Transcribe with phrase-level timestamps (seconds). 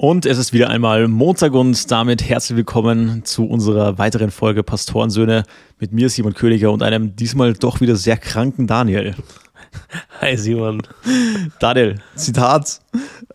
[0.00, 5.42] Und es ist wieder einmal Montag und damit herzlich willkommen zu unserer weiteren Folge Pastorensöhne
[5.78, 9.14] mit mir, Simon Königer, und einem diesmal doch wieder sehr kranken Daniel.
[10.22, 10.80] Hi Simon.
[11.58, 12.80] Daniel, Zitat.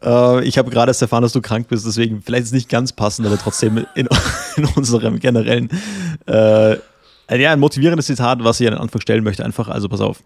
[0.03, 2.69] Äh, ich habe gerade erst erfahren, dass du krank bist, deswegen vielleicht ist es nicht
[2.69, 4.09] ganz passend, aber trotzdem in,
[4.55, 5.69] in unserem generellen,
[6.25, 6.77] äh,
[7.29, 9.45] ja, ein motivierendes Zitat, was ich an den Anfang stellen möchte.
[9.45, 10.23] Einfach, also pass auf.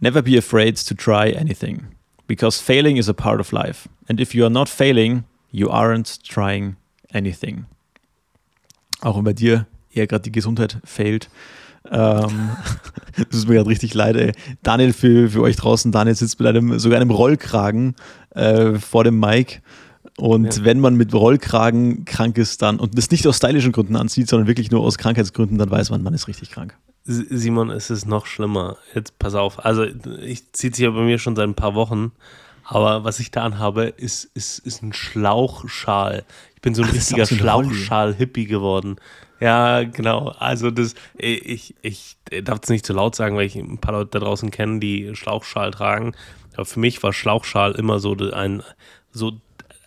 [0.00, 1.86] Never be afraid to try anything,
[2.26, 3.88] because failing is a part of life.
[4.08, 6.76] And if you are not failing, you aren't trying
[7.12, 7.66] anything.
[9.00, 11.28] Auch wenn bei dir eher gerade die Gesundheit fehlt.
[11.90, 12.50] Ähm,
[13.16, 14.32] das ist mir gerade richtig leid, ey.
[14.62, 17.94] Daniel, für, für euch draußen, Daniel sitzt mit einem, sogar einem Rollkragen
[18.30, 19.60] äh, vor dem Mic.
[20.16, 20.64] Und ja.
[20.64, 24.48] wenn man mit Rollkragen krank ist, dann und das nicht aus stylischen Gründen anzieht, sondern
[24.48, 26.76] wirklich nur aus Krankheitsgründen, dann weiß man, man ist richtig krank.
[27.04, 28.76] Simon, es ist noch schlimmer.
[28.94, 29.64] Jetzt pass auf.
[29.64, 32.12] Also, ich ziehe es ja bei mir schon seit ein paar Wochen.
[32.70, 36.26] Aber was ich da anhabe, ist, ist, ist ein Schlauchschal.
[36.54, 38.96] Ich bin so ein Ach, richtiger Schlauchschal-Hippie geworden.
[39.40, 40.34] Ja, genau.
[40.38, 44.10] Also das, ich, ich darf es nicht zu laut sagen, weil ich ein paar Leute
[44.10, 46.14] da draußen kenne, die Schlauchschal tragen.
[46.56, 48.62] Aber für mich war Schlauchschal immer so ein
[49.12, 49.40] so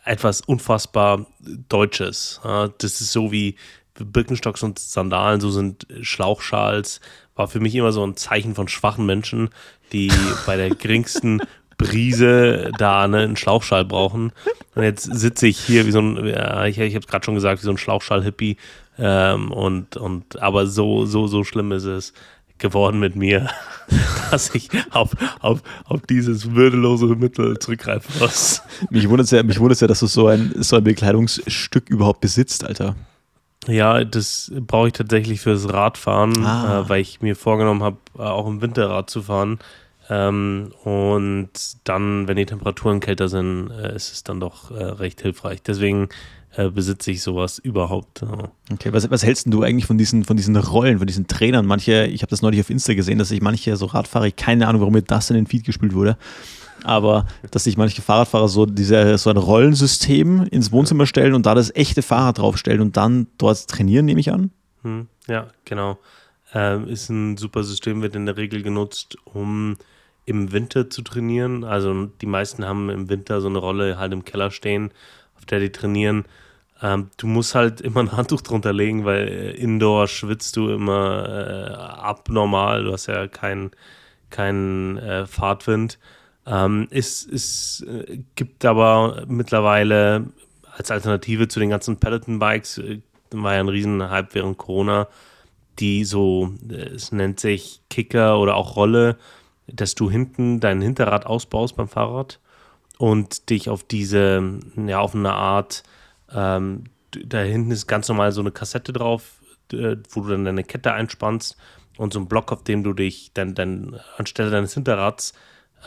[0.03, 1.27] etwas unfassbar
[1.69, 2.41] Deutsches.
[2.43, 3.57] Das ist so wie
[3.93, 6.99] Birkenstocks und Sandalen, so sind Schlauchschals,
[7.35, 9.49] war für mich immer so ein Zeichen von schwachen Menschen,
[9.91, 10.11] die
[10.47, 11.41] bei der geringsten
[11.81, 14.31] Brise da ne, einen Schlauchschal brauchen.
[14.75, 17.35] Und jetzt sitze ich hier wie so ein, ja, ich, ich habe es gerade schon
[17.35, 18.57] gesagt, wie so ein Schlauchschal-Hippie.
[18.97, 22.13] Ähm, und, und, aber so, so, so schlimm ist es
[22.61, 23.49] geworden mit mir,
[24.31, 28.61] dass ich auf, auf, auf dieses würdelose Mittel zurückgreifen muss.
[28.89, 32.63] Mich wundert es ja, mich ja, dass du so ein, so ein Bekleidungsstück überhaupt besitzt,
[32.63, 32.95] Alter.
[33.67, 36.81] Ja, das brauche ich tatsächlich fürs Radfahren, ah.
[36.81, 39.59] äh, weil ich mir vorgenommen habe, äh, auch im Winterrad zu fahren.
[40.09, 41.49] Ähm, und
[41.83, 45.61] dann, wenn die Temperaturen kälter sind, äh, ist es dann doch äh, recht hilfreich.
[45.63, 46.09] Deswegen
[46.55, 48.21] äh, besitze ich sowas überhaupt.
[48.21, 48.51] Ja.
[48.73, 51.65] Okay, was, was hältst du eigentlich von diesen, von diesen Rollen, von diesen Trainern?
[51.65, 54.81] Manche, ich habe das neulich auf Insta gesehen, dass sich manche so Radfahrer, keine Ahnung,
[54.81, 56.17] warum mir das in den Feed gespielt wurde,
[56.83, 61.55] aber dass sich manche Fahrradfahrer so, diese, so ein Rollensystem ins Wohnzimmer stellen und da
[61.55, 64.51] das echte Fahrrad draufstellen und dann dort trainieren, nehme ich an?
[64.83, 65.99] Hm, ja, genau.
[66.53, 69.77] Ähm, ist ein super System, wird in der Regel genutzt, um
[70.25, 71.63] im Winter zu trainieren.
[71.63, 74.91] Also die meisten haben im Winter so eine Rolle halt im Keller stehen,
[75.37, 76.25] auf der die trainieren.
[76.81, 81.27] Ähm, du musst halt immer ein Handtuch drunter legen, weil äh, indoor schwitzt du immer
[81.29, 82.83] äh, abnormal.
[82.83, 83.71] Du hast ja keinen
[84.29, 85.99] kein, äh, Fahrtwind.
[86.47, 90.25] Ähm, es es äh, gibt aber mittlerweile
[90.75, 93.01] als Alternative zu den ganzen Peloton-Bikes, äh,
[93.31, 95.07] war ja ein Riesenhype während Corona,
[95.81, 99.17] die so, äh, es nennt sich Kicker oder auch Rolle,
[99.67, 102.39] dass du hinten dein Hinterrad ausbaust beim Fahrrad
[102.97, 105.83] und dich auf diese, ja, auf eine Art,
[106.33, 109.41] ähm, da hinten ist ganz normal so eine Kassette drauf,
[109.71, 111.57] wo du dann deine Kette einspannst
[111.97, 115.33] und so ein Block, auf dem du dich dann, dann anstelle deines Hinterrads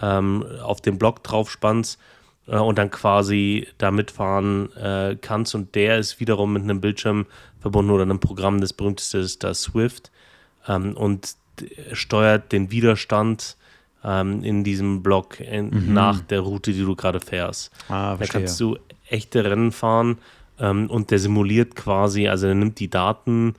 [0.01, 1.99] ähm, auf den Block drauf spannst
[2.47, 5.55] äh, und dann quasi da mitfahren äh, kannst.
[5.55, 7.27] Und der ist wiederum mit einem Bildschirm
[7.65, 10.13] verbunden oder einem Programm, das berühmteste ist das Swift
[10.69, 11.35] ähm, und
[11.95, 13.57] steuert den Widerstand
[14.05, 15.95] ähm, in diesem Block in, mhm.
[15.95, 17.73] nach der Route, die du gerade fährst.
[17.89, 18.77] Ah, da kannst du
[19.09, 20.19] echte Rennen fahren
[20.59, 23.55] ähm, und der simuliert quasi, also er nimmt die Daten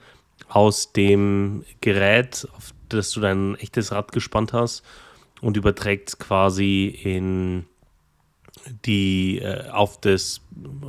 [0.50, 4.84] aus dem Gerät, auf das du dein echtes Rad gespannt hast
[5.42, 7.66] und überträgt es quasi in
[8.86, 10.42] die äh, auf das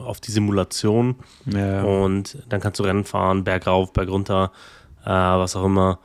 [0.04, 1.16] auf die Simulation
[1.46, 1.82] ja.
[1.82, 4.52] und dann kannst du Rennen fahren, bergauf, bergunter,
[5.04, 5.98] äh, was auch immer.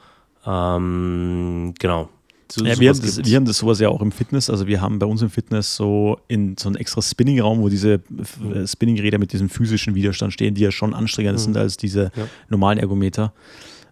[0.46, 2.10] Ähm, genau.
[2.52, 4.50] So, ja, wir, haben das, wir haben das sowas ja auch im Fitness.
[4.50, 8.02] Also wir haben bei uns im Fitness so in so einen extra Spinning-Raum, wo diese
[8.10, 8.68] mhm.
[8.68, 11.44] Spinning-Räder mit diesem physischen Widerstand stehen, die ja schon anstrengender mhm.
[11.44, 12.28] sind als diese ja.
[12.50, 13.34] normalen Ergometer.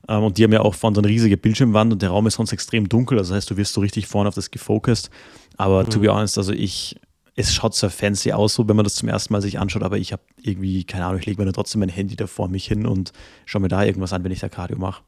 [0.10, 2.34] Ähm, und die haben ja auch vorne so eine riesige Bildschirmwand und der Raum ist
[2.34, 3.18] sonst extrem dunkel.
[3.18, 5.10] Also das heißt, du wirst so richtig vorne auf das gefokust.
[5.56, 5.90] Aber mhm.
[5.90, 6.98] to be honest, also ich,
[7.40, 9.98] es schaut so fancy aus, so wenn man das zum ersten Mal sich anschaut, aber
[9.98, 12.66] ich habe irgendwie, keine Ahnung, ich lege mir dann trotzdem mein Handy da vor mich
[12.66, 13.14] hin und
[13.46, 15.04] schaue mir da irgendwas an, wenn ich da Cardio mache.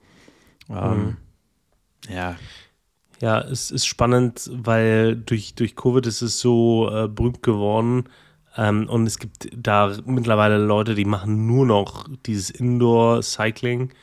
[0.69, 1.18] Ähm, mhm.
[2.10, 2.38] ja.
[3.22, 8.06] Ja, es ist spannend, weil durch, durch Covid ist es so äh, berühmt geworden.
[8.57, 13.94] Ähm, und es gibt da mittlerweile Leute, die machen nur noch dieses Indoor-Cycling.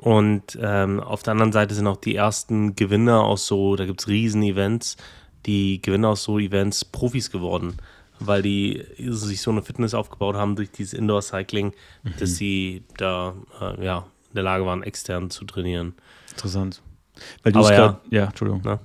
[0.00, 4.00] Und ähm, auf der anderen Seite sind auch die ersten Gewinner aus so, da gibt
[4.00, 4.96] es Riesen-Events,
[5.46, 7.76] die Gewinner aus so Events Profis geworden,
[8.18, 11.72] weil die sich so eine Fitness aufgebaut haben durch dieses Indoor-Cycling,
[12.02, 12.14] mhm.
[12.18, 15.94] dass sie da äh, ja, in der Lage waren, extern zu trainieren.
[16.30, 16.82] Interessant.
[17.42, 18.62] Weil du es ja, ja, Entschuldigung.
[18.64, 18.78] Ja,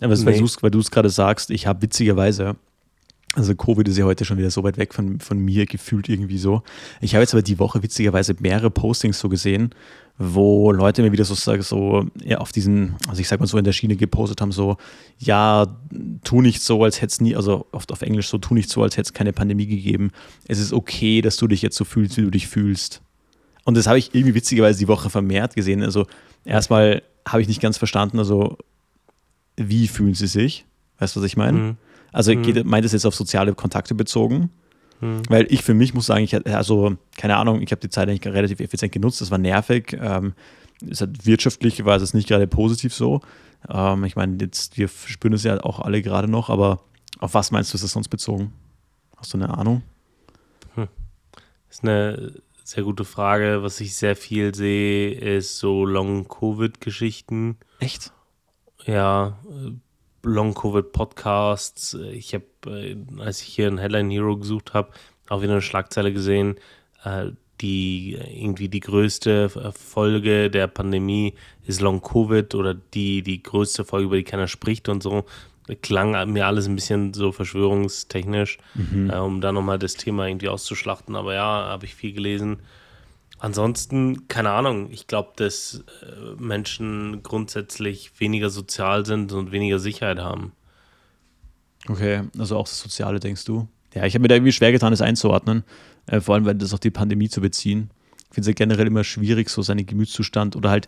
[0.00, 0.42] was, nee.
[0.60, 2.56] Weil du es gerade sagst, ich habe witzigerweise
[3.36, 6.38] Also Covid ist ja heute schon wieder so weit weg von, von mir gefühlt irgendwie
[6.38, 6.62] so.
[7.00, 9.72] Ich habe jetzt aber die Woche witzigerweise mehrere Postings so gesehen,
[10.18, 13.64] wo Leute mir wieder sozusagen so ja, auf diesen, also ich sag mal so in
[13.64, 14.78] der Schiene gepostet haben, so,
[15.18, 15.78] ja,
[16.24, 18.82] tu nicht so, als hätte es nie, also oft auf Englisch so, tu nicht so,
[18.82, 20.10] als hätte es keine Pandemie gegeben.
[20.48, 23.00] Es ist okay, dass du dich jetzt so fühlst, wie du dich fühlst.
[23.64, 25.84] Und das habe ich irgendwie witzigerweise die Woche vermehrt gesehen.
[25.84, 26.06] Also
[26.44, 28.58] erstmal habe ich nicht ganz verstanden, also
[29.56, 30.64] wie fühlen sie sich?
[30.98, 31.58] Weißt du, was ich meine?
[31.58, 31.76] Mhm.
[32.12, 32.42] Also mhm.
[32.42, 34.50] geht, meint es jetzt auf soziale Kontakte bezogen?
[35.00, 35.22] Mhm.
[35.28, 38.32] Weil ich für mich muss sagen, ich also keine Ahnung, ich habe die Zeit eigentlich
[38.32, 39.96] relativ effizient genutzt, das war nervig.
[40.00, 40.34] Ähm,
[40.88, 43.20] es hat wirtschaftlich war es nicht gerade positiv so.
[43.68, 46.80] Ähm, ich meine, jetzt, wir spüren es ja auch alle gerade noch, aber
[47.18, 48.52] auf was meinst du, ist das sonst bezogen?
[49.16, 49.82] Hast du eine Ahnung?
[50.74, 50.88] Hm.
[51.68, 52.32] Das ist eine
[52.64, 53.62] sehr gute Frage.
[53.62, 57.58] Was ich sehr viel sehe, ist so Long-Covid-Geschichten.
[57.78, 58.12] Echt?
[58.86, 59.38] Ja,
[60.22, 61.94] Long-Covid-Podcasts.
[62.12, 64.90] Ich habe, äh, als ich hier ein Headline Hero gesucht habe,
[65.28, 66.56] auch wieder eine Schlagzeile gesehen,
[67.04, 67.30] äh,
[67.60, 71.34] die irgendwie die größte Folge der Pandemie
[71.66, 75.24] ist Long-Covid oder die, die größte Folge, über die keiner spricht und so.
[75.82, 79.10] Klang mir alles ein bisschen so verschwörungstechnisch, mhm.
[79.10, 81.14] äh, um da nochmal das Thema irgendwie auszuschlachten.
[81.16, 82.60] Aber ja, habe ich viel gelesen.
[83.40, 90.18] Ansonsten, keine Ahnung, ich glaube, dass äh, Menschen grundsätzlich weniger sozial sind und weniger Sicherheit
[90.18, 90.52] haben.
[91.88, 93.66] Okay, also auch das Soziale, denkst du?
[93.94, 95.64] Ja, ich habe mir da irgendwie schwer getan, das einzuordnen,
[96.04, 97.88] äh, vor allem, weil das auf die Pandemie zu beziehen.
[98.28, 100.86] Ich finde es ja generell immer schwierig, so seinen Gemütszustand oder halt,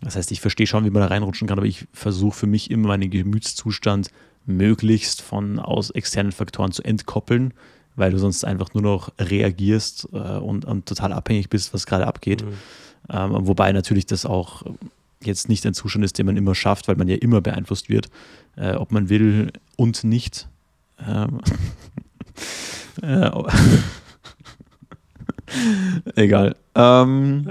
[0.00, 2.70] das heißt, ich verstehe schon, wie man da reinrutschen kann, aber ich versuche für mich
[2.70, 4.10] immer meinen Gemütszustand
[4.46, 7.52] möglichst von aus externen Faktoren zu entkoppeln
[8.00, 12.06] weil du sonst einfach nur noch reagierst äh, und, und, total abhängig bist, was gerade
[12.06, 12.44] abgeht.
[12.44, 12.54] Mhm.
[13.08, 14.64] Ähm, wobei natürlich das auch
[15.22, 18.08] jetzt nicht ein Zustand ist, den man immer schafft, weil man ja immer beeinflusst wird,
[18.56, 20.48] äh, ob man will und nicht.
[21.06, 21.40] Ähm,
[23.02, 23.30] äh,
[26.14, 26.56] Egal.
[26.74, 27.48] Ähm.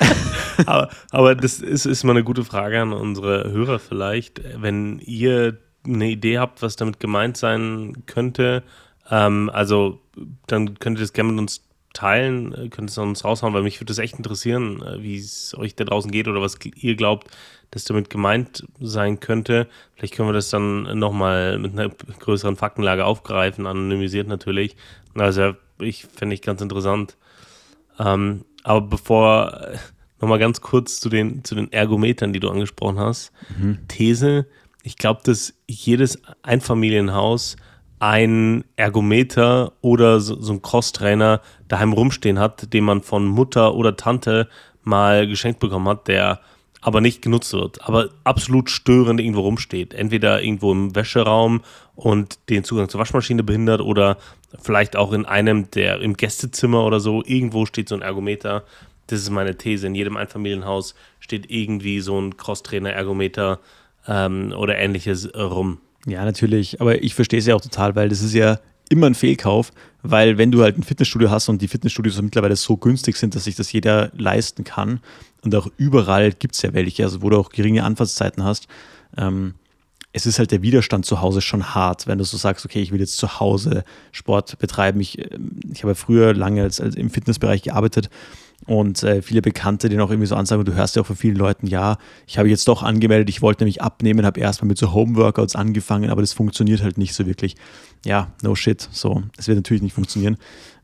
[0.66, 4.40] aber, aber, das ist, ist mal eine gute Frage an unsere Hörer vielleicht.
[4.60, 8.62] Wenn ihr eine Idee habt, was damit gemeint sein könnte,
[9.10, 10.00] ähm, also
[10.46, 13.80] dann könnt ihr das gerne mit uns teilen, äh, könnt es uns raushauen, weil mich
[13.80, 17.28] würde das echt interessieren, äh, wie es euch da draußen geht oder was ihr glaubt,
[17.70, 19.68] dass damit gemeint sein könnte.
[19.94, 21.88] Vielleicht können wir das dann nochmal mit einer
[22.20, 24.76] größeren Faktenlage aufgreifen, anonymisiert natürlich.
[25.14, 27.16] Also ich fände ich ganz interessant.
[27.98, 29.78] Ähm, aber bevor, äh,
[30.20, 33.32] nochmal ganz kurz zu den, zu den Ergometern, die du angesprochen hast.
[33.56, 33.78] Mhm.
[33.88, 34.46] These,
[34.82, 37.56] ich glaube, dass jedes Einfamilienhaus
[38.00, 43.96] ein Ergometer oder so, so ein Crosstrainer daheim rumstehen hat, den man von Mutter oder
[43.96, 44.48] Tante
[44.82, 46.40] mal geschenkt bekommen hat, der
[46.80, 49.94] aber nicht genutzt wird, aber absolut störend irgendwo rumsteht.
[49.94, 51.62] Entweder irgendwo im Wäscheraum
[51.96, 54.16] und den Zugang zur Waschmaschine behindert oder
[54.60, 57.22] vielleicht auch in einem der im Gästezimmer oder so.
[57.24, 58.62] Irgendwo steht so ein Ergometer.
[59.08, 59.88] Das ist meine These.
[59.88, 63.58] In jedem Einfamilienhaus steht irgendwie so ein Crosstrainer-Ergometer
[64.06, 65.80] ähm, oder ähnliches rum.
[66.08, 66.80] Ja, natürlich.
[66.80, 68.58] Aber ich verstehe es ja auch total, weil das ist ja
[68.88, 69.72] immer ein Fehlkauf,
[70.02, 73.44] weil wenn du halt ein Fitnessstudio hast und die Fitnessstudios mittlerweile so günstig sind, dass
[73.44, 75.00] sich das jeder leisten kann
[75.42, 78.66] und auch überall gibt es ja welche, also wo du auch geringe Anfahrtszeiten hast,
[79.16, 79.54] ähm,
[80.12, 82.92] es ist halt der Widerstand zu Hause schon hart, wenn du so sagst, okay, ich
[82.92, 85.00] will jetzt zu Hause Sport betreiben.
[85.00, 88.08] Ich, ähm, ich habe früher lange als, als im Fitnessbereich gearbeitet
[88.66, 91.36] und äh, viele Bekannte, die noch irgendwie so ansagen, du hörst ja auch von vielen
[91.36, 91.96] Leuten, ja,
[92.26, 96.10] ich habe jetzt doch angemeldet, ich wollte nämlich abnehmen, habe erstmal mit so Homeworkouts angefangen,
[96.10, 97.56] aber das funktioniert halt nicht so wirklich.
[98.04, 100.36] Ja, no shit, so, es wird natürlich nicht funktionieren.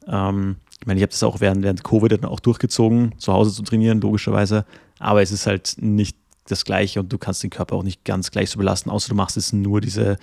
[0.06, 3.52] Ähm, ich meine, ich habe das auch während, während Covid dann auch durchgezogen, zu Hause
[3.52, 4.64] zu trainieren, logischerweise,
[4.98, 6.16] aber es ist halt nicht
[6.46, 9.14] das Gleiche und du kannst den Körper auch nicht ganz gleich so belasten, außer du
[9.14, 10.18] machst jetzt nur diese,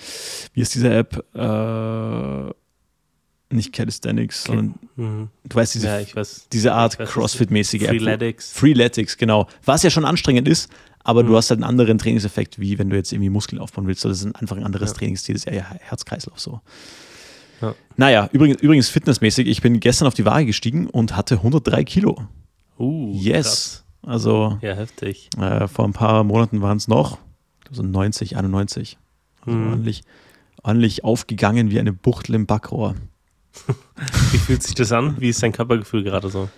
[0.54, 1.26] wie ist diese App?
[1.34, 2.54] Äh,
[3.54, 4.58] nicht Calisthenics, okay.
[4.58, 5.30] sondern mhm.
[5.44, 8.52] du weißt, diese, ja, weiß, diese Art CrossFit-mäßige Freeletics.
[8.54, 9.48] Freeletics, genau.
[9.66, 10.72] Was ja schon anstrengend ist,
[11.04, 11.28] aber mhm.
[11.28, 14.06] du hast halt einen anderen Trainingseffekt, wie wenn du jetzt irgendwie Muskeln aufbauen willst.
[14.06, 14.98] Das ist einfach ein anderes ja.
[14.98, 16.62] Trainingsziel, das ist eher Herz-Kreislauf so.
[17.62, 17.76] Ja.
[17.96, 22.28] Naja, übrigens, übrigens fitnessmäßig, ich bin gestern auf die Waage gestiegen und hatte 103 Kilo.
[22.80, 23.46] Uh, yes.
[23.46, 23.84] Krass.
[24.04, 25.30] Also, ja, heftig.
[25.38, 27.20] Äh, vor ein paar Monaten waren es noch
[27.72, 28.98] so 90, 91.
[29.42, 29.70] Also mhm.
[29.70, 30.04] ordentlich,
[30.64, 32.96] ordentlich aufgegangen wie eine Buchtel im Backrohr.
[34.32, 35.16] Wie fühlt sich das an?
[35.20, 36.50] Wie ist dein Körpergefühl gerade so?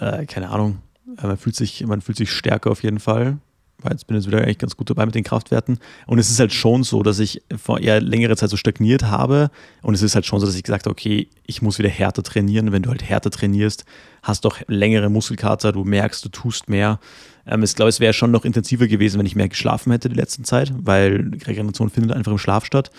[0.00, 0.78] Äh, keine Ahnung.
[1.18, 3.38] Äh, man fühlt, sich, man fühlt sich stärker auf jeden Fall.
[3.82, 5.78] Weil jetzt bin ich jetzt wieder eigentlich ganz gut dabei mit den Kraftwerten.
[6.06, 9.50] Und es ist halt schon so, dass ich vor eher längere Zeit so stagniert habe.
[9.82, 12.22] Und es ist halt schon so, dass ich gesagt habe, okay, ich muss wieder härter
[12.22, 12.70] trainieren.
[12.70, 13.84] Wenn du halt härter trainierst,
[14.22, 17.00] hast du auch längere Muskelkater, du merkst, du tust mehr.
[17.44, 20.16] Ähm, ich glaube, es wäre schon noch intensiver gewesen, wenn ich mehr geschlafen hätte die
[20.16, 22.90] letzte Zeit, weil Regeneration findet einfach im Schlaf statt.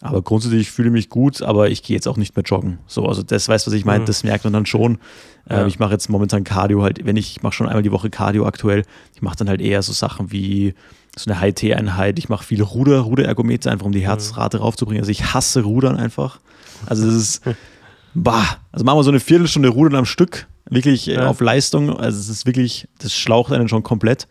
[0.00, 2.78] Aber grundsätzlich fühle ich mich gut, aber ich gehe jetzt auch nicht mehr joggen.
[2.86, 4.06] So, also das weißt du, was ich meine, mhm.
[4.06, 4.98] das merkt man dann schon.
[5.50, 5.62] Ja.
[5.62, 8.08] Ähm, ich mache jetzt momentan Cardio halt, wenn ich, ich mache schon einmal die Woche
[8.08, 8.84] Cardio aktuell.
[9.14, 10.74] Ich mache dann halt eher so Sachen wie
[11.16, 12.18] so eine High-T-Einheit.
[12.18, 14.04] Ich mache viele Ruder, Ruderergometer, einfach um die mhm.
[14.04, 14.62] Herzrate mhm.
[14.62, 15.02] raufzubringen.
[15.02, 16.38] Also ich hasse Rudern einfach.
[16.86, 17.42] Also das ist,
[18.14, 21.26] bah, also machen wir so eine Viertelstunde Rudern am Stück, wirklich äh, ja.
[21.26, 21.90] auf Leistung.
[21.90, 24.28] Also es ist wirklich, das schlaucht einen schon komplett.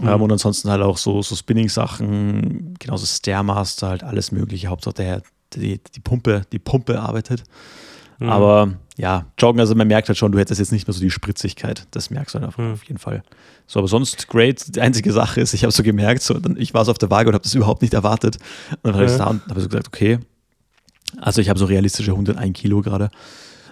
[0.00, 0.08] Mhm.
[0.08, 4.68] Ähm, und ansonsten halt auch so, so Spinning-Sachen, genauso Stairmaster, halt alles mögliche.
[4.68, 5.22] Hauptsache der,
[5.54, 7.44] die, die Pumpe, die Pumpe arbeitet.
[8.18, 8.28] Mhm.
[8.28, 11.10] Aber ja, Joggen, also man merkt halt schon, du hättest jetzt nicht mehr so die
[11.10, 11.86] Spritzigkeit.
[11.90, 12.72] Das merkst du halt mhm.
[12.72, 13.22] auf jeden Fall.
[13.66, 14.76] So, aber sonst great.
[14.76, 17.10] Die einzige Sache ist, ich habe so gemerkt, so, dann, ich war so auf der
[17.10, 18.38] Waage und habe das überhaupt nicht erwartet.
[18.82, 20.18] Und dann habe ich da und habe so gesagt, okay,
[21.18, 23.10] also ich habe so realistische 101 Kilo gerade.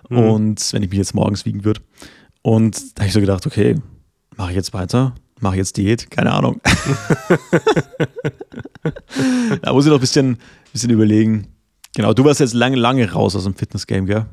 [0.08, 0.18] Mhm.
[0.18, 1.80] Und wenn ich mich jetzt morgens wiegen würde.
[2.42, 3.76] Und da habe ich so gedacht, okay,
[4.36, 5.14] mache ich jetzt weiter?
[5.42, 6.60] Mache jetzt Diät, keine Ahnung.
[9.62, 10.38] da muss ich noch ein bisschen,
[10.72, 11.48] bisschen überlegen.
[11.94, 14.26] Genau, du warst jetzt lange, lange raus aus dem Fitness-Game, gell?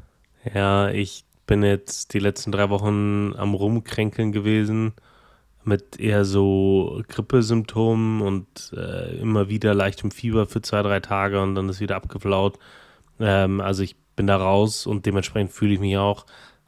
[0.54, 4.94] Ja, ich bin jetzt die letzten drei Wochen am Rumkränkeln gewesen
[5.66, 11.56] mit eher so Grippesymptomen und äh, immer wieder leichtem Fieber für zwei, drei Tage und
[11.56, 12.58] dann ist wieder abgeflaut.
[13.20, 16.26] Ähm, also ich bin da raus und dementsprechend fühle ich mich auch.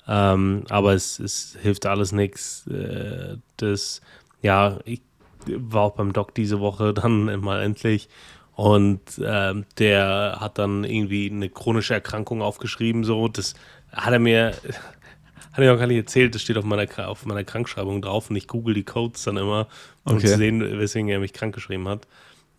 [0.07, 2.67] Ähm, aber es, es hilft alles nichts.
[2.67, 4.01] Äh, das
[4.41, 5.01] ja, ich
[5.48, 8.10] war auch beim Doc diese Woche dann mal endlich.
[8.53, 13.03] Und ähm, der hat dann irgendwie eine chronische Erkrankung aufgeschrieben.
[13.03, 13.55] So, das
[13.91, 14.48] hat er mir,
[15.51, 16.36] hat er mir auch gar nicht erzählt.
[16.36, 18.29] Das steht auf meiner, auf meiner Krankschreibung drauf.
[18.29, 19.67] Und ich google die Codes dann immer,
[20.03, 20.27] um okay.
[20.27, 22.07] zu sehen, weswegen er mich krank geschrieben hat.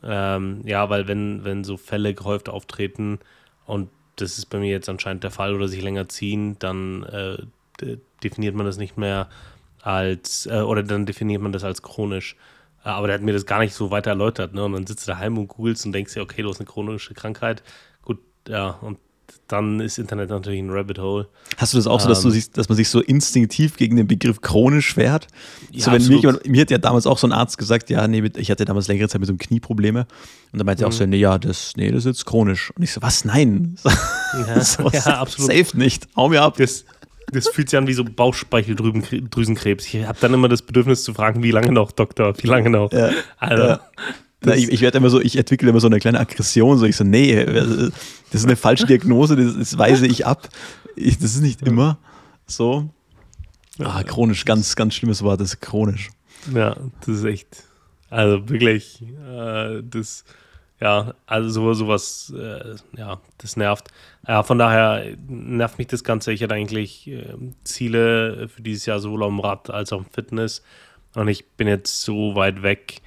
[0.02, 3.20] Ähm, ja, weil wenn, wenn so Fälle gehäuft auftreten
[3.66, 7.96] und das ist bei mir jetzt anscheinend der Fall oder sich länger ziehen, dann äh,
[8.22, 9.28] definiert man das nicht mehr
[9.82, 12.36] als, äh, oder dann definiert man das als chronisch.
[12.84, 14.54] Äh, aber der hat mir das gar nicht so weiter erläutert.
[14.54, 14.64] Ne?
[14.64, 17.14] Und dann sitzt du daheim und googelst und denkst dir, okay, du hast eine chronische
[17.14, 17.62] Krankheit.
[18.02, 18.98] Gut, ja, und
[19.48, 21.28] dann ist Internet natürlich ein Rabbit Hole.
[21.56, 23.96] Hast du das auch so, dass, du ähm, sich, dass man sich so instinktiv gegen
[23.96, 25.26] den Begriff chronisch wehrt?
[25.70, 28.06] Ja, so, wenn mir, jemand, mir hat ja damals auch so ein Arzt gesagt, ja,
[28.08, 30.06] nee, ich hatte damals längere Zeit mit so einem Knieprobleme.
[30.52, 30.86] Und dann meinte mhm.
[30.86, 32.72] er auch so, nee, ja, das, nee, das ist jetzt chronisch.
[32.76, 33.24] Und ich so, was?
[33.24, 33.76] Nein.
[34.48, 35.52] Ja, so, ja absolut.
[35.52, 36.08] Safe nicht.
[36.16, 36.56] Hau mir ab.
[36.56, 36.86] Das,
[37.32, 39.86] das fühlt sich an wie so Bauchspeicheldrüsenkrebs.
[39.86, 42.92] Ich habe dann immer das Bedürfnis zu fragen, wie lange noch, Doktor, wie lange noch?
[42.92, 43.80] Ja, also, ja.
[44.44, 46.96] Na, ich, ich werde immer so, ich entwickle immer so eine kleine Aggression, so ich
[46.96, 47.92] so, nee, das
[48.32, 50.48] ist eine falsche Diagnose, das, das weise ich ab.
[50.96, 51.98] Ich, das ist nicht immer
[52.46, 52.90] so.
[53.78, 56.10] Ah, chronisch, ganz, ganz schlimmes Wort, das ist chronisch.
[56.52, 57.64] Ja, das ist echt,
[58.10, 60.24] also wirklich, äh, das
[60.82, 63.86] ja, also so, sowas, äh, ja, das nervt.
[64.26, 66.32] Ja, von daher nervt mich das Ganze.
[66.32, 70.60] Ich hatte eigentlich äh, Ziele für dieses Jahr sowohl am Rad als auch im Fitness.
[71.14, 73.00] Und ich bin jetzt so weit weg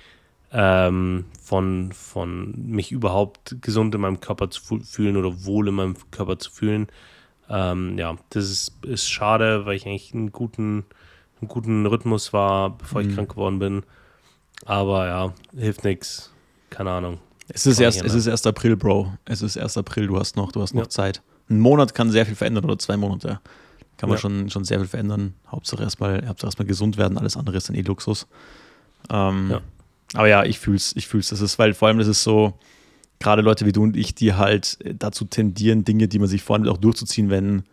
[0.54, 5.98] ähm, von, von mich überhaupt gesund in meinem Körper zu fühlen oder wohl in meinem
[6.12, 6.88] Körper zu fühlen.
[7.50, 10.86] Ähm, ja, das ist, ist schade, weil ich eigentlich einen guten,
[11.42, 13.10] einen guten Rhythmus war, bevor mhm.
[13.10, 13.84] ich krank geworden bin.
[14.64, 16.32] Aber ja, hilft nichts.
[16.70, 17.20] Keine Ahnung.
[17.48, 19.14] Es ist, erst, es ist erst April, Bro.
[19.26, 20.90] Es ist erst April, du hast noch, du hast noch ja.
[20.90, 21.22] Zeit.
[21.50, 23.40] Ein Monat kann sehr viel verändern oder zwei Monate.
[23.98, 24.22] Kann man ja.
[24.22, 25.36] schon, schon sehr viel verändern.
[25.48, 28.28] Hauptsache erstmal, Hauptsache erstmal gesund werden, alles andere ist dann eh Luxus.
[29.10, 29.62] Ähm, ja.
[30.16, 31.30] Aber ja, ich fühl's, ich fühl's.
[31.30, 32.58] Das ist, weil vor allem das ist so,
[33.20, 36.70] gerade Leute wie du und ich, die halt dazu tendieren, Dinge, die man sich vornimmt,
[36.70, 37.64] auch durchzuziehen, wenn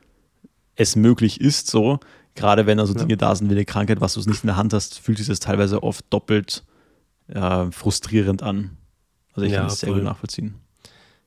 [0.76, 1.98] es möglich ist, so.
[2.34, 4.56] Gerade wenn also Dinge da sind wie eine Krankheit, was du es nicht in der
[4.56, 6.64] Hand hast, fühlt sich das teilweise oft doppelt
[7.28, 8.78] äh, frustrierend an.
[9.34, 10.54] Also ich ja, kann das sehr gut nachvollziehen.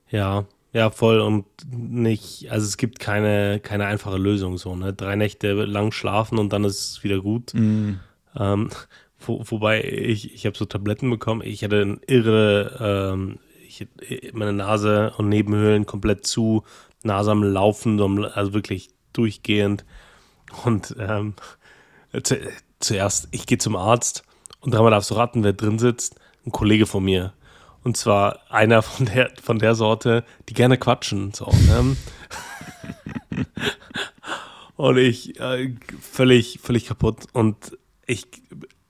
[0.10, 0.46] Ja,
[0.76, 4.94] ja, voll und nicht, also es gibt keine, keine einfache Lösung so, ne?
[4.94, 7.54] Drei Nächte lang schlafen und dann ist es wieder gut.
[7.54, 7.94] Mm.
[8.38, 8.70] Ähm,
[9.20, 13.88] wo, wobei ich, ich habe so Tabletten bekommen, ich hatte eine irre, ähm, ich,
[14.34, 16.64] meine Nase und Nebenhöhlen komplett zu,
[17.04, 19.86] Nase am Laufen, also wirklich durchgehend.
[20.66, 21.36] Und ähm,
[22.22, 22.38] zu,
[22.80, 24.24] zuerst, ich gehe zum Arzt
[24.60, 26.20] und dreimal darfst du raten, wer drin sitzt.
[26.46, 27.34] Ein Kollege von mir.
[27.86, 31.34] Und zwar einer von der, von der Sorte, die gerne quatschen.
[31.34, 31.96] So, ne?
[34.76, 37.28] und ich äh, völlig, völlig kaputt.
[37.32, 37.78] Und
[38.08, 38.26] ich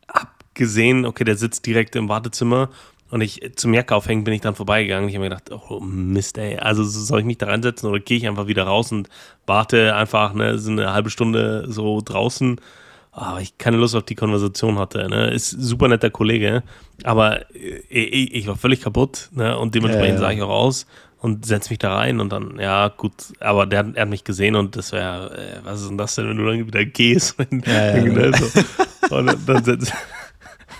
[0.07, 2.69] habe gesehen, okay, der sitzt direkt im Wartezimmer.
[3.11, 5.09] Und ich zum Jacke aufhängen bin ich dann vorbeigegangen.
[5.09, 8.17] Ich habe mir gedacht, oh Mist, ey, also soll ich mich da reinsetzen oder gehe
[8.17, 9.09] ich einfach wieder raus und
[9.45, 12.61] warte einfach ne, so eine halbe Stunde so draußen
[13.15, 15.07] aber ich keine Lust auf die Konversation hatte.
[15.09, 15.31] Ne?
[15.31, 16.63] Ist super netter Kollege,
[17.03, 17.45] aber
[17.89, 19.57] ich, ich war völlig kaputt ne?
[19.57, 20.29] und dementsprechend ja, ja.
[20.29, 20.85] sah ich auch aus
[21.19, 24.55] und setze mich da rein und dann, ja, gut, aber der, er hat mich gesehen
[24.55, 27.39] und das wäre, äh, was ist denn das denn, wenn du dann wieder gehst?
[27.39, 29.15] Wenn, ja, ja, ne, so.
[29.15, 29.91] Und dann, dann setz,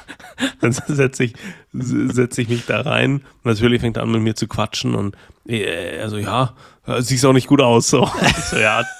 [0.61, 1.33] dann setze ich,
[1.71, 3.15] setz ich mich da rein.
[3.15, 5.15] Und natürlich fängt er an, mit mir zu quatschen und
[5.47, 6.53] äh, also ja,
[6.99, 7.87] siehst auch nicht gut aus.
[7.87, 8.09] So.
[8.51, 8.83] So, ja.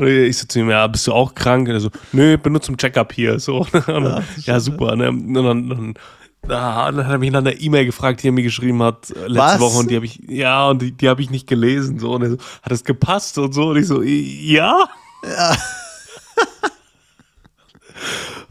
[0.00, 1.68] Und ich so zu ihm, ja, bist du auch krank?
[1.68, 3.38] Und er so, nö, bin nur zum Checkup hier.
[3.38, 3.66] So.
[3.86, 4.96] Ja, ja, super.
[4.96, 5.10] Ne?
[5.10, 5.94] Und dann, dann,
[6.42, 9.36] dann, hat er mich nach einer E-Mail gefragt, die er mir geschrieben hat äh, letzte
[9.36, 9.60] Was?
[9.60, 11.98] Woche und die habe ich, ja, und die, die habe ich nicht gelesen.
[11.98, 12.12] So.
[12.12, 13.70] Und er so, hat das gepasst und so?
[13.70, 14.88] Und ich so, ja.
[15.22, 15.56] Ja.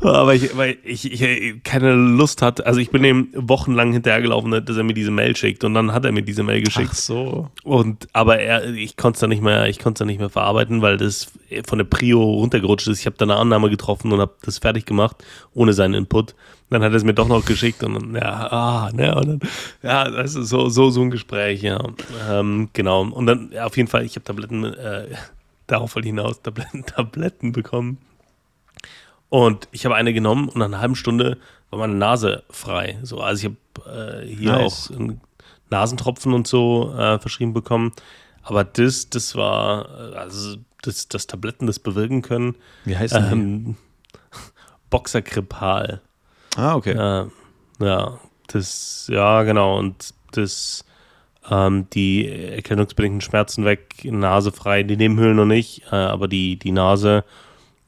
[0.02, 4.78] Aber ich, weil ich, ich keine Lust hatte, also ich bin ihm wochenlang hinterhergelaufen, dass
[4.78, 6.92] er mir diese Mail schickt und dann hat er mir diese Mail geschickt.
[6.92, 7.50] Ach so.
[7.64, 10.30] Und aber er, ich konnte es dann nicht mehr, ich konnte es dann nicht mehr
[10.30, 11.32] verarbeiten, weil das
[11.68, 13.00] von der Prio runtergerutscht ist.
[13.00, 15.18] Ich habe dann eine Annahme getroffen und habe das fertig gemacht,
[15.54, 16.34] ohne seinen Input.
[16.70, 19.40] Dann hat er es mir doch noch geschickt und dann, ja, ah, ne, und dann,
[19.82, 21.82] ja, das ist so, so, so ein Gespräch, ja.
[22.30, 23.02] Ähm, genau.
[23.02, 25.08] Und dann, ja, auf jeden Fall, ich habe Tabletten, äh,
[25.68, 27.98] darauf wollte ich hinaus, Tabletten, Tabletten bekommen
[29.30, 31.38] und ich habe eine genommen und nach einer halben Stunde
[31.70, 32.98] war meine Nase frei.
[33.04, 33.56] So, also ich
[33.86, 34.92] habe äh, hier nice.
[34.92, 35.00] auch
[35.70, 37.94] Nasentropfen und so äh, verschrieben bekommen.
[38.44, 42.56] Aber das, das war, äh, also das, das Tabletten das bewirken können.
[42.86, 43.32] Wie heißt das?
[43.32, 43.76] Ähm,
[44.90, 46.02] Boxerkripal.
[46.56, 46.92] Ah, okay.
[46.92, 47.28] Äh,
[47.86, 49.78] ja, das, ja, genau.
[49.78, 50.86] Und das,
[51.50, 56.72] ähm, die erkennungsbedingten Schmerzen weg, Nase frei, die Nebenhöhlen noch nicht, äh, aber die, die
[56.72, 57.24] Nase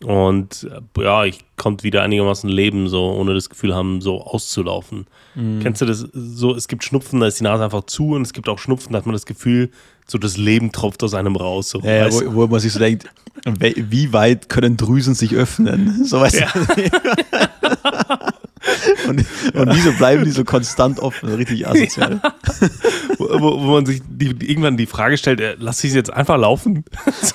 [0.03, 0.67] und
[0.97, 5.05] äh, ja, ich konnte wieder einigermaßen leben, so ohne das Gefühl haben, so auszulaufen.
[5.35, 5.59] Mhm.
[5.61, 6.07] Kennst du das?
[6.13, 8.93] So, es gibt Schnupfen, da ist die Nase einfach zu und es gibt auch Schnupfen,
[8.93, 9.69] da hat man das Gefühl,
[10.07, 11.69] so das Leben tropft aus einem raus.
[11.69, 13.07] So, ja, ja wo, wo, man sich so denkt,
[13.45, 16.05] wie weit können Drüsen sich öffnen?
[16.11, 16.51] So weißt ja.
[19.07, 21.29] und, und wieso bleiben die so konstant offen?
[21.29, 22.19] Richtig asozial.
[22.61, 23.39] Ja.
[23.39, 26.83] wo, wo, man sich die, irgendwann die Frage stellt, äh, lass ich jetzt einfach laufen?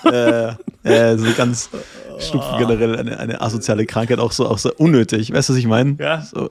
[0.04, 0.48] äh,
[0.82, 1.70] äh, so ganz
[2.18, 5.32] Schnupfen generell eine, eine asoziale Krankheit, auch so, auch so unnötig.
[5.32, 5.96] Weißt du, was ich meine?
[5.98, 6.22] Ja.
[6.22, 6.50] So.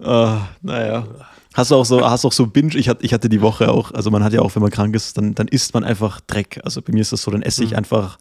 [0.00, 0.34] ja.
[0.34, 1.06] Uh, naja.
[1.54, 2.76] Hast du auch so, hast auch so Binge?
[2.76, 4.94] Ich hatte, ich hatte die Woche auch, also man hat ja auch, wenn man krank
[4.94, 6.60] ist, dann, dann isst man einfach Dreck.
[6.64, 7.78] Also bei mir ist das so, dann esse ich mhm.
[7.78, 8.18] einfach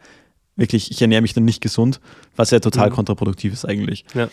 [0.61, 1.99] wirklich, ich ernähre mich dann nicht gesund,
[2.37, 2.93] was ja total mhm.
[2.93, 4.05] kontraproduktiv ist eigentlich.
[4.13, 4.29] Ja.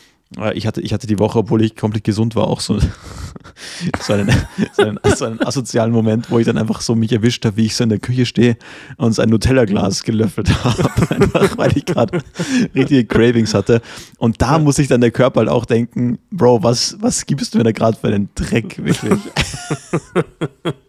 [0.53, 2.79] Ich hatte, ich hatte die Woche, obwohl ich komplett gesund war, auch so,
[4.03, 4.31] so, einen,
[4.75, 7.65] so, einen, so einen asozialen Moment, wo ich dann einfach so mich erwischt habe, wie
[7.65, 8.59] ich so in der Küche stehe
[8.99, 12.21] und so ein Nutella-Glas gelöffelt habe, einfach weil ich gerade
[12.75, 13.81] richtige Cravings hatte.
[14.19, 14.59] Und da ja.
[14.59, 17.73] muss ich dann der Körper halt auch denken, Bro, was, was gibst du mir da
[17.73, 19.19] gerade für einen Dreck, wirklich?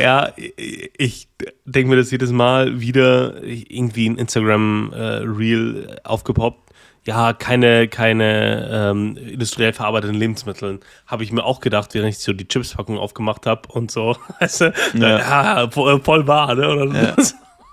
[0.00, 1.28] Ja, ich
[1.64, 6.66] denke mir das jedes Mal wieder irgendwie ein Instagram-Reel äh, aufgepoppt
[7.06, 10.80] ja, keine, keine ähm, industriell verarbeiteten Lebensmittel.
[11.06, 14.16] Habe ich mir auch gedacht, während ich so die Chipspackung aufgemacht habe und so.
[14.40, 15.18] Weißt du, ja.
[15.18, 16.68] ja voll, voll wahr, ne?
[16.68, 17.16] Oder ja.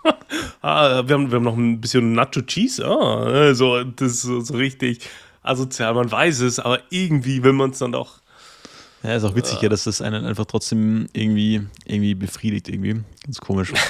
[0.61, 2.85] ah, wir, haben, wir haben noch ein bisschen Nacho Cheese.
[2.85, 3.55] Ah, ne?
[3.55, 4.99] so, das ist so, so richtig
[5.41, 5.95] asozial.
[5.95, 8.21] Man weiß es, aber irgendwie will man es dann doch.
[9.03, 13.01] Ja, ist auch witzig, ja, dass das einen einfach trotzdem irgendwie, irgendwie befriedigt, irgendwie.
[13.23, 13.73] Ganz komisch.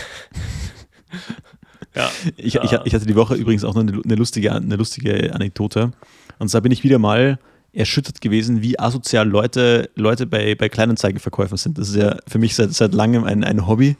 [1.95, 2.63] Ja, ich, ja.
[2.63, 5.91] Ich, ich, hatte die Woche übrigens auch noch eine, eine, lustige, eine lustige Anekdote.
[6.39, 7.37] Und zwar bin ich wieder mal
[7.71, 11.77] erschüttert gewesen, wie asozial Leute, Leute bei, bei Kleinanzeigenverkäufen sind.
[11.77, 13.95] Das ist ja für mich seit, seit langem ein, ein Hobby.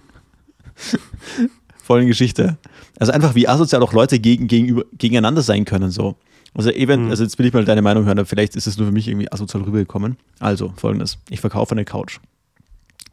[1.84, 2.58] Voll Geschichte.
[2.98, 5.92] Also einfach, wie asozial auch Leute gegen, gegenüber, gegeneinander sein können.
[5.92, 6.16] So.
[6.56, 7.10] Also, eben, mhm.
[7.10, 9.32] also jetzt will ich mal deine Meinung hören, vielleicht ist es nur für mich irgendwie
[9.32, 10.18] asozial rübergekommen.
[10.40, 11.18] Also, folgendes.
[11.30, 12.20] Ich verkaufe eine Couch.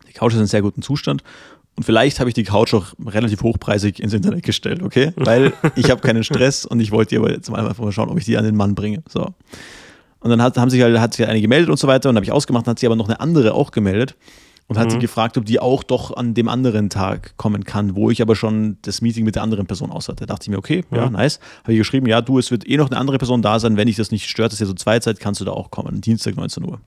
[0.08, 1.22] Die Couch ist in sehr gutem Zustand
[1.76, 5.12] und vielleicht habe ich die Couch auch relativ hochpreisig ins Internet gestellt, okay?
[5.16, 8.24] Weil ich habe keinen Stress und ich wollte aber jetzt einfach mal schauen, ob ich
[8.24, 9.02] die an den Mann bringe.
[9.08, 9.32] So.
[10.20, 12.24] Und dann hat, haben sich halt, hat sich eine gemeldet und so weiter und habe
[12.24, 14.14] ich ausgemacht, hat sie aber noch eine andere auch gemeldet
[14.70, 14.90] und hat mhm.
[14.92, 18.36] sie gefragt, ob die auch doch an dem anderen Tag kommen kann, wo ich aber
[18.36, 20.26] schon das Meeting mit der anderen Person aus hatte.
[20.26, 21.40] Da dachte ich mir, okay, ja, ja nice.
[21.64, 23.88] Habe ich geschrieben, ja, du, es wird eh noch eine andere Person da sein, wenn
[23.88, 26.00] ich das nicht stört, dass ihr so Zweizeit, kannst du da auch kommen.
[26.00, 26.80] Dienstag 19 Uhr.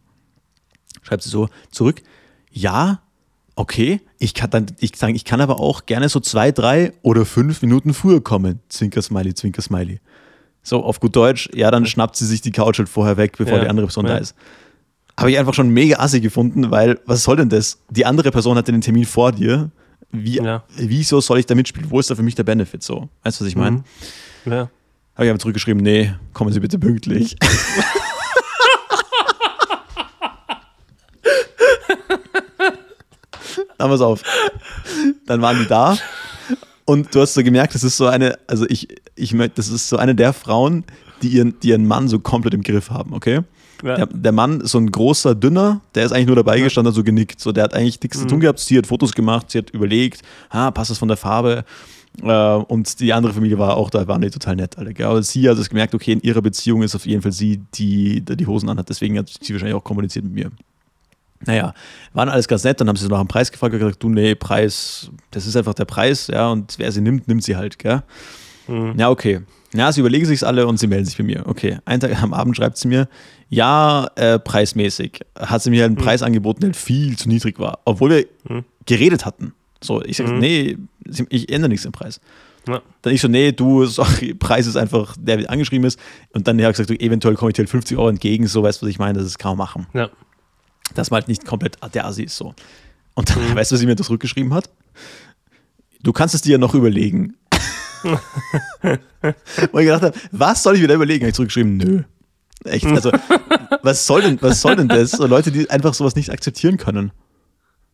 [1.02, 2.02] Schreibt sie so zurück,
[2.52, 3.02] ja,
[3.58, 7.26] okay, ich kann dann, ich sagen, ich kann aber auch gerne so zwei, drei oder
[7.26, 8.62] fünf Minuten früher kommen.
[8.70, 10.00] Zwinker Smiley, Zwinker Smiley.
[10.62, 13.58] So, auf gut Deutsch, ja, dann schnappt sie sich die Couch halt vorher weg, bevor
[13.58, 14.14] ja, die andere Person ja.
[14.14, 14.36] da ist.
[15.18, 17.80] Habe ich einfach schon mega assi gefunden, weil, was soll denn das?
[17.90, 19.70] Die andere Person hatte den Termin vor dir.
[20.12, 20.64] Wie, ja.
[20.76, 21.90] Wieso soll ich da mitspielen?
[21.90, 23.10] Wo ist da für mich der Benefit so?
[23.24, 23.84] Weißt du, was ich meine?
[24.46, 24.52] Mhm.
[24.52, 24.70] Ja.
[25.16, 27.36] Habe ich aber zurückgeschrieben, nee, kommen Sie bitte pünktlich.
[33.78, 34.24] Dann pass auf.
[35.26, 35.98] Dann waren die da
[36.86, 39.90] und du hast so gemerkt, das ist so eine, also ich, ich möchte, das ist
[39.90, 40.84] so eine der Frauen,
[41.22, 43.42] die ihren, die ihren Mann so komplett im Griff haben, okay?
[43.84, 43.98] Ja.
[43.98, 46.96] Der, der, Mann ist so ein großer, dünner, der ist eigentlich nur dabei gestanden, hat
[46.96, 47.40] so genickt.
[47.40, 48.22] So, der hat eigentlich nichts mhm.
[48.22, 48.60] zu tun gehabt.
[48.60, 51.66] Sie hat Fotos gemacht, sie hat überlegt, ah, passt das von der Farbe?
[52.22, 54.94] Äh, und die andere Familie war auch da, waren die total nett alle.
[54.94, 55.08] Gell?
[55.08, 58.22] Aber sie hat es gemerkt, okay, in ihrer Beziehung ist auf jeden Fall sie, die
[58.22, 58.90] die Hosen anhat.
[58.90, 60.52] Deswegen hat sie wahrscheinlich auch kommuniziert mit mir.
[61.46, 61.74] Naja,
[62.14, 64.08] waren alles ganz nett, dann haben sie so nach dem Preis gefragt und gesagt, du,
[64.08, 67.80] nee, Preis, das ist einfach der Preis, ja, und wer sie nimmt, nimmt sie halt,
[67.80, 68.02] gell?
[68.68, 68.94] Mhm.
[68.98, 69.42] Ja, okay.
[69.74, 71.44] Ja, sie überlegen sich alle und sie melden sich bei mir.
[71.48, 73.08] Okay, einen Tag am Abend schreibt sie mir,
[73.54, 76.00] ja, äh, preismäßig hat sie mir einen mhm.
[76.00, 78.66] Preis angeboten, der viel zu niedrig war, obwohl wir mhm.
[78.86, 79.54] geredet hatten.
[79.82, 80.40] So, ich sage, mhm.
[80.40, 80.78] nee,
[81.30, 82.20] ich ändere nichts im Preis.
[82.68, 82.82] Ja.
[83.02, 86.00] Dann ich so, nee, du, sorry, Preis ist einfach, der angeschrieben ist.
[86.34, 88.82] Und dann habe ich gesagt, du, eventuell komme ich dir 50 Euro entgegen, so weißt
[88.82, 89.88] du, was ich meine, das kann man machen.
[89.94, 90.10] Ja.
[90.96, 92.56] Dass man halt nicht komplett der Asi ist so.
[93.14, 93.56] Und dann, mhm.
[93.56, 94.70] weißt du, was sie mir das zurückgeschrieben hat?
[96.02, 97.36] Du kannst es dir ja noch überlegen.
[99.72, 101.24] Wo ich gedacht habe, was soll ich wieder überlegen?
[101.24, 102.04] Habe ich zurückgeschrieben, nö.
[102.66, 103.12] Echt, also,
[103.82, 105.12] was soll denn, was soll denn das?
[105.12, 107.12] So Leute, die einfach sowas nicht akzeptieren können.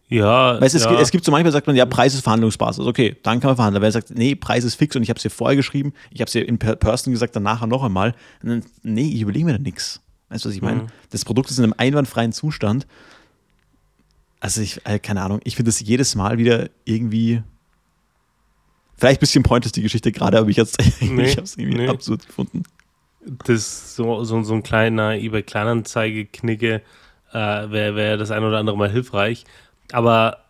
[0.09, 0.59] Ja.
[0.59, 0.91] Weißt, ja.
[0.95, 2.85] Es, es, gibt so manchmal sagt man, ja, Preis ist Verhandlungsbasis.
[2.85, 3.81] Okay, dann kann man verhandeln.
[3.81, 6.19] Wenn er sagt, nee, Preis ist fix und ich habe es dir vorher geschrieben, ich
[6.19, 8.15] habe es dir in Person gesagt, dann nachher noch einmal.
[8.41, 10.01] Dann, nee, ich überlege mir da nichts.
[10.29, 10.83] Weißt du, was ich meine?
[10.83, 10.87] Mhm.
[11.11, 12.87] Das Produkt ist in einem einwandfreien Zustand.
[14.39, 17.43] Also ich, äh, keine Ahnung, ich finde das jedes Mal wieder irgendwie.
[18.97, 20.57] Vielleicht ein bisschen pointless die Geschichte gerade, aber ich,
[21.01, 21.87] nee, ich habe es irgendwie nee.
[21.87, 22.63] absurd gefunden.
[23.45, 26.81] Das so, so, so ein kleiner eBay Kleinanzeige-Knicke
[27.31, 29.45] äh, wäre wär das ein oder andere Mal hilfreich.
[29.91, 30.45] Aber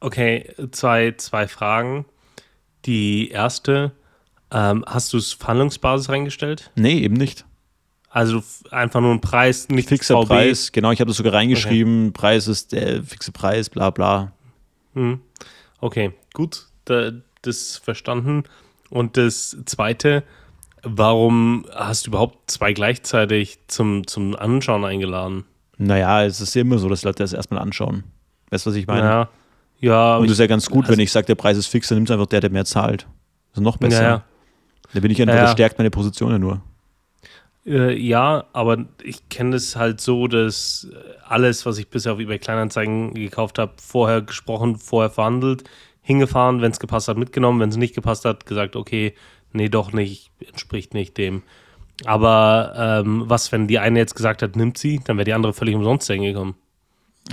[0.00, 2.04] okay, zwei, zwei Fragen.
[2.86, 3.92] Die erste,
[4.50, 6.70] ähm, hast du es Verhandlungsbasis reingestellt?
[6.76, 7.44] Nee, eben nicht.
[8.08, 10.26] Also einfach nur ein Preis, nicht fixer VB.
[10.26, 10.72] Preis.
[10.72, 12.08] Genau, ich habe das sogar reingeschrieben.
[12.08, 12.12] Okay.
[12.12, 14.32] Preis ist der fixe Preis, bla bla.
[14.94, 15.20] Hm.
[15.80, 18.44] Okay, gut, da, das verstanden.
[18.88, 20.24] Und das zweite,
[20.82, 25.44] warum hast du überhaupt zwei gleichzeitig zum, zum Anschauen eingeladen?
[25.78, 28.04] Naja, es ist immer so, dass Leute das erstmal anschauen.
[28.50, 29.06] Weißt du, was ich meine?
[29.06, 29.28] Ja.
[29.80, 31.88] ja und das ist ja ganz gut, also, wenn ich sage, der Preis ist fix,
[31.88, 33.06] dann nimmt es einfach der, der mehr zahlt.
[33.52, 34.02] Das ist noch besser.
[34.02, 34.24] Ja,
[34.92, 35.42] Da bin ich einfach, ja.
[35.42, 36.60] das stärkt meine Position ja nur.
[37.66, 40.88] Äh, ja, aber ich kenne es halt so, dass
[41.26, 45.64] alles, was ich bisher auf eBay Kleinanzeigen gekauft habe, vorher gesprochen, vorher verhandelt,
[46.02, 49.14] hingefahren, wenn es gepasst hat, mitgenommen, wenn es nicht gepasst hat, gesagt, okay,
[49.52, 51.42] nee, doch nicht, entspricht nicht dem.
[52.04, 55.52] Aber ähm, was, wenn die eine jetzt gesagt hat, nimmt sie, dann wäre die andere
[55.52, 56.54] völlig umsonst hingekommen.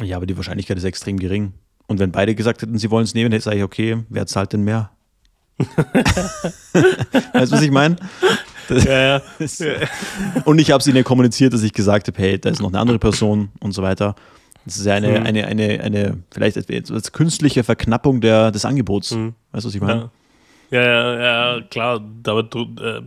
[0.03, 1.53] Ja, aber die Wahrscheinlichkeit ist extrem gering.
[1.87, 4.53] Und wenn beide gesagt hätten, sie wollen es nehmen, dann sage ich, okay, wer zahlt
[4.53, 4.91] denn mehr?
[5.57, 7.95] weißt du, was ich meine?
[8.69, 9.21] Ja, ja.
[10.43, 12.79] und ich habe es ihnen kommuniziert, dass ich gesagt habe, hey, da ist noch eine
[12.79, 14.15] andere Person und so weiter.
[14.65, 15.25] Das ist ja eine, mhm.
[15.25, 16.57] eine, eine, eine, vielleicht
[16.91, 19.11] als künstliche Verknappung der, des Angebots.
[19.11, 19.35] Mhm.
[19.53, 20.01] Weißt du, was ich meine?
[20.01, 20.11] Ja.
[20.69, 21.19] Ja, ja,
[21.55, 23.01] ja, klar, damit äh,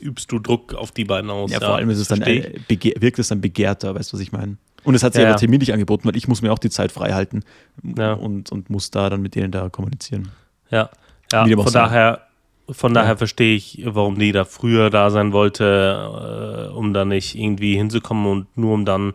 [0.00, 1.50] übst du Druck auf die beiden aus.
[1.50, 4.22] Ja, vor ja, allem ist es dann, äh, wirkt es dann begehrter, weißt du, was
[4.22, 4.56] ich meine?
[4.84, 6.90] Und es hat sich ja, aber terminlich angeboten, weil ich muss mir auch die Zeit
[6.90, 7.42] frei halten
[7.82, 8.14] ja.
[8.14, 10.30] und, und muss da dann mit denen da kommunizieren.
[10.70, 10.88] Ja,
[11.32, 12.22] ja von daher,
[12.70, 17.34] von daher verstehe ich, warum die da früher da sein wollte, äh, um da nicht
[17.34, 19.12] irgendwie hinzukommen und nur um dann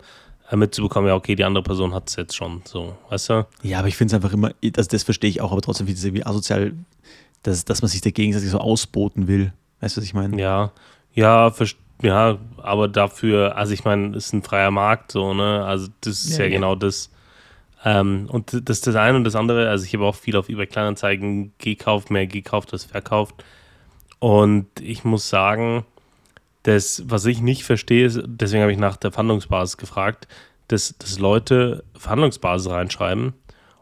[0.51, 3.47] äh, mitzubekommen, ja, okay, die andere Person hat es jetzt schon, so, weißt du?
[3.63, 5.97] Ja, aber ich finde es einfach immer, also das verstehe ich auch, aber trotzdem finde
[5.97, 6.73] ich es irgendwie asozial,
[7.45, 9.53] dass, dass man sich der gegenseitig so ausboten will.
[9.79, 10.39] Weißt du, was ich meine?
[10.41, 10.71] Ja,
[11.13, 11.51] ja,
[12.01, 15.63] ja, aber dafür, also ich meine, ist ein freier Markt, so, ne?
[15.63, 17.09] Also das ist ja, ja, genau das.
[17.83, 20.49] Ähm, und das ist das eine und das andere, also ich habe auch viel auf
[20.49, 23.35] eBay Kleinanzeigen gekauft, mehr gekauft als verkauft.
[24.19, 25.85] Und ich muss sagen,
[26.63, 30.27] das, was ich nicht verstehe, ist, deswegen habe ich nach der Verhandlungsbasis gefragt,
[30.67, 33.33] dass, dass Leute Verhandlungsbasis reinschreiben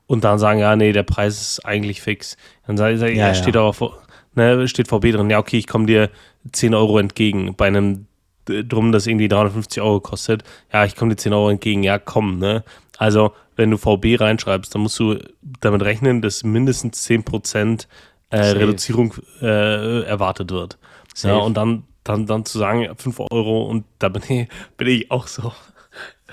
[0.07, 2.37] und dann sagen, ja, nee, der Preis ist eigentlich fix.
[2.67, 4.01] Dann sage ich, ja, ja, steht aber vor,
[4.35, 6.09] ne, steht VB drin, ja, okay, ich komme dir
[6.51, 8.07] 10 Euro entgegen bei einem
[8.45, 10.43] drum, das irgendwie 350 Euro kostet.
[10.71, 12.63] Ja, ich komme dir 10 Euro entgegen, ja, komm, ne?
[12.97, 15.17] Also, wenn du VB reinschreibst, dann musst du
[15.61, 17.87] damit rechnen, dass mindestens 10%
[18.29, 20.77] äh, Reduzierung äh, erwartet wird.
[21.13, 21.35] Safe.
[21.35, 25.11] Ja, und dann, dann, dann zu sagen, 5 Euro und da bin ich, bin ich
[25.11, 25.53] auch so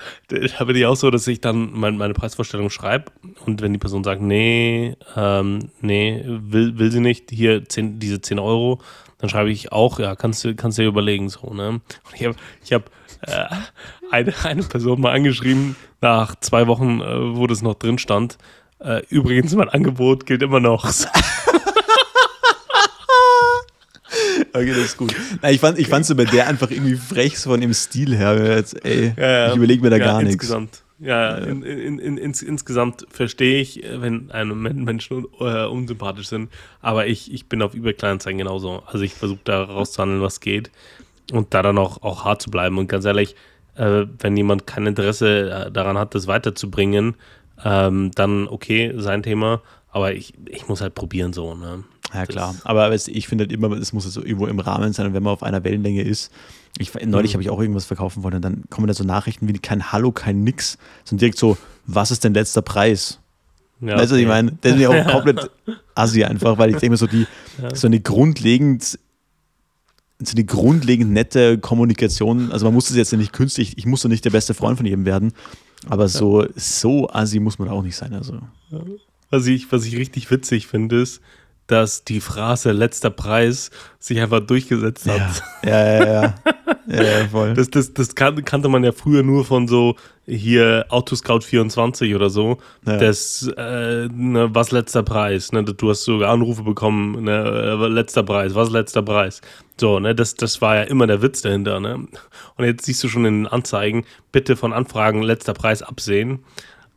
[0.27, 3.11] da bin ich auch so, dass ich dann mein, meine Preisvorstellung schreibe
[3.45, 8.21] und wenn die Person sagt, nee, ähm, nee, will, will sie nicht, hier 10, diese
[8.21, 8.79] 10 Euro,
[9.19, 11.69] dann schreibe ich auch, ja, kannst du kannst dir überlegen, so, ne?
[11.69, 11.83] Und
[12.15, 12.89] ich habe ich hab,
[13.21, 13.45] äh,
[14.09, 18.37] eine, eine Person mal angeschrieben, nach zwei Wochen, äh, wo das noch drin stand,
[18.79, 20.89] äh, übrigens, mein Angebot gilt immer noch.
[24.53, 25.15] Okay, das ist gut.
[25.41, 28.55] Na, ich fand es ich so bei der einfach irgendwie frech von dem Stil her.
[28.55, 29.49] Jetzt, ey, ja, ja.
[29.49, 30.71] ich überlege mir da ja, gar insgesamt.
[30.71, 30.83] nichts.
[30.99, 37.07] Ja, in, in, in, ins, insgesamt verstehe ich, wenn einem Menschen äh, unsympathisch sind, aber
[37.07, 38.83] ich, ich bin auf eBay Kleinanzeigen genauso.
[38.85, 40.69] Also ich versuche da rauszuhandeln, was geht
[41.31, 42.77] und da dann auch, auch hart zu bleiben.
[42.77, 43.35] Und ganz ehrlich,
[43.75, 47.15] äh, wenn jemand kein Interesse äh, daran hat, das weiterzubringen,
[47.63, 51.83] ähm, dann okay, sein Thema, aber ich, ich muss halt probieren so, ne?
[52.13, 52.55] Ja, klar.
[52.63, 55.33] Aber ich finde halt immer, es muss so irgendwo im Rahmen sein und wenn man
[55.33, 56.31] auf einer Wellenlänge ist.
[56.77, 57.33] Ich, neulich mhm.
[57.33, 60.11] habe ich auch irgendwas verkaufen wollen und dann kommen da so Nachrichten wie kein Hallo,
[60.11, 63.19] kein Nix, sondern direkt so, was ist dein letzter Preis?
[63.81, 64.23] Ja, weißt du, okay.
[64.23, 64.53] ich meine?
[64.61, 65.51] Das ist mir auch komplett
[65.95, 67.27] assi einfach, weil ich denke mir so, die,
[67.61, 67.75] ja.
[67.75, 68.97] so eine grundlegend
[70.23, 74.03] so eine grundlegend nette Kommunikation, also man muss es jetzt ja nicht künstlich, ich muss
[74.03, 75.33] doch nicht der beste Freund von jedem werden,
[75.87, 78.13] aber so, so assi muss man auch nicht sein.
[78.13, 78.39] Also.
[79.31, 81.21] Was, ich, was ich richtig witzig finde, ist,
[81.71, 85.43] dass die Phrase letzter Preis sich einfach durchgesetzt hat.
[85.63, 86.33] Ja, ja, ja.
[86.87, 87.03] ja.
[87.03, 87.53] ja, voll.
[87.53, 92.57] Das, das, das kannte man ja früher nur von so hier Autoscout 24 oder so.
[92.85, 92.97] Ja.
[92.97, 95.51] Das, äh, ne, was letzter Preis?
[95.53, 95.63] Ne?
[95.63, 97.77] Du hast sogar Anrufe bekommen, ne?
[97.81, 99.41] Äh, letzter Preis, was letzter Preis?
[99.79, 102.07] So, ne, das, das war ja immer der Witz dahinter, ne?
[102.57, 106.39] Und jetzt siehst du schon in den Anzeigen, bitte von Anfragen letzter Preis absehen.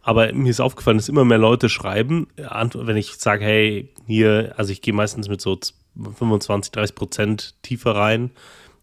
[0.05, 4.71] Aber mir ist aufgefallen, dass immer mehr Leute schreiben, wenn ich sage, hey, hier, also
[4.71, 5.59] ich gehe meistens mit so
[5.97, 8.31] 25, 30 Prozent tiefer rein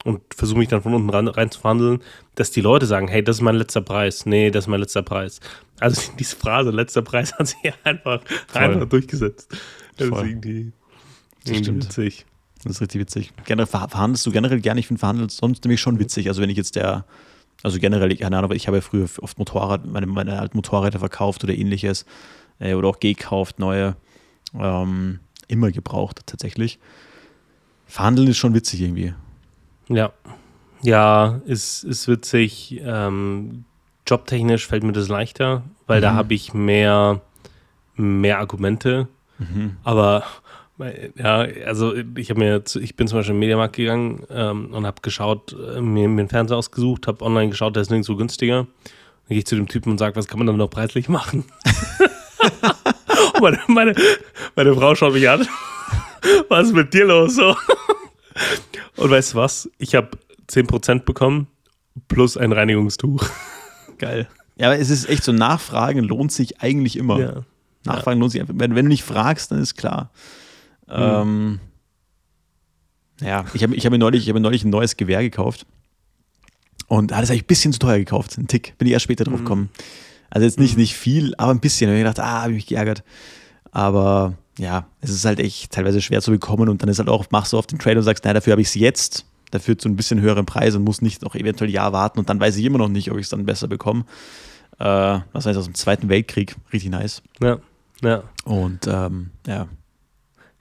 [0.03, 2.01] und versuche mich dann von unten rein, rein, zu verhandeln,
[2.34, 4.25] dass die Leute sagen, hey, das ist mein letzter Preis.
[4.25, 5.39] Nee, das ist mein letzter Preis.
[5.79, 8.21] Also diese Phrase, letzter Preis, hat sich einfach,
[8.53, 9.55] einfach durchgesetzt.
[9.97, 10.23] Das Voll.
[10.23, 10.71] ist irgendwie,
[11.45, 12.25] irgendwie witzig.
[12.63, 13.31] Das ist richtig witzig.
[13.45, 14.79] Generell verhandelst du generell gerne?
[14.79, 16.27] Ich finde Verhandeln sonst nämlich schon witzig.
[16.29, 17.05] Also wenn ich jetzt der
[17.63, 21.43] also generell, keine Ahnung, ich habe ja früher oft Motorrad, meine, meine alten Motorräder verkauft
[21.43, 22.06] oder ähnliches
[22.60, 23.95] äh, oder auch gekauft, neue.
[24.58, 26.80] Ähm, immer gebraucht tatsächlich.
[27.86, 29.13] Verhandeln ist schon witzig irgendwie.
[29.89, 30.13] Ja.
[30.82, 32.82] Ja, ist, ist witzig.
[32.84, 33.65] Ähm,
[34.08, 36.04] jobtechnisch fällt mir das leichter, weil mhm.
[36.04, 37.21] da habe ich mehr,
[37.95, 39.08] mehr Argumente.
[39.38, 39.78] Mhm.
[39.84, 40.24] Aber
[41.15, 45.01] ja, also ich habe mir, ich bin zum Beispiel im Mediamarkt gegangen ähm, und habe
[45.01, 48.65] geschaut, äh, mir, mir einen Fernseher ausgesucht, habe online geschaut, der ist nirgendwo günstiger.
[48.65, 51.45] Dann gehe ich zu dem Typen und sage, was kann man damit noch preislich machen?
[53.41, 53.95] meine, meine,
[54.55, 55.47] meine, Frau schaut mich an.
[56.49, 57.35] was ist mit dir los?
[57.35, 57.55] So.
[58.97, 59.69] Und weißt du was?
[59.77, 60.09] Ich habe
[60.49, 61.47] 10% bekommen
[62.07, 63.27] plus ein Reinigungstuch.
[63.97, 64.27] Geil.
[64.57, 67.19] Ja, aber es ist echt so, Nachfragen lohnt sich eigentlich immer.
[67.19, 67.33] Ja.
[67.83, 68.21] Nachfragen ja.
[68.21, 68.53] lohnt sich einfach.
[68.57, 70.11] Wenn, wenn, du nicht fragst, dann ist klar.
[70.91, 70.97] Mhm.
[70.97, 71.60] Ähm,
[73.21, 75.65] ja, ich habe ich hab mir, neulich, hab mir neulich ein neues Gewehr gekauft.
[76.88, 78.38] Und ah, das habe ich ein bisschen zu teuer gekauft.
[78.38, 78.77] Ein Tick.
[78.77, 79.43] Bin ich erst später drauf mhm.
[79.45, 79.69] gekommen.
[80.30, 80.82] Also jetzt nicht, mhm.
[80.82, 81.88] nicht viel, aber ein bisschen.
[81.88, 83.04] Da habe ich gedacht, ah, habe ich mich geärgert.
[83.71, 87.25] Aber ja, es ist halt echt teilweise schwer zu bekommen und dann ist halt auch,
[87.32, 89.88] machst du auf den Trade und sagst, naja, dafür habe ich es jetzt, dafür zu
[89.88, 92.58] ein bisschen höheren Preis und muss nicht noch eventuell ein Jahr warten und dann weiß
[92.58, 94.06] ich immer noch nicht, ob ich es dann besser bekomme.
[94.77, 97.21] Äh, was heißt aus dem Zweiten Weltkrieg, richtig nice.
[97.41, 97.60] Ja,
[98.01, 98.23] ja.
[98.43, 99.67] Und ähm, ja,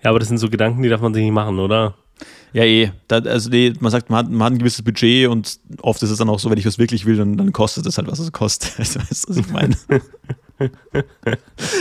[0.03, 1.95] ja, aber das sind so Gedanken, die darf man sich nicht machen, oder?
[2.53, 2.91] Ja, eh.
[3.07, 6.11] Da, also nee, man sagt, man hat, man hat, ein gewisses Budget und oft ist
[6.11, 8.19] es dann auch so, wenn ich was wirklich will, dann, dann kostet es halt, was
[8.19, 8.79] es kostet.
[8.79, 9.77] weißt du, was ich meine?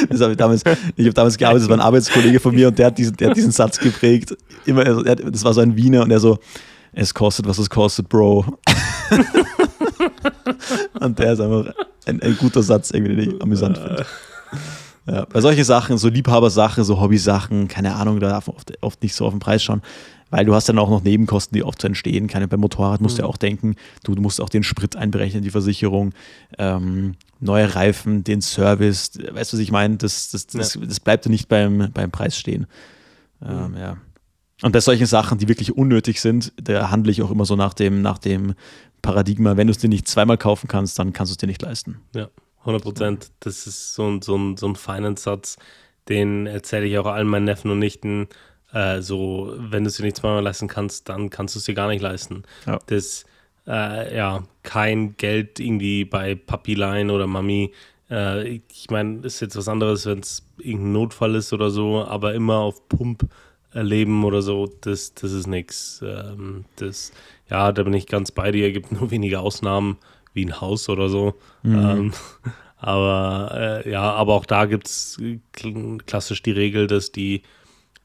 [0.09, 0.63] das hab ich damals,
[0.95, 3.29] ich habe damals gearbeitet, das war ein Arbeitskollege von mir und der hat diesen, der
[3.29, 4.35] hat diesen Satz geprägt.
[4.65, 6.37] Immer, also, er, das war so ein Wiener und er so,
[6.93, 8.43] es kostet, was es kostet, Bro.
[10.99, 11.73] und der ist einfach
[12.05, 14.05] ein, ein guter Satz, irgendwie, den ich amüsant finde.
[15.09, 19.01] Ja, bei solchen Sachen, so Liebhabersachen, so Hobbysachen, keine Ahnung, da darf man oft, oft,
[19.01, 19.81] nicht so auf den Preis schauen,
[20.29, 22.27] weil du hast dann auch noch Nebenkosten, die oft entstehen.
[22.27, 23.25] Keine, beim Motorrad musst du mhm.
[23.25, 26.13] ja auch denken, du, du, musst auch den Sprit einberechnen, die Versicherung,
[26.59, 29.97] ähm, neue Reifen, den Service, weißt du, was ich meine?
[29.97, 30.81] Das, das, das, ja.
[30.85, 32.67] das bleibt ja nicht beim, beim Preis stehen.
[33.43, 33.77] Ähm, mhm.
[33.77, 33.97] ja.
[34.61, 37.73] Und bei solchen Sachen, die wirklich unnötig sind, da handle ich auch immer so nach
[37.73, 38.53] dem, nach dem
[39.01, 41.61] Paradigma, wenn du es dir nicht zweimal kaufen kannst, dann kannst du es dir nicht
[41.61, 42.01] leisten.
[42.13, 42.27] Ja.
[42.59, 43.31] 100 Prozent.
[43.39, 45.57] Das ist so ein, so ein, so ein Finance-Satz,
[46.07, 48.27] den erzähle ich auch allen meinen Neffen und Nichten.
[48.73, 51.73] Äh, so, wenn du es dir nicht zweimal leisten kannst, dann kannst du es dir
[51.73, 52.43] gar nicht leisten.
[52.65, 52.79] Ja.
[52.87, 53.25] Das,
[53.67, 57.73] äh, ja, kein Geld irgendwie bei Papi leihen oder Mami.
[58.09, 62.33] Äh, ich meine, ist jetzt was anderes, wenn es irgendein Notfall ist oder so, aber
[62.33, 63.27] immer auf Pump
[63.71, 66.03] erleben oder so, das, das ist nichts.
[66.03, 67.11] Ähm, das,
[67.49, 69.97] ja, da bin ich ganz bei dir, gibt nur wenige Ausnahmen
[70.39, 71.35] wie ein Haus oder so.
[71.63, 71.75] Mhm.
[71.75, 72.13] Ähm,
[72.77, 75.21] aber äh, ja, aber auch da gibt es
[76.05, 77.43] klassisch die Regel, dass die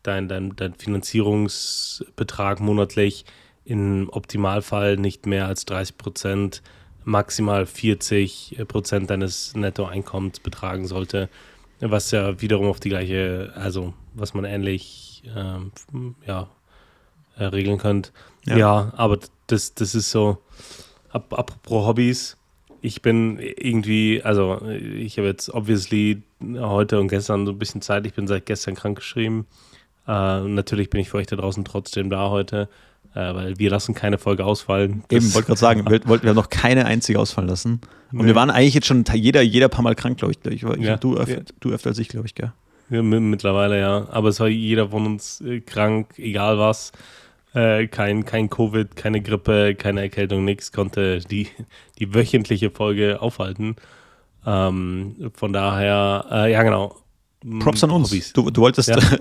[0.03, 3.25] dein, dein, dein Finanzierungsbetrag monatlich
[3.65, 6.63] im Optimalfall nicht mehr als 30 Prozent,
[7.05, 11.29] maximal 40 Prozent deines Nettoeinkommens betragen sollte,
[11.81, 15.73] was ja wiederum auf die gleiche, also was man ähnlich ähm,
[16.27, 16.49] ja,
[17.37, 18.11] äh, regeln könnte.
[18.45, 18.57] Ja.
[18.57, 20.39] ja, aber das, das ist so,
[21.15, 22.37] apropos Hobbys,
[22.81, 28.07] ich bin irgendwie, also ich habe jetzt obviously heute und gestern so ein bisschen Zeit.
[28.07, 29.47] Ich bin seit gestern krankgeschrieben.
[30.07, 32.69] Äh, natürlich bin ich für euch da draußen trotzdem da heute,
[33.15, 35.03] äh, weil wir lassen keine Folge ausfallen.
[35.09, 37.81] Eben, wollte gerade sagen, wir, wollten wir noch keine einzige ausfallen lassen.
[38.13, 38.27] Und nee.
[38.27, 40.53] wir waren eigentlich jetzt schon jeder, jeder paar Mal krank, glaube ich.
[40.53, 41.45] ich ja, du, öfter, ja.
[41.61, 42.53] du öfter als ich, glaube ich, gell?
[42.91, 44.09] Ja, mittlerweile, ja.
[44.11, 46.93] Aber es war jeder von uns äh, krank, egal was.
[47.55, 51.49] Äh, kein, kein Covid, keine Grippe, keine Erkältung, nichts, konnte die,
[52.01, 53.77] die wöchentliche Folge aufhalten.
[54.45, 56.97] Ähm, von daher, äh, ja genau.
[57.61, 58.33] Props an uns.
[58.33, 58.97] Du, du wolltest ja.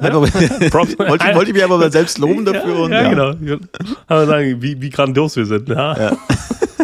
[0.72, 2.74] Props, wollte, wollte ich mich aber selbst loben dafür.
[2.74, 3.34] Ja, und, ja, ja.
[3.34, 3.60] genau.
[4.08, 5.70] Aber sagen, wie, wie grandios wir sind.
[5.70, 6.18] Ja.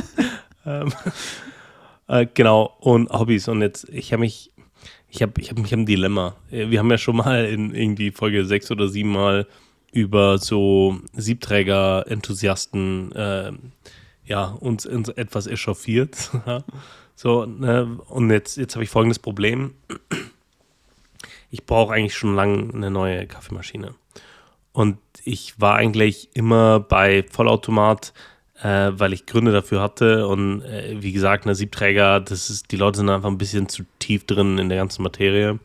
[0.65, 0.91] ähm,
[2.07, 3.47] äh, genau, und Hobbys.
[3.47, 4.51] Und jetzt, ich habe mich,
[5.07, 6.35] ich habe ich hab mich ein Dilemma.
[6.51, 9.47] Wir haben ja schon mal in irgendwie Folge sechs oder sieben Mal
[9.91, 13.52] über so Siebträger-Enthusiasten äh,
[14.25, 16.30] ja, uns, uns etwas echauffiert.
[17.15, 17.99] so, ne?
[18.08, 19.73] Und jetzt, jetzt habe ich folgendes Problem.
[21.49, 23.95] Ich brauche eigentlich schon lange eine neue Kaffeemaschine.
[24.71, 28.13] Und ich war eigentlich immer bei Vollautomat,
[28.62, 30.28] äh, weil ich Gründe dafür hatte.
[30.28, 33.84] Und äh, wie gesagt, eine Siebträger, das ist, die Leute sind einfach ein bisschen zu
[33.97, 35.60] tief drin in der ganzen Materie.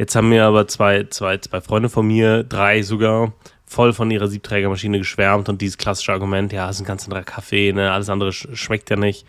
[0.00, 3.34] Jetzt haben mir aber zwei, zwei, zwei Freunde von mir, drei sogar,
[3.66, 7.22] voll von ihrer Siebträgermaschine geschwärmt und dieses klassische Argument, ja, es ist ein ganz anderer
[7.22, 9.26] Kaffee, ne, alles andere sch schmeckt ja nicht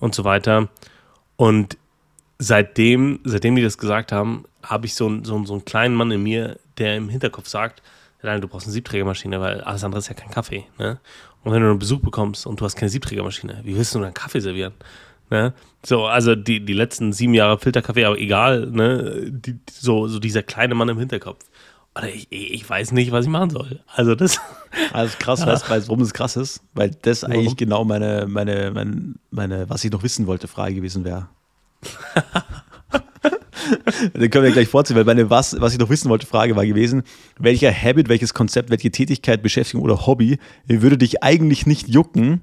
[0.00, 0.70] und so weiter.
[1.36, 1.76] Und
[2.38, 6.22] seitdem, seitdem die das gesagt haben, habe ich so, so, so einen kleinen Mann in
[6.22, 7.82] mir, der im Hinterkopf sagt,
[8.22, 10.64] nein, du brauchst eine Siebträgermaschine, weil alles andere ist ja kein Kaffee.
[10.78, 10.98] Ne?
[11.44, 14.14] Und wenn du einen Besuch bekommst und du hast keine Siebträgermaschine, wie willst du einen
[14.14, 14.72] Kaffee servieren?
[15.30, 15.52] Ne?
[15.84, 19.30] So, also die, die letzten sieben Jahre Filterkaffee, aber egal, ne?
[19.30, 21.44] Die, so, so dieser kleine Mann im Hinterkopf.
[21.96, 23.80] Oder ich, ich weiß nicht, was ich machen soll.
[23.94, 24.40] Also das.
[24.92, 25.46] Also krass, ja.
[25.46, 26.60] weißt warum das krass ist?
[26.74, 27.34] Weil das warum?
[27.34, 31.28] eigentlich genau meine, meine, meine, meine, was ich noch wissen wollte, Frage gewesen wäre.
[34.14, 36.66] Den können wir gleich vorziehen, weil meine was, was ich noch wissen wollte, Frage war
[36.66, 37.04] gewesen,
[37.38, 42.42] welcher Habit, welches Konzept, welche Tätigkeit, Beschäftigung oder Hobby würde dich eigentlich nicht jucken,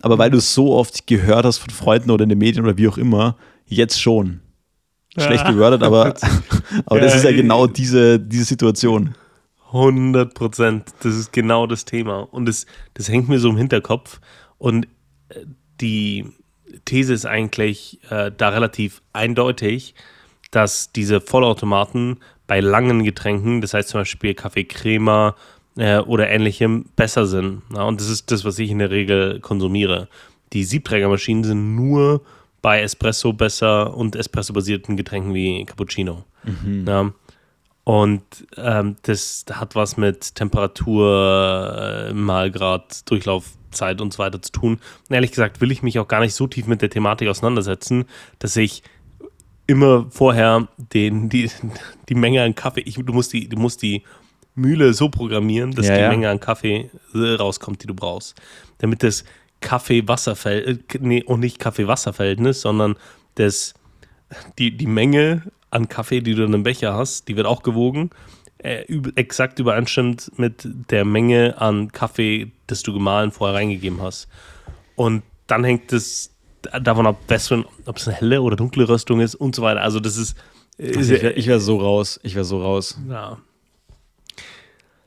[0.00, 2.76] aber weil du es so oft gehört hast von Freunden oder in den Medien oder
[2.76, 4.40] wie auch immer, jetzt schon.
[5.16, 6.14] Schlecht gewordet, aber,
[6.86, 9.14] aber das ist ja genau diese, diese Situation.
[9.68, 12.20] 100 Prozent, das ist genau das Thema.
[12.20, 14.20] Und das, das hängt mir so im Hinterkopf.
[14.58, 14.86] Und
[15.28, 15.40] äh,
[15.80, 16.26] die
[16.84, 19.94] These ist eigentlich äh, da relativ eindeutig,
[20.50, 25.34] dass diese Vollautomaten bei langen Getränken, das heißt zum Beispiel Kaffee Crema,
[25.76, 27.62] äh, oder ähnlichem besser sind.
[27.74, 30.08] Ja, und das ist das, was ich in der Regel konsumiere.
[30.52, 32.22] Die Siebträgermaschinen sind nur
[32.62, 36.24] bei Espresso besser und Espresso-basierten Getränken wie Cappuccino.
[36.44, 36.84] Mhm.
[36.86, 37.12] Ja.
[37.84, 38.22] Und
[38.56, 44.80] ähm, das hat was mit Temperatur, äh, Malgrad, Durchlaufzeit und so weiter zu tun.
[45.08, 48.06] Und ehrlich gesagt will ich mich auch gar nicht so tief mit der Thematik auseinandersetzen,
[48.38, 48.82] dass ich
[49.66, 51.50] immer vorher den, die,
[52.08, 54.02] die Menge an Kaffee, ich, du musst die, du musst die
[54.54, 56.08] Mühle so programmieren, dass ja, die ja.
[56.08, 58.40] Menge an Kaffee äh, rauskommt, die du brauchst.
[58.78, 59.24] Damit das
[59.60, 62.96] Kaffee-Wasser-Verhältnis, äh, nee, und nicht Kaffee-Wasser-Verhältnis, sondern
[63.34, 63.74] das,
[64.58, 68.10] die, die Menge an Kaffee, die du in einem Becher hast, die wird auch gewogen,
[68.58, 68.84] äh,
[69.16, 74.28] exakt übereinstimmt mit der Menge an Kaffee, das du gemahlen vorher reingegeben hast.
[74.94, 76.30] Und dann hängt es
[76.80, 79.82] davon ab, ob es eine helle oder dunkle Röstung ist und so weiter.
[79.82, 80.36] Also das ist.
[80.78, 82.18] Also ich wäre wär so raus.
[82.22, 82.98] Ich wäre so raus.
[83.08, 83.38] Ja.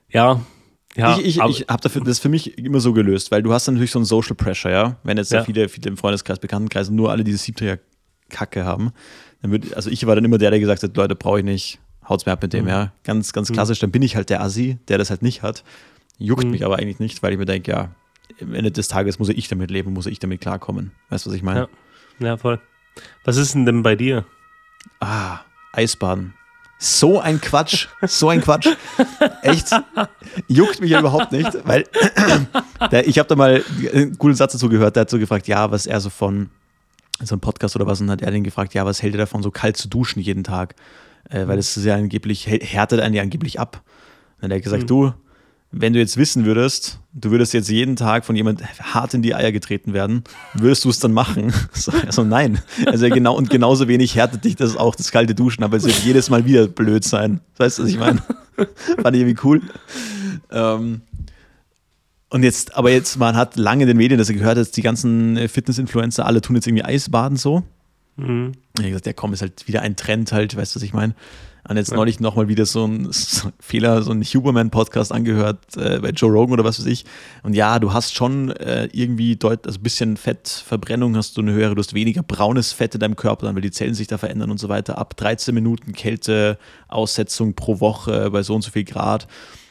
[0.09, 0.41] Ja.
[0.95, 3.75] Ja, ich ich, ich habe das für mich immer so gelöst, weil du hast dann
[3.75, 4.95] natürlich so einen Social Pressure, ja.
[5.03, 5.43] Wenn jetzt ja.
[5.43, 8.91] viele, viele im Freundeskreis, Bekanntenkreis nur alle diese Siebträger-Kacke haben,
[9.41, 11.79] dann würde, also ich war dann immer der, der gesagt hat, Leute, brauche ich nicht,
[12.07, 12.69] haut's mir ab mit dem, mhm.
[12.69, 12.93] ja.
[13.03, 13.53] Ganz, ganz mhm.
[13.53, 15.63] klassisch, dann bin ich halt der Assi, der das halt nicht hat.
[16.17, 16.51] Juckt mhm.
[16.51, 17.91] mich aber eigentlich nicht, weil ich mir denke, ja,
[18.41, 20.91] am Ende des Tages muss ich damit leben, muss ich damit klarkommen.
[21.09, 21.69] Weißt du, was ich meine?
[22.19, 22.27] Ja.
[22.27, 22.59] ja, voll.
[23.23, 24.25] Was ist denn denn bei dir?
[24.99, 25.41] Ah,
[25.73, 26.33] Eisbaden.
[26.79, 28.67] So ein Quatsch, so ein Quatsch.
[29.41, 29.71] Echt,
[30.47, 31.85] juckt mich ja überhaupt nicht, weil
[32.91, 33.63] der, ich habe da mal
[33.93, 36.49] einen coolen Satz dazu gehört, der hat so gefragt, ja, was er so von
[37.23, 39.41] so einem Podcast oder was, und hat er den gefragt, ja, was hält er davon,
[39.41, 40.75] so kalt zu duschen jeden Tag?
[41.29, 43.81] Äh, weil das ist ja angeblich, härtet einen ja angeblich ab.
[44.41, 44.87] Und er hat gesagt, mhm.
[44.87, 45.13] du,
[45.71, 49.35] wenn du jetzt wissen würdest, du würdest jetzt jeden Tag von jemand hart in die
[49.35, 51.53] Eier getreten werden, würdest du es dann machen?
[51.73, 52.59] So, also nein.
[52.85, 55.99] Also genau und genauso wenig härtet dich das auch das kalte Duschen, aber es wird
[56.03, 57.41] jedes Mal wieder blöd sein.
[57.57, 58.21] Weißt du, was ich meine?
[59.01, 59.61] Fand ich irgendwie cool.
[60.51, 61.01] Ähm,
[62.29, 64.81] und jetzt, aber jetzt, man hat lange in den Medien, dass er gehört hat, die
[64.81, 67.63] ganzen Fitness-Influencer, alle tun jetzt irgendwie Eisbaden so.
[68.17, 68.53] Mhm.
[68.73, 70.93] Ich habe gesagt, ja komm, ist halt wieder ein Trend halt, weißt du, was ich
[70.93, 71.15] meine?
[71.67, 71.97] Und jetzt ja.
[71.97, 73.09] neulich nochmal wieder so ein
[73.59, 77.03] Fehler, so ein Huberman-Podcast angehört äh, bei Joe Rogan oder was weiß ich.
[77.43, 81.51] Und ja, du hast schon äh, irgendwie deut also ein bisschen Fettverbrennung, hast du eine
[81.51, 84.17] höhere, du hast weniger braunes Fett in deinem Körper, dann weil die Zellen sich da
[84.17, 84.97] verändern und so weiter.
[84.97, 89.27] Ab 13 Minuten Kälteaussetzung pro Woche bei so und so viel Grad.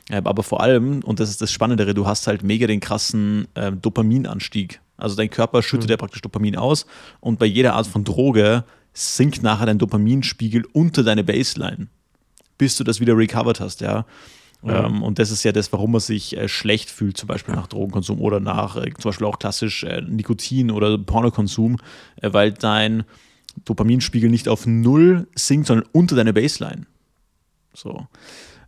[0.09, 3.49] Äh, aber vor allem, und das ist das Spannendere, du hast halt mega den krassen
[3.55, 4.81] äh, Dopaminanstieg.
[4.97, 5.93] Also dein Körper schüttet mhm.
[5.93, 6.87] ja praktisch Dopamin aus
[7.21, 11.89] und bei jeder Art von Droge sinkt nachher dein Dopaminspiegel unter deine Baseline.
[12.59, 14.07] bis du das wieder recovered hast, ja.
[14.63, 14.71] Mhm.
[14.71, 17.67] Ähm, und das ist ja das, warum man sich äh, schlecht fühlt, zum Beispiel nach
[17.67, 21.77] Drogenkonsum oder nach äh, zum Beispiel auch klassisch äh, Nikotin oder Pornokonsum,
[22.23, 23.05] weil dein
[23.65, 26.87] Dopaminspiegel nicht auf Null sinkt, sondern unter deine Baseline.
[27.75, 28.07] So.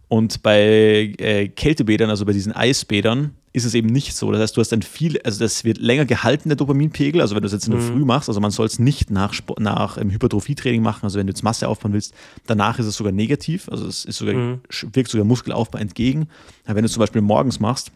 [0.08, 4.30] Und bei äh, Kältebädern, also bei diesen Eisbädern, ist es eben nicht so.
[4.32, 7.20] Das heißt, du hast dann viel, also das wird länger gehalten, der Dopaminpegel.
[7.20, 9.34] Also wenn du es jetzt in der Früh machst, also man soll es nicht nach,
[9.58, 12.14] nach ähm, Hypertrophietraining machen, also wenn du jetzt Masse aufbauen willst,
[12.46, 14.34] danach ist es sogar negativ, also es ist sogar,
[14.70, 16.28] sch- wirkt sogar Muskelaufbau entgegen.
[16.64, 17.90] Aber wenn du es zum Beispiel morgens machst,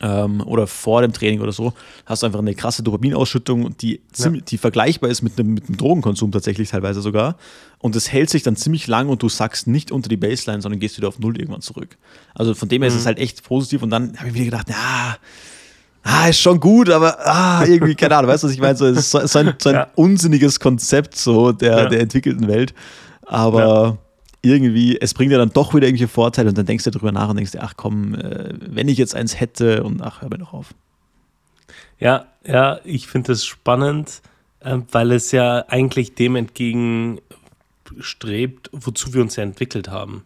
[0.00, 1.72] ähm, oder vor dem Training oder so,
[2.06, 5.76] hast du einfach eine krasse Dopaminausschüttung, die, ziemlich, die vergleichbar ist mit einem, mit einem
[5.76, 7.36] Drogenkonsum tatsächlich teilweise sogar.
[7.78, 10.80] Und das hält sich dann ziemlich lang und du sackst nicht unter die Baseline, sondern
[10.80, 11.96] gehst wieder auf Null irgendwann zurück.
[12.34, 14.68] Also von dem her ist es halt echt positiv und dann habe ich wieder gedacht,
[14.70, 15.16] ja,
[16.02, 18.76] ah, ist schon gut, aber ah, irgendwie, keine Ahnung, weißt du, was ich meine?
[18.76, 19.86] So, es ist so, so ein, so ein Ja.
[19.96, 21.88] unsinniges Konzept so der, Ja.
[21.88, 22.74] der entwickelten Welt.
[23.26, 23.98] Aber
[24.42, 27.28] irgendwie, es bringt dir dann doch wieder irgendwelche Vorteile und dann denkst du darüber nach
[27.28, 30.38] und denkst dir, ach komm, äh, wenn ich jetzt eins hätte und ach, hör mir
[30.38, 30.74] doch auf.
[31.98, 34.22] Ja, ja, ich finde es spannend,
[34.60, 40.24] äh, weil es ja eigentlich dem entgegenstrebt, wozu wir uns ja entwickelt haben.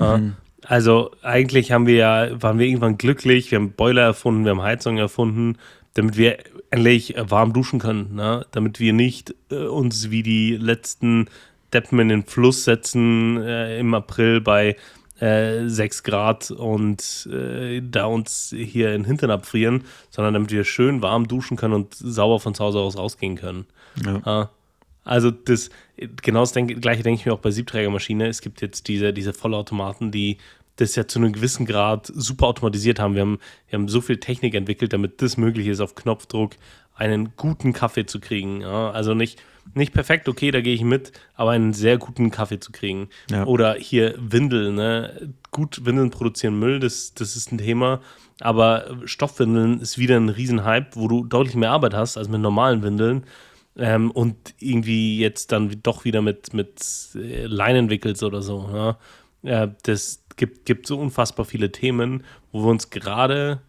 [0.00, 0.20] Ja?
[0.66, 4.62] Also eigentlich haben wir ja, waren wir irgendwann glücklich, wir haben Boiler erfunden, wir haben
[4.62, 5.58] Heizung erfunden,
[5.92, 6.38] damit wir
[6.70, 8.46] endlich warm duschen können, ne?
[8.50, 11.26] damit wir nicht äh, uns wie die letzten
[11.74, 14.76] Deppen in den Fluss setzen äh, im April bei
[15.20, 20.64] äh, 6 Grad und äh, da uns hier in den Hintern abfrieren, sondern damit wir
[20.64, 23.66] schön warm duschen können und sauber von zu Hause aus rausgehen können.
[24.04, 24.22] Ja.
[24.24, 24.50] Ja.
[25.04, 25.68] Also das,
[26.22, 28.26] genau das denk, gleiche denke ich mir auch bei Siebträgermaschine.
[28.26, 30.38] Es gibt jetzt diese, diese Vollautomaten, die
[30.76, 33.14] das ja zu einem gewissen Grad super automatisiert haben.
[33.14, 36.52] Wir haben, wir haben so viel Technik entwickelt, damit das möglich ist, auf Knopfdruck
[36.96, 38.60] einen guten Kaffee zu kriegen.
[38.60, 39.40] Ja, also nicht,
[39.74, 43.08] nicht perfekt, okay, da gehe ich mit, aber einen sehr guten Kaffee zu kriegen.
[43.30, 43.44] Ja.
[43.44, 45.32] Oder hier Windeln, ne?
[45.50, 48.00] Gut, Windeln produzieren Müll, das, das ist ein Thema.
[48.40, 52.82] Aber Stoffwindeln ist wieder ein Riesenhype, wo du deutlich mehr Arbeit hast als mit normalen
[52.82, 53.24] Windeln.
[53.76, 56.80] Ähm, und irgendwie jetzt dann doch wieder mit, mit
[57.16, 58.68] äh, Leinen wickelst oder so.
[58.72, 58.98] Ja?
[59.44, 63.60] Ja, das gibt, gibt so unfassbar viele Themen, wo wir uns gerade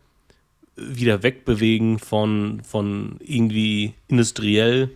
[0.75, 4.89] wieder wegbewegen von, von irgendwie industriell,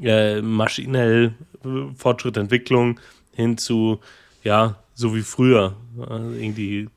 [0.00, 2.98] äh, maschinell äh, Fortschritt, Entwicklung
[3.34, 4.00] hin zu,
[4.42, 5.76] ja, so wie früher.
[6.00, 6.88] Also irgendwie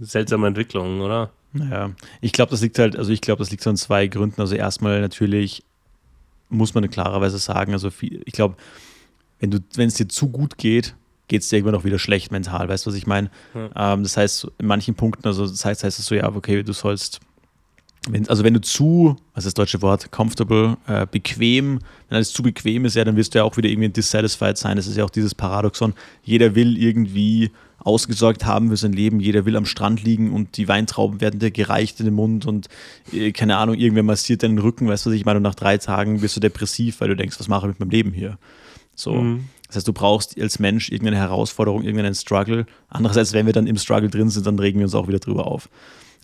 [0.00, 1.30] seltsame Entwicklungen, oder?
[1.52, 4.40] Naja, ich glaube, das liegt halt, also ich glaube, das liegt so an zwei Gründen.
[4.40, 5.64] Also erstmal natürlich
[6.48, 8.56] muss man klarerweise sagen, also viel, ich glaube,
[9.40, 10.94] wenn du, wenn es dir zu gut geht,
[11.32, 13.30] geht es dir irgendwann auch wieder schlecht mental, weißt du, was ich meine?
[13.74, 16.74] Ähm, das heißt, in manchen Punkten, also das heißt, heißt es so, ja, okay, du
[16.74, 17.20] sollst,
[18.10, 21.78] wenn, also wenn du zu, was ist das deutsche Wort, comfortable, äh, bequem,
[22.08, 24.76] wenn alles zu bequem ist, ja, dann wirst du ja auch wieder irgendwie dissatisfied sein.
[24.76, 25.94] Das ist ja auch dieses Paradoxon.
[26.22, 29.18] Jeder will irgendwie ausgesorgt haben für sein Leben.
[29.18, 32.68] Jeder will am Strand liegen und die Weintrauben werden dir gereicht in den Mund und
[33.10, 35.38] äh, keine Ahnung, irgendwer massiert deinen Rücken, weißt du, was ich meine?
[35.38, 37.90] Und nach drei Tagen bist du depressiv, weil du denkst, was mache ich mit meinem
[37.90, 38.36] Leben hier?
[38.94, 39.14] So.
[39.14, 39.44] Mhm.
[39.72, 42.66] Das heißt, du brauchst als Mensch irgendeine Herausforderung, irgendeinen Struggle.
[42.90, 45.46] Andererseits, wenn wir dann im Struggle drin sind, dann regen wir uns auch wieder drüber
[45.46, 45.70] auf.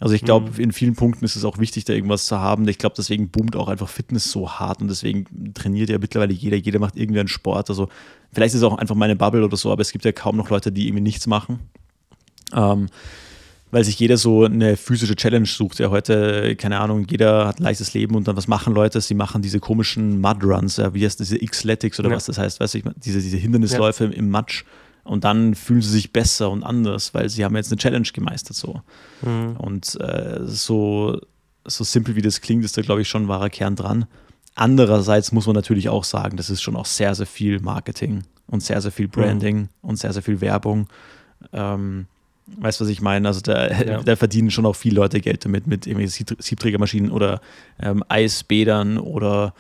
[0.01, 2.69] Also ich glaube, in vielen Punkten ist es auch wichtig, da irgendwas zu haben.
[2.69, 6.59] Ich glaube, deswegen boomt auch einfach Fitness so hart und deswegen trainiert ja mittlerweile jeder.
[6.59, 7.71] Jeder macht irgendwie einen Sport.
[7.71, 7.89] Also
[8.35, 10.51] vielleicht ist es auch einfach meine Bubble oder so, aber es gibt ja kaum noch
[10.51, 11.61] Leute, die irgendwie nichts machen.
[12.53, 12.89] Ähm,
[13.71, 15.79] weil sich jeder so eine physische Challenge sucht.
[15.79, 19.01] Ja, heute, keine Ahnung, jeder hat ein leichtes Leben und dann was machen Leute?
[19.01, 22.17] Sie machen diese komischen Mudruns, ja, wie heißt das, diese Xletics oder Ja.
[22.17, 24.65] was das heißt, weißt du, ich diese, diese Hindernisläufe im, im Matsch.
[25.05, 28.57] Und dann fühlen sie sich besser und anders, weil sie haben jetzt eine Challenge gemeistert
[28.57, 28.83] so.
[29.23, 31.19] Und äh, so,
[31.67, 34.05] so simpel wie das klingt, ist da, glaube ich, schon ein wahrer Kern dran.
[34.55, 38.63] Andererseits muss man natürlich auch sagen, das ist schon auch sehr, sehr viel Marketing und
[38.63, 40.89] sehr, sehr viel Branding und sehr, sehr viel Werbung.
[41.53, 42.07] Ähm,
[42.57, 43.29] weißt du, was ich meine?
[43.29, 44.03] Also da, Ja.
[44.03, 47.41] da verdienen schon auch viele Leute Geld damit, mit irgendwelchen Sieb- Siebträgermaschinen oder
[47.81, 49.55] ähm, Eisbädern oder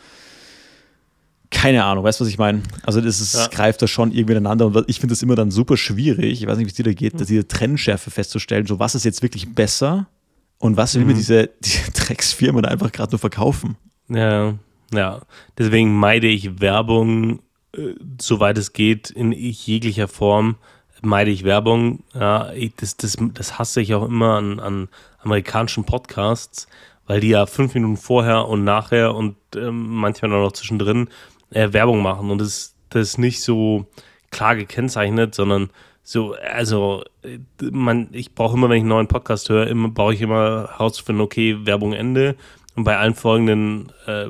[1.51, 2.62] keine Ahnung, weißt du, was ich meine?
[2.82, 3.47] Also das ist, Ja.
[3.49, 6.59] greift da schon irgendwie ineinander und ich finde das immer dann super schwierig, ich weiß
[6.59, 10.09] nicht, wie es dir da geht, diese Trennschärfe festzustellen, so was ist jetzt wirklich besser
[10.59, 13.76] und was will mir diese, diese Drecksfirma da einfach gerade nur verkaufen?
[14.11, 14.55] Ja,
[14.93, 15.20] ja.
[15.57, 17.41] Deswegen meide ich Werbung,
[17.74, 20.57] äh, soweit es geht, in jeglicher Form
[21.03, 22.03] meide ich Werbung.
[22.14, 24.88] Ja, ich, das, das, das hasse ich auch immer an, an
[25.20, 26.68] amerikanischen Podcasts,
[27.07, 31.09] weil die ja fünf Minuten vorher und nachher und ähm, manchmal auch noch zwischendrin
[31.51, 32.30] äh, Werbung machen.
[32.30, 33.86] Und das, das ist nicht so
[34.30, 35.70] klar gekennzeichnet, sondern
[36.03, 37.38] so, also äh,
[37.70, 41.22] man, ich brauche immer, wenn ich einen neuen Podcast höre, immer brauche ich immer herauszufinden,
[41.22, 42.36] okay, Werbung Ende.
[42.76, 44.26] Und bei allen folgenden äh,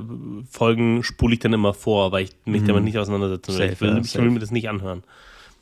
[0.49, 3.59] Folgen spule ich dann immer vor, weil ich mich damit nicht auseinandersetzen will.
[3.59, 5.05] Safe, ich, will ja, ich will mir das nicht anhören.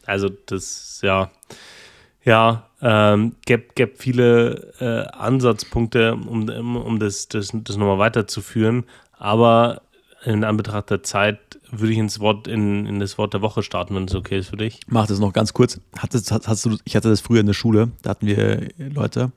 [0.06, 1.30] Also das, ja.
[2.24, 8.84] Ja, ähm, gäbe gäb viele äh, Ansatzpunkte, um, um das, das, das nochmal weiterzuführen.
[9.12, 9.82] Aber
[10.24, 11.38] in Anbetracht der Zeit
[11.70, 14.48] würde ich ins Wort, in, in das Wort der Woche starten, wenn es okay ist
[14.48, 14.80] für dich.
[14.88, 15.80] Mach das noch ganz kurz.
[15.96, 19.30] Hattest, hast du, ich hatte das früher in der Schule, da hatten wir Leute,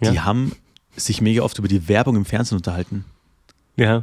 [0.00, 0.24] die ja.
[0.24, 0.52] haben
[0.96, 3.04] sich mega oft über die Werbung im Fernsehen unterhalten.
[3.76, 4.02] Ja.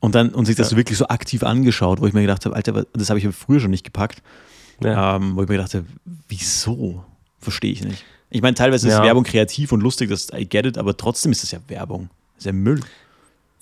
[0.00, 0.76] Und dann und sich das ja.
[0.76, 3.70] wirklich so aktiv angeschaut, wo ich mir gedacht habe, Alter, das habe ich früher schon
[3.70, 4.22] nicht gepackt.
[4.82, 5.16] Ja.
[5.16, 5.86] Ähm, wo ich mir gedacht habe,
[6.28, 7.04] wieso?
[7.38, 8.04] Verstehe ich nicht.
[8.30, 11.42] Ich meine, teilweise ist Werbung kreativ und lustig, das I get it, aber trotzdem ist
[11.42, 12.08] das ja Werbung.
[12.34, 12.80] Das ist ja Müll.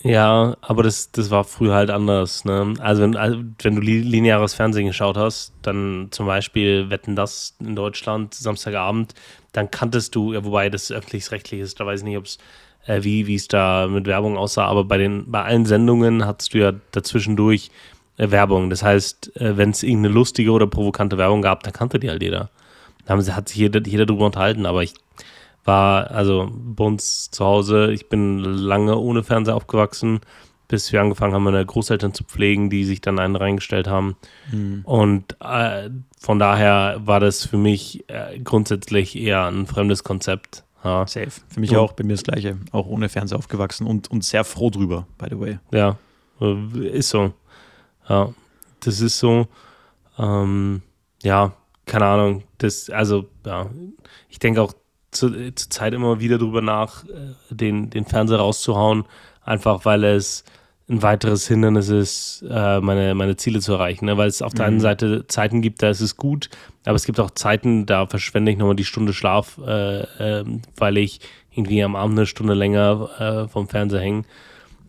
[0.01, 2.43] Ja, aber das, das war früher halt anders.
[2.43, 2.73] Ne?
[2.79, 7.75] Also, wenn, also, wenn du lineares Fernsehen geschaut hast, dann zum Beispiel Wetten das in
[7.75, 9.13] Deutschland Samstagabend,
[9.53, 12.37] dann kanntest du, ja, wobei das öffentlich-rechtlich ist, da weiß ich nicht, ob es
[12.85, 16.59] äh, wie es da mit Werbung aussah, aber bei den bei allen Sendungen hattest du
[16.59, 17.71] ja dazwischendurch
[18.17, 18.69] Werbung.
[18.69, 22.21] Das heißt, äh, wenn es irgendeine lustige oder provokante Werbung gab, dann kannte die halt
[22.21, 22.49] jeder.
[23.05, 24.93] Da hat sich jeder, jeder drüber unterhalten, aber ich
[25.65, 30.21] war also bei uns zu Hause, ich bin lange ohne Fernseher aufgewachsen,
[30.67, 34.15] bis wir angefangen haben, meine Großeltern zu pflegen, die sich dann einen reingestellt haben.
[34.51, 34.81] Mhm.
[34.83, 35.89] Und äh,
[36.19, 40.63] von daher war das für mich äh, grundsätzlich eher ein fremdes Konzept.
[40.83, 41.07] Ja.
[41.07, 41.31] Safe.
[41.47, 41.79] Für mich ja.
[41.79, 42.57] auch, bei mir das Gleiche.
[42.71, 45.59] Auch ohne Fernseher aufgewachsen und, und sehr froh drüber, by the way.
[45.71, 45.97] Ja,
[46.41, 47.33] äh, ist so.
[48.09, 48.33] Ja,
[48.81, 49.47] das ist so.
[50.17, 50.81] Ähm,
[51.21, 51.53] ja,
[51.85, 52.43] keine Ahnung.
[52.57, 53.69] Das, also, ja,
[54.29, 54.73] ich denke auch,
[55.11, 59.05] zur, zur Zeit immer wieder drüber nach, äh, den, den Fernseher rauszuhauen,
[59.43, 60.43] einfach weil es
[60.89, 64.05] ein weiteres Hindernis ist, äh, meine, meine Ziele zu erreichen.
[64.05, 64.17] Ne?
[64.17, 64.81] Weil es auf der einen mhm.
[64.81, 66.49] Seite Zeiten gibt, da ist es gut,
[66.85, 70.45] aber es gibt auch Zeiten, da verschwende ich nochmal die Stunde Schlaf, äh, äh,
[70.75, 74.23] weil ich irgendwie am Abend eine Stunde länger äh, vom Fernseher hänge.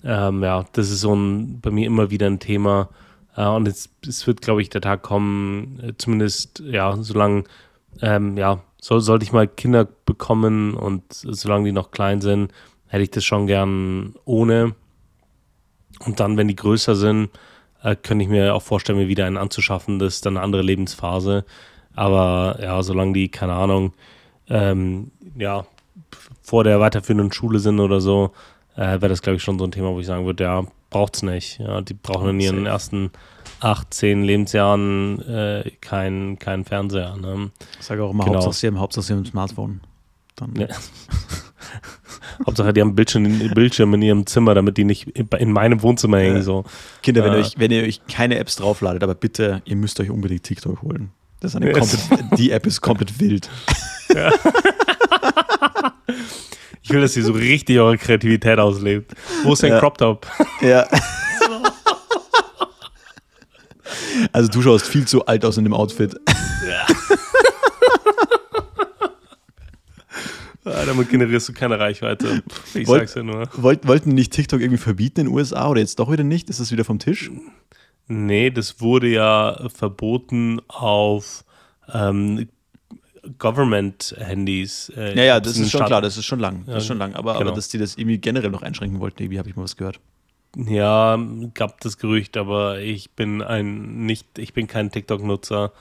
[0.05, 2.89] Ähm, ja, das ist so ein, bei mir immer wieder ein Thema.
[3.37, 7.45] Äh, und es, es wird, glaube ich, der Tag kommen, zumindest, ja, solange,
[8.01, 12.53] ähm, ja, so, sollte ich mal Kinder bekommen und solange die noch klein sind,
[12.87, 14.75] hätte ich das schon gern ohne.
[16.01, 17.31] Und dann, wenn die größer sind,
[17.83, 19.99] äh, könnte ich mir auch vorstellen, mir wieder einen anzuschaffen.
[19.99, 21.45] Das ist dann eine andere Lebensphase.
[21.95, 23.95] Aber ja, solange die, keine Ahnung,
[24.49, 25.67] ähm, ja,
[26.43, 28.33] vor der weiterführenden Schule sind oder so,
[28.77, 30.65] äh, wäre das, glaube ich, schon so ein Thema, wo ich sagen würde, ja,
[30.95, 31.59] braucht es nicht.
[31.59, 33.11] Ja, die brauchen in ihren ersten
[33.59, 37.17] acht, zehn Lebensjahren äh, keinen kein Fernseher.
[37.17, 37.51] Ne?
[37.81, 38.37] Ich sage auch immer, genau.
[38.37, 39.81] Hauptsache sie haben, Hauptsache sie haben ein Smartphone.
[40.37, 40.55] Dann.
[40.55, 40.69] Ja.
[42.47, 43.25] Hauptsache die haben Bildschirm,
[43.55, 46.43] Bildschirm in ihrem Zimmer, damit die nicht in meinem Wohnzimmer hängen.
[46.43, 46.65] So.
[47.03, 50.11] Kinder, wenn, äh, euch, wenn ihr euch keine Apps draufladet, aber bitte, ihr müsst euch
[50.11, 51.11] unbedingt TikTok holen.
[51.41, 53.51] Das ist eine komplett, die App ist komplett wild.
[54.15, 54.31] Ja.
[56.85, 59.15] Ich will, dass ihr so richtig eure Kreativität auslebt.
[59.43, 59.81] Wo ist dein ja.
[59.81, 60.27] Crop Top?
[60.61, 60.87] Ja.
[64.33, 66.15] Also du schaust viel zu alt aus in dem Outfit.
[66.67, 66.87] Ja.
[70.65, 72.43] Ah, damit generierst du keine Reichweite.
[72.73, 73.49] Ich Wollt, sag's ja nur.
[73.57, 76.49] Wollt, wollten nicht TikTok irgendwie verbieten in den USA oder jetzt doch wieder nicht?
[76.49, 77.31] Ist das wieder vom Tisch?
[78.07, 81.45] Nee, das wurde ja verboten auf
[81.93, 82.49] ähm,
[83.39, 84.93] Government-Handys.
[84.97, 86.65] Äh, ja, ja, das ist schon Staat klar, das ist schon lang.
[86.67, 87.15] Das ist schon lang.
[87.15, 87.47] Aber, genau.
[87.47, 90.01] aber dass die das irgendwie generell noch einschränken wollten, irgendwie habe ich mal was gehört.
[90.57, 91.19] Ja,
[91.55, 95.73] gab das Gerücht, aber ich bin ein nicht, ich bin kein TikTok-Nutzer.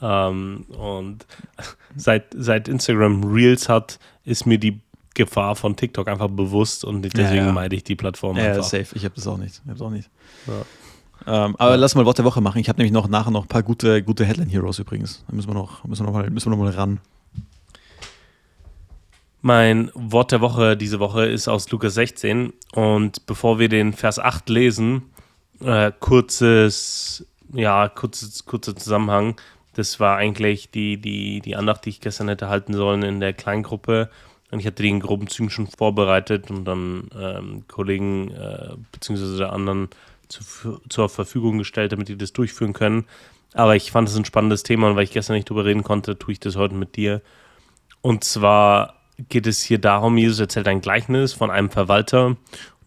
[0.00, 1.26] Ähm, und
[1.96, 4.80] seit, seit Instagram Reels hat, ist mir die
[5.14, 7.52] Gefahr von TikTok einfach bewusst und deswegen ja, ja.
[7.52, 8.72] meide ich die Plattform ja, einfach.
[8.72, 8.96] Ja, safe.
[8.96, 9.60] Ich habe das auch nicht.
[9.64, 10.08] Ich hab's auch nicht.
[10.46, 10.64] Ja.
[11.26, 12.58] Ähm, aber lass mal Wort der Woche machen.
[12.58, 15.24] Ich habe nämlich noch nachher noch ein paar gute, gute Headline-Heroes übrigens.
[15.28, 17.00] Da müssen wir noch, müssen wir noch, mal, müssen wir noch mal ran.
[19.40, 24.20] Mein Wort der Woche diese Woche ist aus Lukas 16 und bevor wir den Vers
[24.20, 25.02] 8 lesen,
[25.60, 29.40] äh, kurzes, ja, kurzes, kurzer Zusammenhang.
[29.74, 33.32] Das war eigentlich die, die, die Andacht, die ich gestern hätte halten sollen in der
[33.32, 34.10] Kleingruppe.
[34.52, 39.44] Und ich hatte die in groben Zügen schon vorbereitet und dann ähm, Kollegen äh, bzw.
[39.44, 39.88] anderen
[40.32, 43.06] zu, zur Verfügung gestellt, damit die das durchführen können.
[43.54, 46.18] Aber ich fand es ein spannendes Thema und weil ich gestern nicht drüber reden konnte,
[46.18, 47.20] tue ich das heute mit dir.
[48.00, 48.94] Und zwar
[49.28, 52.26] geht es hier darum, Jesus erzählt ein Gleichnis von einem Verwalter.
[52.26, 52.38] Und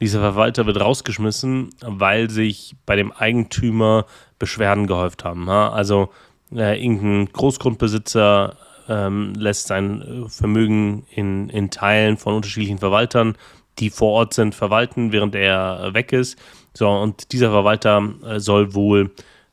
[0.02, 4.06] dieser Verwalter wird rausgeschmissen, weil sich bei dem Eigentümer
[4.39, 5.50] Beschwerden gehäuft haben.
[5.50, 6.10] Also
[6.54, 8.58] äh, irgendein Großgrundbesitzer
[8.89, 13.38] ähm, lässt sein äh, Vermögen in, in Teilen von unterschiedlichen Verwaltern,
[13.80, 16.38] die vor Ort sind, verwalten, während er weg ist.
[16.76, 19.12] So, und dieser Verwalter äh, soll wohl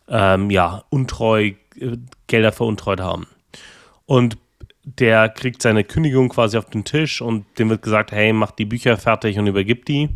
[0.09, 1.97] ähm, ja, untreu, äh,
[2.27, 3.27] Gelder veruntreut haben.
[4.07, 4.37] Und
[4.85, 8.64] der kriegt seine Kündigung quasi auf den Tisch und dem wird gesagt, hey, mach die
[8.64, 10.11] Bücher fertig und übergib die.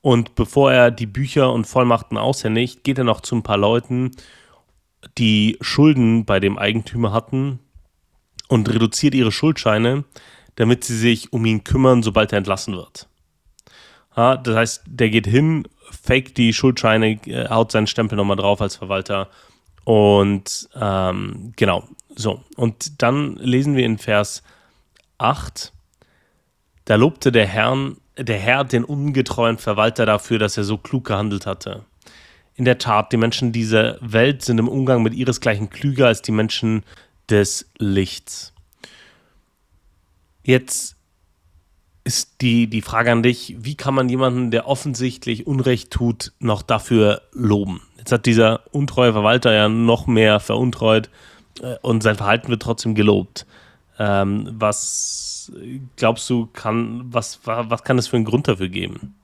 [0.00, 4.12] Und bevor er die Bücher und Vollmachten aushändigt, geht er noch zu ein paar Leuten,
[5.18, 7.58] die Schulden bei dem Eigentümer hatten
[8.48, 10.04] und reduziert ihre Schuldscheine,
[10.54, 13.08] damit sie sich um ihn kümmern, sobald er entlassen wird.
[14.16, 18.60] Ja, das heißt, der geht hin, fake die Schuldscheine, äh, haut seinen Stempel nochmal drauf
[18.60, 19.28] als Verwalter
[19.84, 21.84] und ähm, genau,
[22.14, 22.44] so.
[22.56, 24.42] Und dann lesen wir in Vers
[25.18, 25.72] 8,
[26.84, 31.46] da lobte der Herrn, der Herr den ungetreuen Verwalter dafür, dass er so klug gehandelt
[31.46, 31.84] hatte.
[32.54, 36.32] In der Tat, die Menschen dieser Welt sind im Umgang mit ihresgleichen klüger als die
[36.32, 36.84] Menschen
[37.30, 38.52] des Lichts.
[40.42, 40.96] Jetzt
[42.10, 46.62] ist die, die Frage an dich, wie kann man jemanden, der offensichtlich Unrecht tut, noch
[46.62, 47.82] dafür loben?
[47.98, 51.08] Jetzt hat dieser untreue Verwalter ja noch mehr veruntreut
[51.62, 53.46] äh, und sein Verhalten wird trotzdem gelobt.
[54.00, 55.52] Ähm, was
[55.94, 59.14] glaubst du, kann, was, was kann es für einen Grund dafür geben?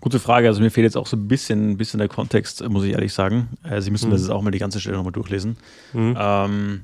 [0.00, 0.48] Gute Frage.
[0.48, 3.12] Also mir fehlt jetzt auch so ein bisschen, ein bisschen der Kontext, muss ich ehrlich
[3.12, 3.50] sagen.
[3.62, 4.14] Äh, Sie müssen mhm.
[4.14, 5.56] das auch mal die ganze Stelle nochmal durchlesen.
[5.92, 6.16] Mhm.
[6.18, 6.80] Ähm,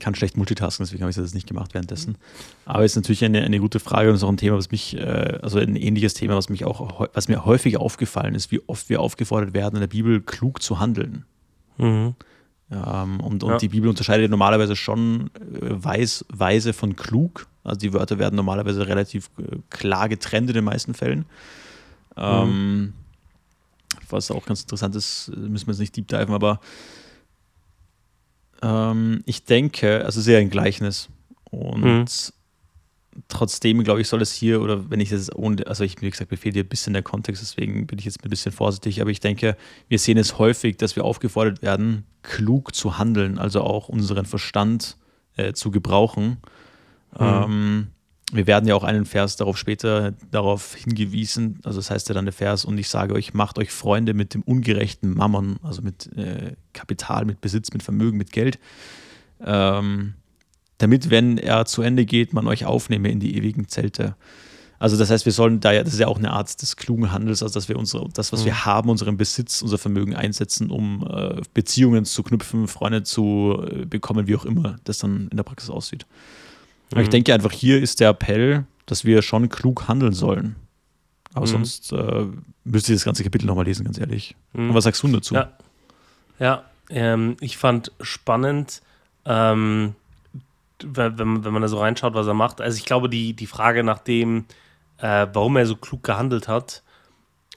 [0.00, 2.16] kann schlecht multitasken, deswegen habe ich das nicht gemacht währenddessen.
[2.64, 4.70] Aber es ist natürlich eine, eine gute Frage und es ist auch ein Thema, was
[4.70, 8.60] mich, äh, also ein ähnliches Thema, was mich auch, was mir häufig aufgefallen ist, wie
[8.68, 11.24] oft wir aufgefordert werden, in der Bibel klug zu handeln.
[11.78, 12.14] Mhm.
[12.70, 13.58] Ähm, und und ja.
[13.58, 17.46] die Bibel unterscheidet normalerweise schon äh, weiß, weise von klug.
[17.62, 21.26] Also die Wörter werden normalerweise relativ äh, klar getrennt in den meisten Fällen.
[22.16, 22.92] Ähm, mhm.
[24.08, 26.60] Was auch ganz interessant ist, müssen wir jetzt nicht deep diven, aber
[28.64, 31.08] ähm, ich denke, also sehr ein Gleichnis.
[31.50, 32.04] Und mhm.
[33.28, 36.30] trotzdem, glaube ich, soll es hier, oder wenn ich das ohne, also ich, wie gesagt,
[36.30, 39.10] mir fehlt hier ein bisschen der Kontext, deswegen bin ich jetzt ein bisschen vorsichtig, aber
[39.10, 39.56] ich denke,
[39.88, 44.96] wir sehen es häufig, dass wir aufgefordert werden, klug zu handeln, also auch unseren Verstand
[45.36, 46.38] äh, zu gebrauchen.
[47.18, 47.20] Mhm.
[47.20, 47.86] Ähm,
[48.34, 52.24] wir werden ja auch einen Vers darauf später darauf hingewiesen, also das heißt ja dann
[52.24, 56.10] der Vers, und ich sage euch, macht euch Freunde mit dem ungerechten Mammon, also mit
[56.16, 58.58] äh, Kapital, mit Besitz, mit Vermögen, mit Geld,
[59.44, 60.14] ähm,
[60.78, 64.16] damit, wenn er zu Ende geht, man euch aufnehme in die ewigen Zelte.
[64.80, 67.12] Also das heißt, wir sollen da ja, das ist ja auch eine Art des klugen
[67.12, 68.46] Handels, also dass wir unsere, das, was mhm.
[68.46, 73.86] wir haben, unseren Besitz, unser Vermögen einsetzen, um äh, Beziehungen zu knüpfen, Freunde zu äh,
[73.86, 76.06] bekommen, wie auch immer das dann in der Praxis aussieht.
[76.92, 77.12] Aber ich mhm.
[77.12, 80.56] denke einfach, hier ist der Appell, dass wir schon klug handeln sollen.
[81.32, 81.50] Aber mhm.
[81.50, 82.26] sonst äh,
[82.64, 84.36] müsste ich das ganze Kapitel nochmal lesen, ganz ehrlich.
[84.52, 84.70] Mhm.
[84.70, 85.34] Und was sagst du dazu?
[85.34, 85.52] Ja,
[86.38, 88.82] ja ähm, ich fand spannend,
[89.24, 89.94] ähm,
[90.82, 92.60] wenn, wenn man da so reinschaut, was er macht.
[92.60, 94.44] Also ich glaube, die, die Frage nach dem,
[94.98, 96.82] äh, warum er so klug gehandelt hat,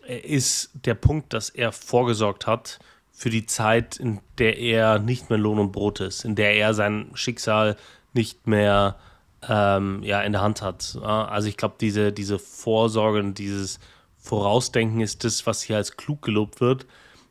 [0.07, 2.79] äh, ist der Punkt, dass er vorgesorgt hat
[3.11, 6.73] für die Zeit, in der er nicht mehr Lohn und Brot ist, in der er
[6.73, 7.75] sein Schicksal
[8.13, 8.95] nicht mehr
[9.49, 10.97] ähm, ja, in der Hand hat.
[11.01, 13.79] Also ich glaube, diese, diese Vorsorge und dieses
[14.17, 16.85] Vorausdenken ist das, was hier als klug gelobt wird.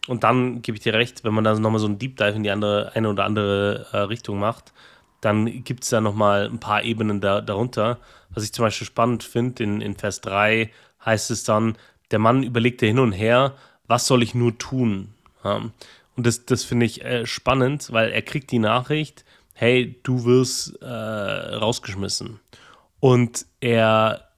[0.07, 2.43] Und dann gebe ich dir recht, wenn man da nochmal so einen Deep Dive in
[2.43, 4.73] die andere, eine oder andere äh, Richtung macht,
[5.21, 7.99] dann gibt es da nochmal ein paar Ebenen da, darunter.
[8.31, 10.71] Was ich zum Beispiel spannend finde, in, in Vers 3
[11.05, 11.77] heißt es dann,
[12.11, 13.55] der Mann überlegte hin und her,
[13.87, 15.15] was soll ich nur tun?
[15.43, 15.63] Ja.
[16.17, 19.25] Und das, das finde ich äh, spannend, weil er kriegt die Nachricht,
[19.59, 22.41] hey, du wirst äh, rausgeschmissen.
[23.01, 24.29] Und er,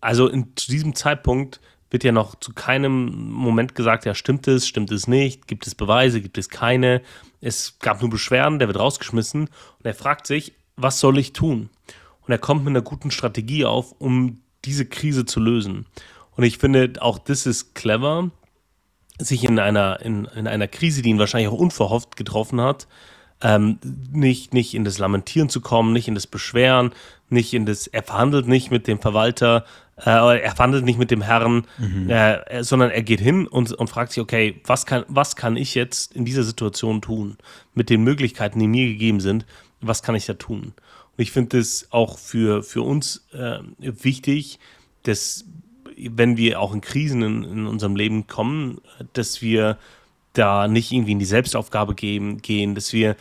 [0.00, 4.68] also in, zu diesem Zeitpunkt wird ja noch zu keinem Moment gesagt, ja, stimmt es,
[4.68, 7.02] stimmt es nicht, gibt es Beweise, gibt es keine.
[7.40, 11.68] Es gab nur Beschwerden, der wird rausgeschmissen und er fragt sich, was soll ich tun?
[12.20, 15.86] Und er kommt mit einer guten Strategie auf, um diese Krise zu lösen.
[16.36, 18.30] Und ich finde, auch das ist clever,
[19.18, 22.86] sich in einer, in, in einer Krise, die ihn wahrscheinlich auch unverhofft getroffen hat,
[23.42, 23.78] ähm,
[24.12, 26.92] nicht, nicht in das Lamentieren zu kommen, nicht in das Beschweren,
[27.28, 29.64] nicht in das, er verhandelt nicht mit dem Verwalter,
[29.98, 32.08] äh, er verhandelt nicht mit dem Herrn, mhm.
[32.08, 35.74] äh, sondern er geht hin und, und fragt sich, okay, was kann, was kann ich
[35.74, 37.36] jetzt in dieser Situation tun?
[37.74, 39.46] Mit den Möglichkeiten, die mir gegeben sind,
[39.80, 40.72] was kann ich da tun?
[41.16, 44.58] Und ich finde es auch für, für uns äh, wichtig,
[45.02, 45.44] dass
[45.96, 48.80] wenn wir auch in Krisen in, in unserem Leben kommen,
[49.14, 49.78] dass wir
[50.38, 53.16] da nicht irgendwie in die Selbstaufgabe gehen, gehen dass wir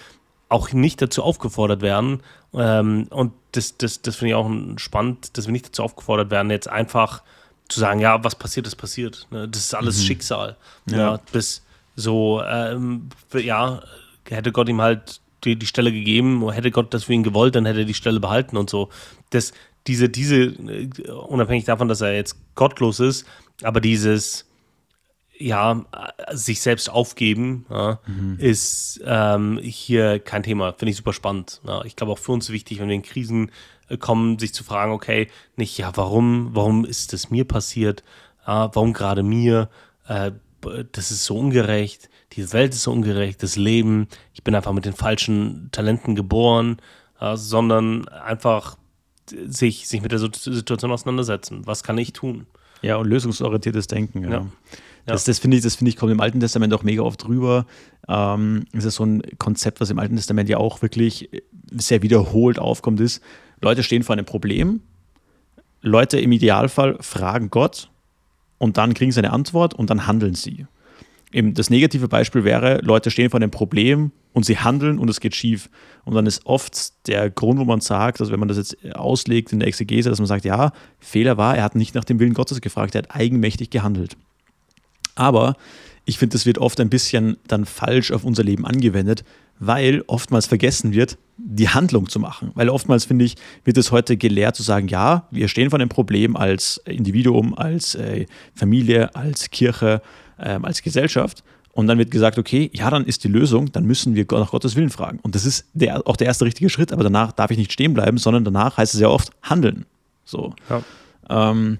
[0.49, 2.21] auch nicht dazu aufgefordert werden.
[2.53, 6.51] Ähm, und das, das, das finde ich auch spannend, dass wir nicht dazu aufgefordert werden,
[6.51, 7.23] jetzt einfach
[7.67, 9.27] zu sagen, ja, was passiert, ist passiert.
[9.31, 9.47] Ne?
[9.47, 10.03] Das ist alles mhm.
[10.03, 10.57] Schicksal.
[10.89, 10.97] Ja.
[10.97, 11.19] ja.
[11.31, 11.63] bis
[11.95, 13.81] so, ähm, ja,
[14.27, 17.65] hätte Gott ihm halt die, die Stelle gegeben, hätte Gott das für ihn gewollt, dann
[17.65, 18.89] hätte er die Stelle behalten und so.
[19.29, 19.53] Das,
[19.87, 20.89] diese, diese, äh,
[21.27, 23.25] unabhängig davon, dass er jetzt gottlos ist,
[23.63, 24.45] aber dieses,
[25.37, 25.85] ja,
[26.31, 28.37] sich selbst aufgeben, ja, mhm.
[28.39, 30.73] ist ähm, hier kein Thema.
[30.73, 31.61] Finde ich super spannend.
[31.65, 31.83] Ja.
[31.85, 33.51] Ich glaube auch für uns wichtig, wenn wir in Krisen
[33.89, 38.03] äh, kommen, sich zu fragen, okay, nicht, ja, warum, warum ist das mir passiert?
[38.47, 39.69] Ja, warum gerade mir?
[40.07, 40.31] Äh,
[40.91, 42.09] das ist so ungerecht.
[42.33, 43.43] Diese Welt ist so ungerecht.
[43.43, 46.77] Das Leben, ich bin einfach mit den falschen Talenten geboren.
[47.19, 48.77] äh, sondern einfach
[49.29, 51.65] sich, sich mit der Situation auseinandersetzen.
[51.65, 52.45] Was kann ich tun?
[52.81, 54.23] Ja, und lösungsorientiertes Denken.
[54.23, 54.29] Ja.
[54.29, 54.45] ja.
[55.05, 57.65] Das, das finde ich, das ich, kommt im Alten Testament auch mega oft rüber.
[58.07, 61.29] Ähm, das ist so ein Konzept, was im Alten Testament ja auch wirklich
[61.71, 63.21] sehr wiederholt aufkommt, ist,
[63.61, 64.81] Leute stehen vor einem Problem,
[65.81, 67.89] Leute im Idealfall fragen Gott
[68.57, 70.65] und dann kriegen sie eine Antwort und dann handeln sie.
[71.31, 75.19] Eben das negative Beispiel wäre, Leute stehen vor einem Problem und sie handeln und es
[75.19, 75.69] geht schief.
[76.05, 79.51] Und dann ist oft der Grund, wo man sagt, also wenn man das jetzt auslegt
[79.51, 82.33] in der Exegese, dass man sagt, ja, Fehler war, er hat nicht nach dem Willen
[82.33, 84.15] Gottes gefragt, er hat eigenmächtig gehandelt.
[85.15, 85.55] Aber
[86.05, 89.23] ich finde, das wird oft ein bisschen dann falsch auf unser Leben angewendet,
[89.59, 92.51] weil oftmals vergessen wird, die Handlung zu machen.
[92.55, 95.89] Weil oftmals, finde ich, wird es heute gelehrt zu sagen, ja, wir stehen vor einem
[95.89, 100.01] Problem als Individuum, als äh, Familie, als Kirche,
[100.37, 101.43] äh, als Gesellschaft.
[101.73, 104.75] Und dann wird gesagt, okay, ja, dann ist die Lösung, dann müssen wir nach Gottes
[104.77, 105.19] Willen fragen.
[105.23, 107.93] Und das ist der, auch der erste richtige Schritt, aber danach darf ich nicht stehen
[107.93, 109.85] bleiben, sondern danach heißt es ja oft handeln.
[110.23, 110.53] So.
[110.69, 110.83] Ja.
[111.29, 111.79] Ähm,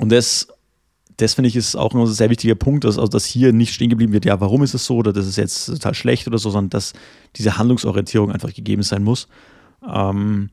[0.00, 0.48] und das
[1.16, 3.90] das finde ich ist auch ein sehr wichtiger Punkt, dass, also dass hier nicht stehen
[3.90, 6.50] geblieben wird, ja, warum ist es so oder das ist jetzt total schlecht oder so,
[6.50, 6.92] sondern dass
[7.36, 9.28] diese Handlungsorientierung einfach gegeben sein muss.
[9.88, 10.50] Ähm,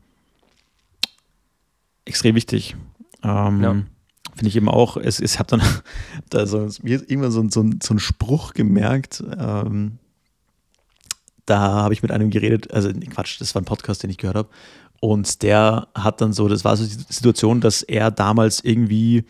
[2.05, 2.76] extrem wichtig.
[3.24, 3.72] Ähm, ja.
[4.36, 5.62] Finde ich eben auch, es, ich habe dann
[6.30, 9.97] da so, irgendwann so, so, so einen Spruch gemerkt, ähm,
[11.45, 14.38] da habe ich mit einem geredet, also Quatsch, das war ein Podcast, den ich gehört
[14.38, 14.49] habe.
[14.99, 19.26] Und der hat dann so, das war so die Situation, dass er damals irgendwie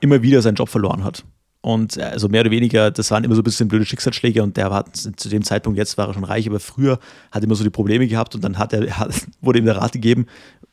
[0.00, 1.24] immer wieder seinen Job verloren hat.
[1.62, 4.56] Und äh, also mehr oder weniger, das waren immer so ein bisschen blöde Schicksalsschläge und
[4.56, 6.98] der war zu dem Zeitpunkt, jetzt war er schon reich, aber früher
[7.30, 9.76] hat er immer so die Probleme gehabt und dann hat er, hat, wurde ihm der
[9.76, 10.26] Rat gegeben,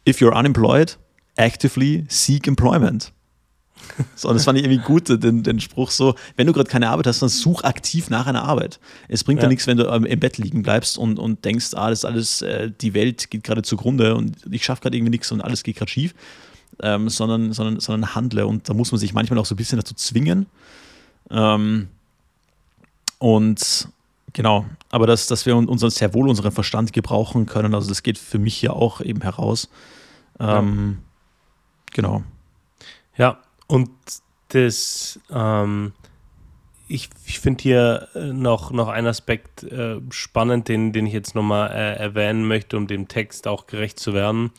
[0.07, 0.97] if you're unemployed,
[1.36, 3.11] actively seek employment.
[4.15, 6.89] So, und das fand ich irgendwie gut, den, den Spruch so, wenn du gerade keine
[6.89, 8.80] Arbeit hast, dann such aktiv nach einer Arbeit.
[9.07, 11.76] Es bringt ja, ja nichts, wenn du ähm, im Bett liegen bleibst und, und denkst,
[11.76, 15.11] ah, das ist alles, äh, die Welt geht gerade zugrunde und ich schaffe gerade irgendwie
[15.11, 16.15] nichts und alles geht gerade schief
[16.82, 18.47] ähm, sondern, sondern, sondern handle.
[18.47, 20.47] Und da muss man sich manchmal auch so ein bisschen dazu zwingen.
[21.30, 21.88] Ähm,
[23.19, 23.89] und
[24.34, 28.17] genau, aber dass, dass wir unseren, sehr wohl unseren Verstand gebrauchen können, also das geht
[28.17, 29.69] für mich ja auch eben heraus.
[30.39, 31.03] Ähm, ja.
[31.93, 32.23] Genau.
[33.17, 33.89] Ja, und
[34.49, 35.93] das, ähm,
[36.88, 41.36] ich, ich finde hier äh, noch, noch einen Aspekt äh, spannend, den, den ich jetzt
[41.36, 44.51] nochmal äh, erwähnen möchte, um dem Text auch gerecht zu werden.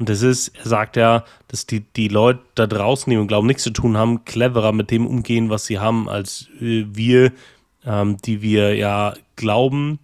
[0.00, 3.46] Und das ist, er sagt ja, dass die, die Leute da draußen, die mit Glauben
[3.46, 7.32] nichts zu tun haben, cleverer mit dem umgehen, was sie haben, als äh, wir,
[7.84, 9.98] ähm, die wir ja glauben.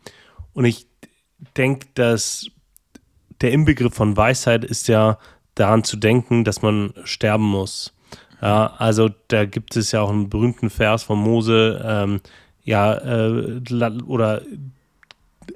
[0.53, 0.87] Und ich
[1.57, 2.51] denke, dass
[3.41, 5.19] der Inbegriff von Weisheit ist ja
[5.55, 7.95] daran zu denken, dass man sterben muss.
[8.43, 12.21] Ja, also da gibt es ja auch einen berühmten Vers von Mose, ähm,
[12.65, 13.63] ja, äh,
[14.07, 14.43] oder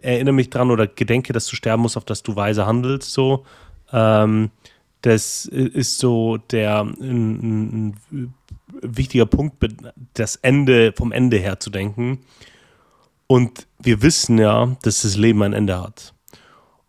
[0.01, 3.45] erinnere mich dran oder gedenke, dass du sterben musst, auf dass du weise handelst, so.
[3.93, 4.51] Ähm,
[5.03, 8.35] das ist so der ein, ein
[8.83, 9.57] wichtiger Punkt,
[10.15, 12.21] das Ende vom Ende her zu denken.
[13.27, 16.15] Und wir wissen ja, dass das Leben ein Ende hat.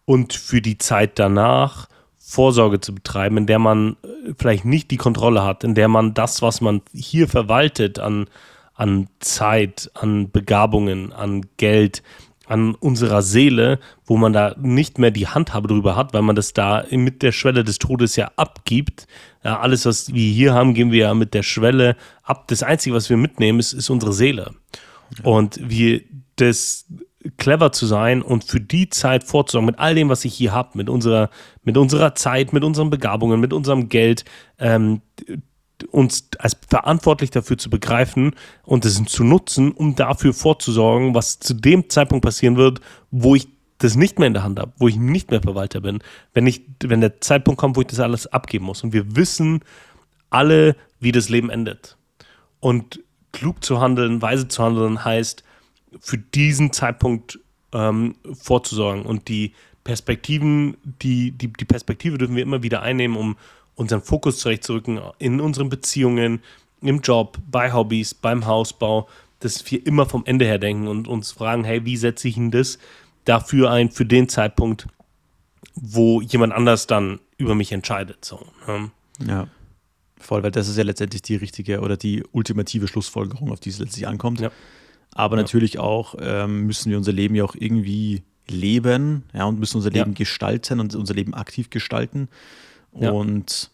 [0.06, 1.88] Und für die Zeit danach
[2.18, 6.14] Vorsorge zu betreiben, in der man äh, vielleicht nicht die Kontrolle hat, in der man
[6.14, 8.28] das, was man hier verwaltet an,
[8.74, 12.04] an Zeit, an Begabungen, an Geld,
[12.52, 16.52] an unserer Seele, wo man da nicht mehr die Handhabe drüber hat, weil man das
[16.52, 19.08] da mit der Schwelle des Todes ja abgibt.
[19.43, 22.49] Ja, alles, was wir hier haben, geben wir ja mit der Schwelle ab.
[22.49, 24.52] Das Einzige, was wir mitnehmen, ist, ist unsere Seele.
[25.24, 26.02] Und wir
[26.36, 26.86] das
[27.38, 30.78] clever zu sein und für die Zeit vorzusorgen, mit all dem, was ich hier habe,
[30.78, 31.30] mit unserer,
[31.64, 34.26] mit unserer Zeit, mit unseren Begabungen, mit unserem Geld,
[34.60, 35.02] ähm,
[35.84, 41.53] uns als verantwortlich dafür zu begreifen und es zu nutzen, um dafür vorzusorgen, was zu
[41.53, 44.97] dem Zeitpunkt passieren wird, wo ich das nicht mehr in der Hand habe, wo ich
[44.97, 45.99] nicht mehr Verwalter bin,
[46.34, 48.84] wenn ich, wenn der Zeitpunkt kommt, wo ich das alles abgeben muss.
[48.84, 49.61] Und wir wissen
[50.29, 51.97] alle, wie das Leben endet.
[52.59, 52.99] Und
[53.32, 55.43] klug zu handeln, weise zu handeln, heißt,
[55.99, 57.39] für diesen Zeitpunkt
[57.73, 59.03] ähm, vorzusorgen.
[59.03, 59.53] Und die
[59.84, 63.36] Perspektiven, die, die, die Perspektive dürfen wir immer wieder einnehmen, um
[63.76, 66.41] unseren Fokus zurechtzurücken in unseren Beziehungen,
[66.82, 69.07] im Job, bei Hobbys, beim Hausbau,
[69.39, 72.51] dass wir immer vom Ende her denken und uns fragen, hey, wie setze ich denn
[72.51, 72.80] das
[73.26, 74.88] dafür ein, für den Zeitpunkt,
[75.76, 78.26] wo jemand anders dann über mich entscheidet.
[78.26, 78.91] So, ne?
[79.26, 79.47] Ja,
[80.19, 83.80] voll, weil das ist ja letztendlich die richtige oder die ultimative Schlussfolgerung, auf die es
[83.80, 84.39] letztlich ankommt.
[84.39, 84.51] Ja.
[85.13, 85.43] Aber ja.
[85.43, 89.91] natürlich auch ähm, müssen wir unser Leben ja auch irgendwie leben ja, und müssen unser
[89.91, 90.17] Leben ja.
[90.17, 92.30] gestalten und unser Leben aktiv gestalten.
[92.92, 93.72] Und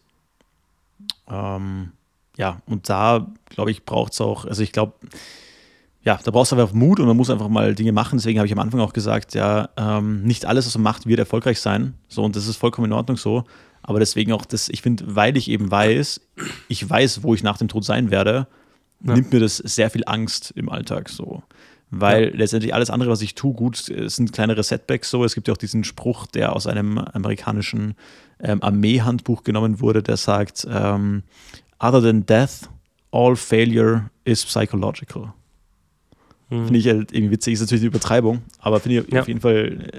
[1.28, 1.92] ähm,
[2.36, 4.94] ja, und da, glaube ich, braucht es auch, also ich glaube,
[6.02, 8.18] ja, da brauchst du einfach Mut und man muss einfach mal Dinge machen.
[8.18, 11.18] Deswegen habe ich am Anfang auch gesagt, ja, ähm, nicht alles, was man macht, wird
[11.18, 11.94] erfolgreich sein.
[12.08, 13.44] So, und das ist vollkommen in Ordnung so.
[13.82, 16.20] Aber deswegen auch das, ich finde, weil ich eben weiß,
[16.68, 18.46] ich weiß, wo ich nach dem Tod sein werde,
[19.04, 19.14] ja.
[19.14, 21.42] nimmt mir das sehr viel Angst im Alltag so.
[21.90, 22.30] Weil ja.
[22.34, 25.24] letztendlich alles andere, was ich tue, gut, sind kleinere Setbacks so.
[25.24, 27.94] Es gibt ja auch diesen Spruch, der aus einem amerikanischen
[28.40, 31.22] ähm, Armeehandbuch genommen wurde, der sagt, ähm,
[31.78, 32.68] other than death,
[33.10, 35.32] all failure is psychological.
[36.50, 36.64] Mhm.
[36.64, 39.20] Finde ich halt irgendwie witzig, ist natürlich eine Übertreibung, aber finde ich ja.
[39.20, 39.90] auf jeden Fall,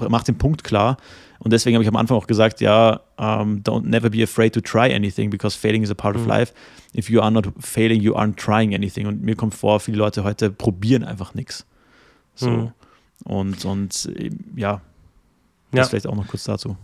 [0.00, 0.98] äh, macht den Punkt klar.
[1.40, 4.60] Und deswegen habe ich am Anfang auch gesagt, ja, um, don't never be afraid to
[4.60, 6.22] try anything, because failing is a part mhm.
[6.22, 6.52] of life.
[6.96, 9.06] If you are not failing, you aren't trying anything.
[9.06, 11.64] Und mir kommt vor, viele Leute heute probieren einfach nichts.
[12.34, 12.50] So.
[12.50, 12.72] Mhm.
[13.24, 14.10] Und, und
[14.56, 14.80] ja,
[15.70, 15.84] das ja.
[15.84, 16.76] vielleicht auch noch kurz dazu.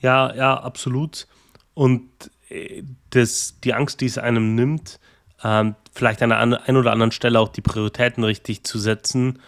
[0.00, 1.26] Ja, ja, absolut.
[1.74, 2.08] Und
[2.48, 4.98] äh, das, die Angst, die es einem nimmt,
[5.42, 9.40] ähm, vielleicht an der einen oder anderen Stelle auch die Prioritäten richtig zu setzen.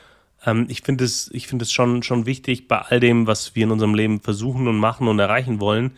[0.44, 3.94] Ähm, ich finde es, find schon, schon wichtig bei all dem, was wir in unserem
[3.94, 5.92] Leben versuchen und machen und erreichen wollen.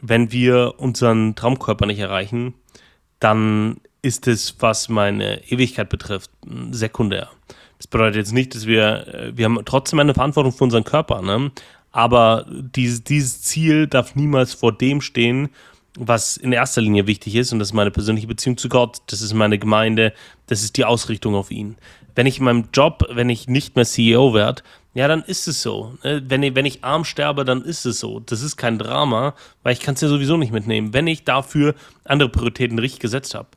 [0.00, 2.54] Wenn wir unseren Traumkörper nicht erreichen,
[3.18, 6.30] dann ist es, was meine Ewigkeit betrifft,
[6.70, 7.30] sekundär.
[7.78, 11.22] Das bedeutet jetzt nicht, dass wir, äh, wir haben trotzdem eine Verantwortung für unseren Körper,
[11.22, 11.50] ne?
[11.92, 15.48] aber dieses, dieses Ziel darf niemals vor dem stehen,
[15.98, 19.22] was in erster Linie wichtig ist, und das ist meine persönliche Beziehung zu Gott, das
[19.22, 20.12] ist meine Gemeinde,
[20.46, 21.76] das ist die Ausrichtung auf ihn.
[22.16, 24.62] Wenn ich in meinem Job, wenn ich nicht mehr CEO werde,
[24.94, 25.94] ja, dann ist es so.
[26.02, 26.22] Ne?
[26.26, 28.18] Wenn ich, wenn ich arm sterbe, dann ist es so.
[28.18, 31.74] Das ist kein Drama, weil ich kann es ja sowieso nicht mitnehmen, wenn ich dafür
[32.04, 33.48] andere Prioritäten richtig gesetzt habe.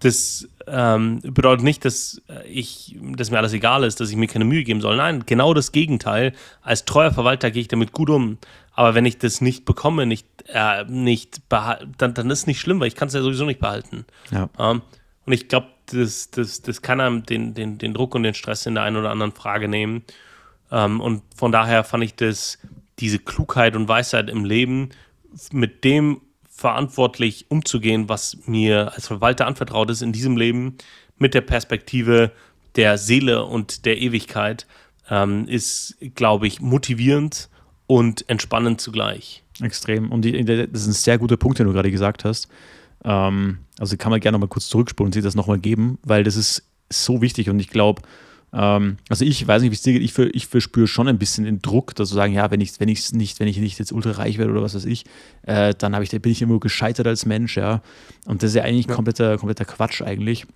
[0.00, 4.44] Das ähm, bedeutet nicht, dass ich, dass mir alles egal ist, dass ich mir keine
[4.44, 4.96] Mühe geben soll.
[4.96, 6.34] Nein, genau das Gegenteil.
[6.60, 8.36] Als treuer Verwalter gehe ich damit gut um.
[8.74, 12.78] Aber wenn ich das nicht bekomme, nicht, äh, nicht dann, dann ist es nicht schlimm,
[12.78, 14.04] weil ich kann es ja sowieso nicht behalten.
[14.30, 14.50] Ja.
[14.58, 14.82] Ähm,
[15.26, 18.66] und ich glaube, das, das, das kann einem den, den, den Druck und den Stress
[18.66, 20.02] in der einen oder anderen Frage nehmen.
[20.70, 22.58] Ähm, und von daher fand ich das,
[22.98, 24.90] diese Klugheit und Weisheit im Leben,
[25.52, 30.76] mit dem verantwortlich umzugehen, was mir als Verwalter anvertraut ist in diesem Leben,
[31.18, 32.30] mit der Perspektive
[32.76, 34.66] der Seele und der Ewigkeit,
[35.10, 37.48] ähm, ist, glaube ich, motivierend
[37.86, 39.42] und entspannend zugleich.
[39.60, 40.10] Extrem.
[40.10, 42.48] Und die, das ist ein sehr guter Punkt, den du gerade gesagt hast.
[43.04, 46.24] Ähm, also kann man gerne noch mal kurz zurückspulen und sich das nochmal geben, weil
[46.24, 48.02] das ist so wichtig und ich glaube,
[48.54, 51.18] ähm, also ich weiß nicht, wie es dir geht, ich, für, ich verspüre schon ein
[51.18, 53.78] bisschen den Druck, dass zu sagen, ja, wenn ich wenn ich nicht, wenn ich nicht
[53.78, 55.04] jetzt ultra reich werde oder was weiß ich,
[55.42, 57.82] äh, dann ich, bin ich immer gescheitert als Mensch, ja.
[58.26, 58.94] Und das ist ja eigentlich ja.
[58.94, 60.46] kompletter, kompletter Quatsch eigentlich.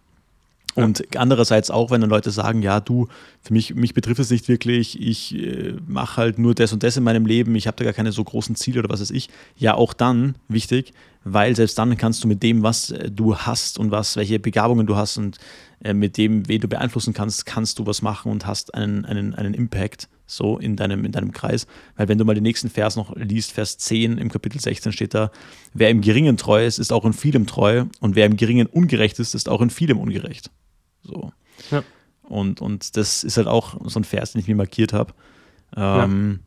[0.85, 3.09] Und andererseits auch, wenn dann Leute sagen, ja, du,
[3.43, 6.97] für mich, mich betrifft es nicht wirklich, ich äh, mache halt nur das und das
[6.97, 9.29] in meinem Leben, ich habe da gar keine so großen Ziele oder was weiß ich.
[9.57, 10.93] Ja, auch dann wichtig,
[11.25, 14.87] weil selbst dann kannst du mit dem, was äh, du hast und was, welche Begabungen
[14.87, 15.39] du hast und
[15.81, 19.35] äh, mit dem, wen du beeinflussen kannst, kannst du was machen und hast einen, einen,
[19.35, 21.67] einen Impact so in deinem, in deinem Kreis.
[21.97, 25.15] Weil wenn du mal den nächsten Vers noch liest, Vers 10 im Kapitel 16 steht
[25.15, 25.31] da,
[25.73, 29.19] wer im Geringen treu ist, ist auch in vielem treu und wer im Geringen ungerecht
[29.19, 30.51] ist, ist auch in vielem ungerecht.
[31.09, 31.33] So.
[31.71, 31.83] Ja.
[32.23, 35.15] Und, und das ist halt auch so ein Vers, den ich mir markiert habe.
[35.77, 36.41] Ähm,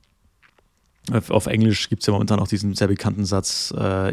[1.09, 1.17] ja.
[1.17, 4.11] auf, auf, Englisch gibt es ja momentan auch diesen sehr bekannten Satz: uh,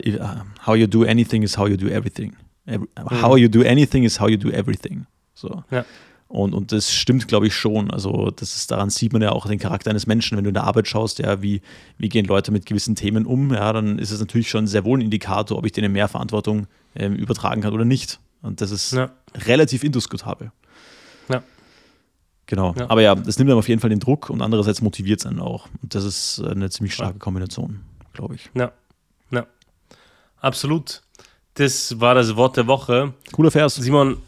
[0.66, 2.34] How you do anything is how you do everything.
[2.66, 3.22] Every, mhm.
[3.22, 5.06] How you do anything is how you do everything.
[5.34, 5.62] So.
[5.70, 5.84] Ja.
[6.28, 7.90] Und, und das stimmt, glaube ich, schon.
[7.90, 10.36] Also, das ist, daran sieht man ja auch den Charakter eines Menschen.
[10.36, 11.62] Wenn du in der Arbeit schaust, ja, wie,
[11.96, 14.98] wie gehen Leute mit gewissen Themen um, ja, dann ist es natürlich schon sehr wohl
[14.98, 18.20] ein Indikator, ob ich denen mehr Verantwortung ähm, übertragen kann oder nicht.
[18.42, 19.10] Und das ist ja.
[19.34, 20.52] relativ indiskutabel.
[21.28, 21.42] Ja.
[22.46, 22.74] Genau.
[22.78, 22.88] Ja.
[22.88, 25.40] Aber ja, das nimmt dann auf jeden Fall den Druck und andererseits motiviert es einen
[25.40, 25.68] auch.
[25.82, 27.80] Und das ist eine ziemlich starke Kombination,
[28.12, 28.50] glaube ich.
[28.54, 28.72] Ja.
[29.30, 29.46] Ja.
[30.40, 31.02] Absolut.
[31.54, 33.12] Das war das Wort der Woche.
[33.32, 33.74] Cooler Vers.
[33.74, 34.18] Simon,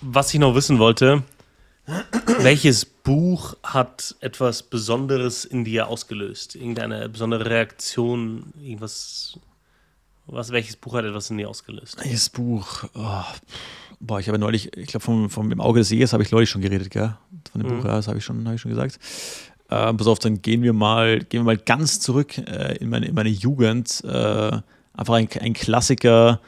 [0.00, 1.22] was ich noch wissen wollte,
[2.38, 6.56] welches Buch hat etwas Besonderes in dir ausgelöst?
[6.56, 9.38] Irgendeine besondere Reaktion, irgendwas
[10.26, 11.98] was, welches Buch hat etwas in dir ausgelöst?
[12.00, 12.84] Welches Buch?
[12.94, 13.22] Oh,
[14.00, 16.50] boah, ich habe neulich, ich glaube, vom, vom Im Auge des Jägers habe ich neulich
[16.50, 17.16] schon geredet, gell?
[17.52, 17.76] Von dem mhm.
[17.76, 18.98] Buch, ja, das habe ich, schon, hab ich schon gesagt.
[19.68, 23.06] Äh, pass auf, dann gehen wir mal, gehen wir mal ganz zurück äh, in, meine,
[23.06, 24.02] in meine Jugend.
[24.04, 24.60] Äh,
[24.92, 26.40] einfach ein, ein Klassiker,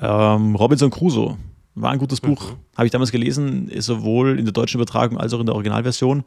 [0.00, 1.36] ähm, Robinson Crusoe.
[1.74, 2.50] War ein gutes Buch.
[2.50, 2.56] Mhm.
[2.76, 6.24] Habe ich damals gelesen, ist sowohl in der deutschen Übertragung als auch in der Originalversion.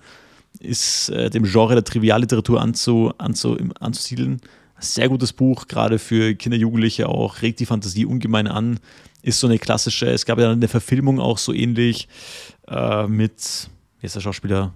[0.60, 4.42] Ist äh, dem Genre der Trivialliteratur anzu, anzu, anzusiedeln.
[4.80, 8.80] Sehr gutes Buch, gerade für Kinder, Jugendliche auch, regt die Fantasie ungemein an.
[9.22, 12.08] Ist so eine klassische, es gab ja eine Verfilmung auch so ähnlich
[12.68, 13.70] äh, mit,
[14.00, 14.74] wie ist der Schauspieler?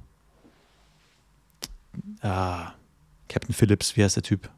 [2.21, 2.73] Ah,
[3.27, 4.49] Captain Phillips, wie heißt der Typ?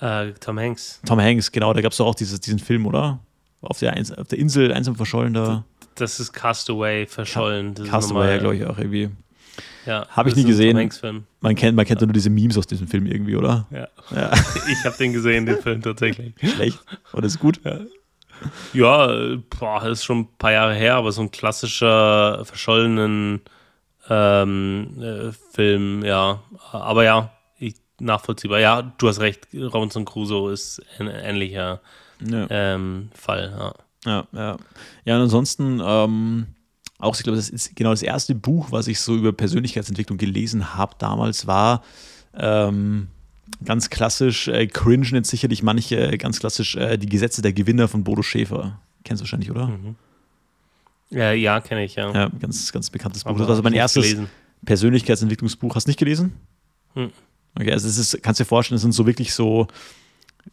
[0.00, 1.00] Uh, Tom Hanks.
[1.06, 3.20] Tom Hanks, genau, da gab es doch auch dieses, diesen Film, oder?
[3.62, 5.64] Auf der, auf der Insel, einsam verschollen da.
[5.94, 7.74] das ist Castaway verschollen.
[7.74, 9.10] Das Castaway, glaube ich, auch irgendwie.
[9.86, 10.76] Ja, Habe ich nie gesehen.
[11.40, 12.06] Man kennt, man kennt ja.
[12.06, 13.66] nur diese Memes aus diesem Film irgendwie, oder?
[13.70, 13.88] Ja.
[14.14, 14.30] ja.
[14.72, 16.34] ich habe den gesehen, den Film tatsächlich.
[16.38, 16.78] Schlecht.
[17.12, 17.60] Oder ist gut?
[17.64, 17.80] Ja.
[18.72, 23.40] Ja, boah, ist schon ein paar Jahre her, aber so ein klassischer verschollenen
[24.08, 26.42] ähm, äh, Film, ja.
[26.72, 28.60] Aber ja, ich, nachvollziehbar.
[28.60, 31.80] Ja, du hast recht, Robinson Crusoe ist ein ähnlicher
[32.20, 32.46] ja.
[32.50, 33.74] ähm, Fall, ja.
[34.04, 34.56] Ja, ja.
[35.04, 36.46] Ja, und ansonsten, ähm,
[36.98, 40.74] auch, ich glaube, das ist genau das erste Buch, was ich so über Persönlichkeitsentwicklung gelesen
[40.74, 41.82] habe damals, war
[42.36, 43.08] ähm,
[43.64, 48.04] ganz klassisch, äh, cringe jetzt sicherlich manche, ganz klassisch äh, die Gesetze der Gewinner von
[48.04, 48.80] Bodo Schäfer.
[49.04, 49.68] Kennst du wahrscheinlich, oder?
[49.68, 49.96] Mhm.
[51.10, 52.12] Ja, ja kenne ich, ja.
[52.12, 53.30] Ja, ganz, ganz bekanntes Buch.
[53.30, 54.30] Aber das war also mein erstes gelesen.
[54.64, 55.74] Persönlichkeitsentwicklungsbuch.
[55.74, 56.32] Hast du nicht gelesen?
[56.94, 57.10] Hm.
[57.56, 59.68] Okay, also es ist, kannst du dir vorstellen, es sind so wirklich so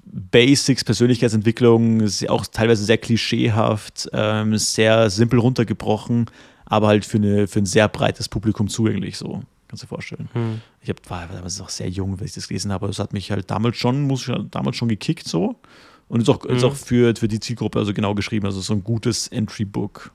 [0.04, 6.30] Basics, Persönlichkeitsentwicklung, ist auch teilweise sehr klischeehaft, ähm, sehr simpel runtergebrochen,
[6.66, 9.44] aber halt für, eine, für ein sehr breites Publikum zugänglich, so.
[9.68, 10.30] Kannst du dir vorstellen.
[10.34, 10.62] Hm.
[10.82, 13.14] Ich hab, war damals auch sehr jung, wenn ich das gelesen habe, aber das hat
[13.14, 15.56] mich halt damals schon, muss ich, damals schon gekickt, so.
[16.08, 16.56] Und ist auch, hm.
[16.56, 20.12] ist auch für, für die Zielgruppe also genau geschrieben, also so ein gutes Entry-Book.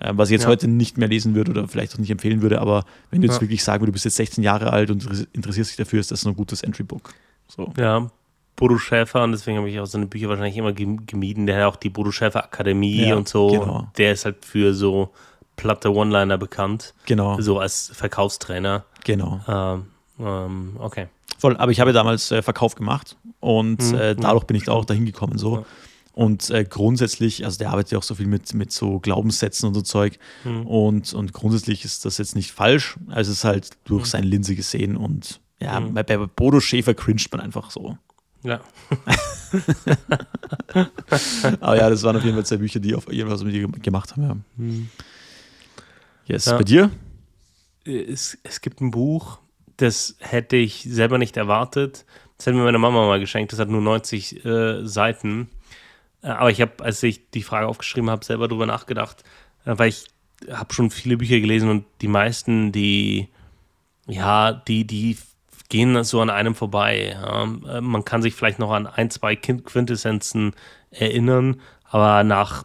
[0.00, 0.48] Äh, was ich jetzt ja.
[0.48, 3.36] heute nicht mehr lesen würde oder vielleicht auch nicht empfehlen würde, aber wenn du jetzt
[3.36, 3.40] ja.
[3.42, 6.26] wirklich sagen würdest, du bist jetzt 16 Jahre alt und interessierst dich dafür, ist das
[6.26, 7.14] ein gutes Entry-Book.
[7.48, 7.72] So.
[7.76, 8.10] Ja,
[8.56, 11.46] Bodo Schäfer und deswegen habe ich auch seine Bücher wahrscheinlich immer gemieden.
[11.46, 13.48] Der hat auch die Bodo Schäfer Akademie ja, und so.
[13.48, 13.88] Genau.
[13.98, 15.10] Der ist halt für so
[15.56, 16.94] platte One-Liner bekannt.
[17.06, 17.40] Genau.
[17.40, 18.84] So als Verkaufstrainer.
[19.04, 19.40] Genau.
[19.48, 19.86] Ähm,
[20.20, 21.08] ähm, okay.
[21.38, 23.98] Voll, aber ich habe damals äh, Verkauf gemacht und mhm.
[23.98, 25.36] äh, dadurch bin ich da auch dahin gekommen.
[25.36, 25.58] So.
[25.58, 25.64] Ja.
[26.12, 29.74] Und äh, grundsätzlich, also der arbeitet ja auch so viel mit, mit so Glaubenssätzen und
[29.74, 30.18] so Zeug.
[30.44, 30.66] Mhm.
[30.66, 32.96] Und, und grundsätzlich ist das jetzt nicht falsch.
[33.08, 34.08] Also es ist halt durch mhm.
[34.08, 35.94] seine Linse gesehen und ja, mhm.
[35.94, 37.98] bei, bei Bodo Schäfer cringet man einfach so.
[38.44, 38.60] Ja.
[41.60, 43.54] Aber ja, das waren auf jeden Fall zwei Bücher, die auf jeden Fall was mit
[43.54, 44.22] dir gemacht haben.
[44.22, 44.36] Ja.
[44.56, 44.90] Mhm.
[46.26, 46.56] Yes, ja.
[46.56, 46.90] bei dir?
[47.84, 49.38] Es, es gibt ein Buch,
[49.76, 52.04] das hätte ich selber nicht erwartet.
[52.36, 53.52] Das hat mir meine Mama mal geschenkt.
[53.52, 55.48] Das hat nur 90 äh, Seiten.
[56.22, 59.24] Äh, aber ich habe, als ich die Frage aufgeschrieben habe, selber darüber nachgedacht,
[59.64, 60.06] äh, weil ich
[60.50, 63.28] habe schon viele Bücher gelesen und die meisten, die,
[64.06, 65.16] ja, die, die
[65.74, 67.16] gehen so an einem vorbei.
[67.20, 67.42] Ja.
[67.42, 70.52] Äh, man kann sich vielleicht noch an ein, zwei Quintessenzen
[70.92, 71.60] erinnern,
[71.90, 72.64] aber nach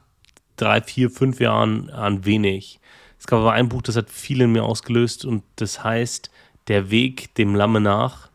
[0.57, 2.79] drei, vier, fünf Jahren an wenig.
[3.17, 6.29] Es gab aber ein Buch, das hat viel in mir ausgelöst und das heißt
[6.67, 8.29] Der Weg dem Lamme nach.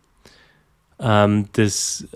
[0.98, 2.08] Ähm, das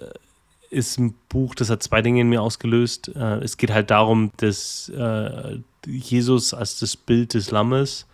[0.68, 3.14] ist ein Buch, das hat zwei Dinge in mir ausgelöst.
[3.14, 8.08] Äh, es geht halt darum, dass äh, Jesus als das Bild des Lammes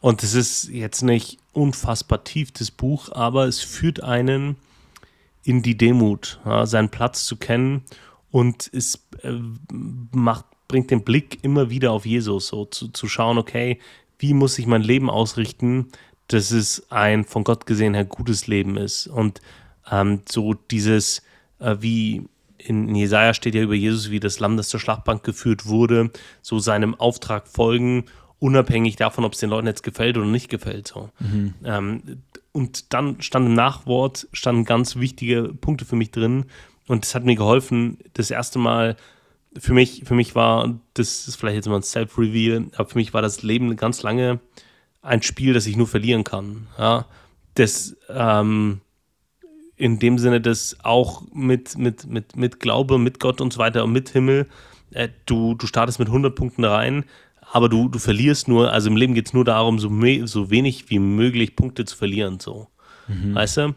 [0.00, 4.56] und es ist jetzt nicht unfassbar tief, das Buch, aber es führt einen
[5.42, 7.82] in die Demut, ja, seinen Platz zu kennen
[8.30, 9.32] und es äh,
[10.12, 13.78] macht, bringt den Blick immer wieder auf Jesus, so zu, zu schauen, okay,
[14.18, 15.88] wie muss ich mein Leben ausrichten,
[16.28, 19.06] dass es ein von Gott gesehen her gutes Leben ist.
[19.06, 19.40] Und
[19.90, 21.22] ähm, so dieses,
[21.58, 22.28] äh, wie
[22.58, 26.10] in, Jesaja steht ja über Jesus, wie das Lamm, das zur Schlachtbank geführt wurde,
[26.42, 28.04] so seinem Auftrag folgen,
[28.38, 30.88] unabhängig davon, ob es den Leuten jetzt gefällt oder nicht gefällt.
[30.88, 31.10] So.
[31.18, 31.54] Mhm.
[31.64, 32.02] Ähm,
[32.52, 36.46] und dann stand im Nachwort standen ganz wichtige Punkte für mich drin
[36.86, 38.96] und das hat mir geholfen, das erste Mal
[39.56, 43.14] für mich, für mich war, das ist vielleicht jetzt mal ein Self-Reveal, aber für mich
[43.14, 44.40] war das Leben ganz lange
[45.02, 46.66] ein Spiel, das ich nur verlieren kann.
[46.78, 47.06] Ja?
[47.54, 48.80] Das, ähm,
[49.76, 53.84] in dem Sinne, dass auch mit, mit, mit, mit Glaube, mit Gott und so weiter
[53.84, 54.46] und mit Himmel,
[54.90, 57.04] äh, du, du startest mit 100 Punkten rein,
[57.52, 59.90] aber du, du verlierst nur, also im Leben geht es nur darum, so,
[60.26, 62.68] so wenig wie möglich Punkte zu verlieren, so.
[63.06, 63.34] Mhm.
[63.34, 63.74] Weißt du?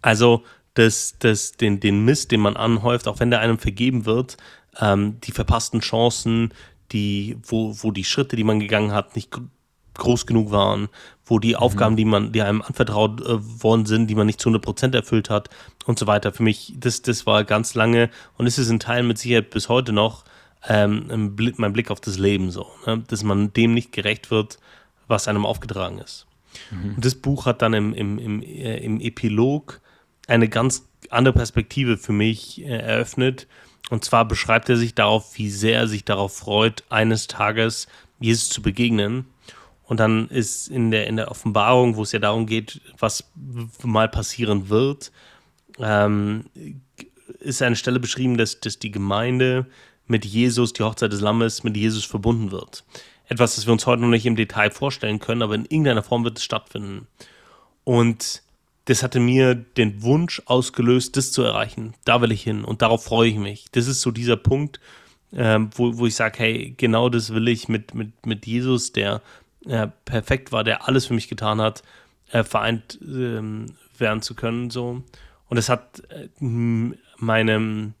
[0.00, 0.42] Also,
[0.74, 4.36] das, das, den, den Mist, den man anhäuft, auch wenn der einem vergeben wird,
[4.80, 6.54] ähm, die verpassten Chancen,
[6.92, 9.36] die, wo, wo die Schritte, die man gegangen hat, nicht
[9.94, 10.88] groß genug waren,
[11.24, 11.56] wo die mhm.
[11.56, 14.94] Aufgaben, die man, die einem anvertraut äh, worden sind, die man nicht zu 100 Prozent
[14.94, 15.50] erfüllt hat
[15.84, 16.32] und so weiter.
[16.32, 19.68] Für mich, das, das war ganz lange und ist es in Teilen mit Sicherheit bis
[19.68, 20.24] heute noch
[20.66, 23.04] ähm, Blick, mein Blick auf das Leben so, ne?
[23.06, 24.58] dass man dem nicht gerecht wird,
[25.06, 26.26] was einem aufgetragen ist.
[26.70, 26.94] Mhm.
[26.96, 29.80] Und das Buch hat dann im, im, im, äh, im Epilog
[30.26, 33.46] eine ganz andere Perspektive für mich äh, eröffnet.
[33.90, 37.86] Und zwar beschreibt er sich darauf, wie sehr er sich darauf freut, eines Tages
[38.20, 39.26] Jesus zu begegnen
[39.88, 43.30] und dann ist in der, in der Offenbarung, wo es ja darum geht, was
[43.82, 45.10] mal passieren wird,
[45.78, 46.44] ähm,
[47.40, 49.64] ist eine Stelle beschrieben, dass, dass die Gemeinde
[50.08, 52.84] mit Jesus, die Hochzeit des Lammes, mit Jesus verbunden wird.
[53.28, 56.24] Etwas, das wir uns heute noch nicht im Detail vorstellen können, aber in irgendeiner Form
[56.24, 57.06] wird es stattfinden.
[57.84, 58.42] Und
[58.86, 61.94] das hatte mir den Wunsch ausgelöst, das zu erreichen.
[62.04, 63.66] Da will ich hin und darauf freue ich mich.
[63.72, 64.80] Das ist so dieser Punkt,
[65.34, 69.20] ähm, wo, wo ich sage, hey, genau das will ich mit, mit, mit Jesus, der
[69.66, 71.82] äh, perfekt war, der alles für mich getan hat,
[72.30, 73.66] äh, vereint ähm,
[73.98, 74.70] werden zu können.
[74.70, 75.02] So.
[75.48, 76.28] Und es hat äh,
[77.18, 77.94] meinem,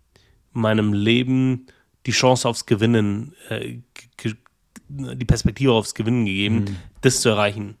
[0.52, 1.66] meinem Leben
[2.08, 3.76] die Chance aufs Gewinnen, äh,
[4.88, 6.76] die Perspektive aufs Gewinnen gegeben, mhm.
[7.02, 7.76] das zu erreichen.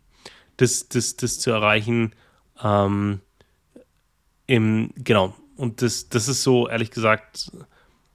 [0.58, 2.12] Das, das, das zu erreichen,
[2.62, 3.20] ähm,
[4.46, 5.34] im, genau.
[5.56, 7.50] Und das, das ist so, ehrlich gesagt,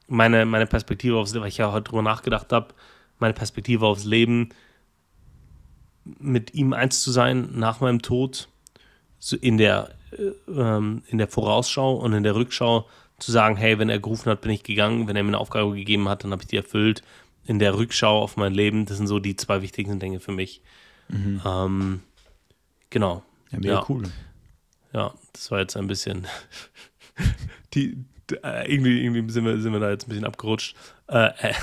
[0.08, 2.76] meine, meine Perspektive aufs Leben, weil ich ja heute drüber nachgedacht habe,
[3.18, 4.50] meine Perspektive aufs Leben,
[6.04, 8.50] mit ihm eins zu sein nach meinem Tod,
[9.18, 12.88] so in der, äh, ähm, in der Vorausschau und in der Rückschau
[13.26, 15.76] zu sagen, hey, wenn er gerufen hat, bin ich gegangen, wenn er mir eine Aufgabe
[15.76, 17.04] gegeben hat, dann habe ich die erfüllt.
[17.46, 20.62] In der Rückschau auf mein Leben, das sind so die zwei wichtigsten Dinge für mich.
[21.10, 21.42] Mhm.
[21.46, 22.00] Ähm,
[22.90, 23.24] genau.
[23.52, 23.86] Ja, mega ja.
[23.90, 24.04] cool.
[24.94, 26.28] Ja, das war jetzt ein bisschen
[27.74, 27.98] die,
[28.44, 30.76] äh, irgendwie, irgendwie sind, wir, sind wir da jetzt ein bisschen abgerutscht.
[31.08, 31.54] Äh, äh,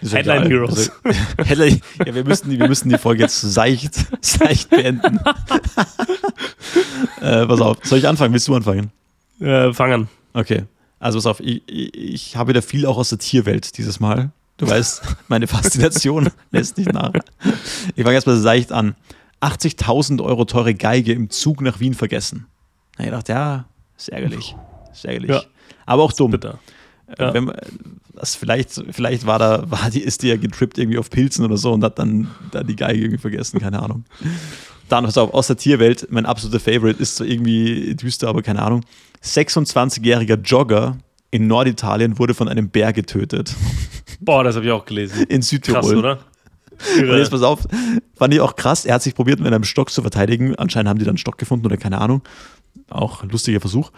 [0.00, 0.48] Headline egal.
[0.48, 0.92] Heroes.
[1.36, 3.94] Also, ja, wir müssen, die, wir müssen die Folge jetzt seicht,
[4.24, 5.18] seicht beenden.
[7.20, 8.32] äh, pass auf, soll ich anfangen?
[8.32, 8.90] Willst du anfangen?
[9.40, 10.08] Äh, fangen.
[10.32, 10.64] Okay.
[10.98, 14.30] Also pass auf, ich, ich, habe wieder viel auch aus der Tierwelt dieses Mal.
[14.56, 17.12] Du weißt, meine Faszination lässt nicht nach.
[17.94, 18.94] Ich fange erstmal seicht an.
[19.42, 22.46] 80.000 Euro teure Geige im Zug nach Wien vergessen.
[22.96, 23.64] Na, ich dachte, ja,
[23.98, 24.56] ist ärgerlich.
[24.92, 25.30] Ist ärgerlich.
[25.30, 25.42] Ja.
[25.84, 26.30] Aber auch dumm.
[26.30, 26.58] Bitter.
[27.08, 27.34] Äh, ja.
[27.34, 27.52] Wenn,
[28.14, 31.56] das vielleicht, vielleicht war da, war die, ist die ja getrippt irgendwie auf Pilzen oder
[31.56, 34.04] so und hat dann, dann die Geige irgendwie vergessen, keine Ahnung.
[34.88, 38.62] Dann, pass auf, aus der Tierwelt, mein absoluter Favorite ist so irgendwie düster, aber keine
[38.62, 38.84] Ahnung.
[39.26, 40.98] 26-jähriger Jogger
[41.30, 43.54] in Norditalien wurde von einem Bär getötet.
[44.20, 45.24] Boah, das habe ich auch gelesen.
[45.28, 45.82] In Südtirol.
[45.82, 46.18] Krass, oder?
[46.98, 47.66] Und jetzt pass auf,
[48.16, 48.84] fand ich auch krass.
[48.84, 50.54] Er hat sich probiert, mit einem Stock zu verteidigen.
[50.56, 52.22] Anscheinend haben die dann einen Stock gefunden oder keine Ahnung.
[52.90, 53.90] Auch ein lustiger Versuch.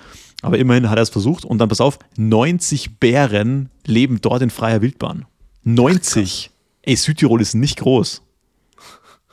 [0.43, 1.45] Aber immerhin hat er es versucht.
[1.45, 5.26] Und dann pass auf, 90 Bären leben dort in freier Wildbahn.
[5.64, 6.51] 90.
[6.83, 8.22] Ey, Südtirol ist nicht groß.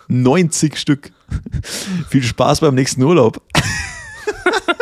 [0.07, 1.11] 90 Stück.
[2.09, 3.41] Viel Spaß beim nächsten Urlaub.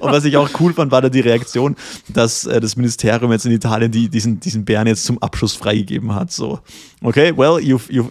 [0.00, 1.76] Und was ich auch cool fand, war da die Reaktion,
[2.08, 6.14] dass äh, das Ministerium jetzt in Italien die, diesen, diesen Bären jetzt zum Abschuss freigegeben
[6.14, 6.32] hat.
[6.32, 6.60] So,
[7.02, 8.08] okay, well, you, you,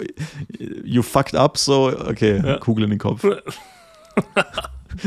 [0.83, 2.57] you fucked up, so, okay, ja.
[2.57, 3.25] Kugel in den Kopf.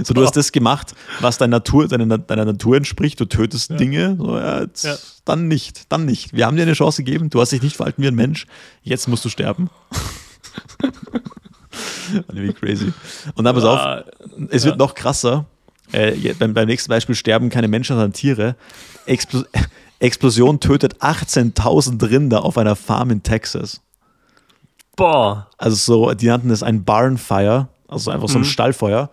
[0.04, 3.18] So, du hast das gemacht, was deiner Natur, deiner, deiner Natur entspricht.
[3.20, 3.76] Du tötest ja.
[3.76, 4.16] Dinge.
[4.18, 4.96] So, ja, jetzt, ja.
[5.24, 6.34] Dann nicht, dann nicht.
[6.34, 7.30] Wir haben dir eine Chance gegeben.
[7.30, 8.46] Du hast dich nicht verhalten wie ein Mensch.
[8.82, 9.70] Jetzt musst du sterben.
[12.32, 12.92] wie crazy.
[13.34, 14.04] Und dann pass auf,
[14.50, 15.46] es wird noch krasser.
[15.92, 18.56] Äh, beim, beim nächsten Beispiel sterben keine Menschen, sondern Tiere.
[19.06, 19.42] Explo
[20.00, 23.80] Explosion tötet 18.000 Rinder auf einer Farm in Texas.
[24.94, 25.48] Boah.
[25.58, 28.46] Also so, die nannten es ein Barnfire, also einfach so ein mhm.
[28.46, 29.10] Stallfeuer.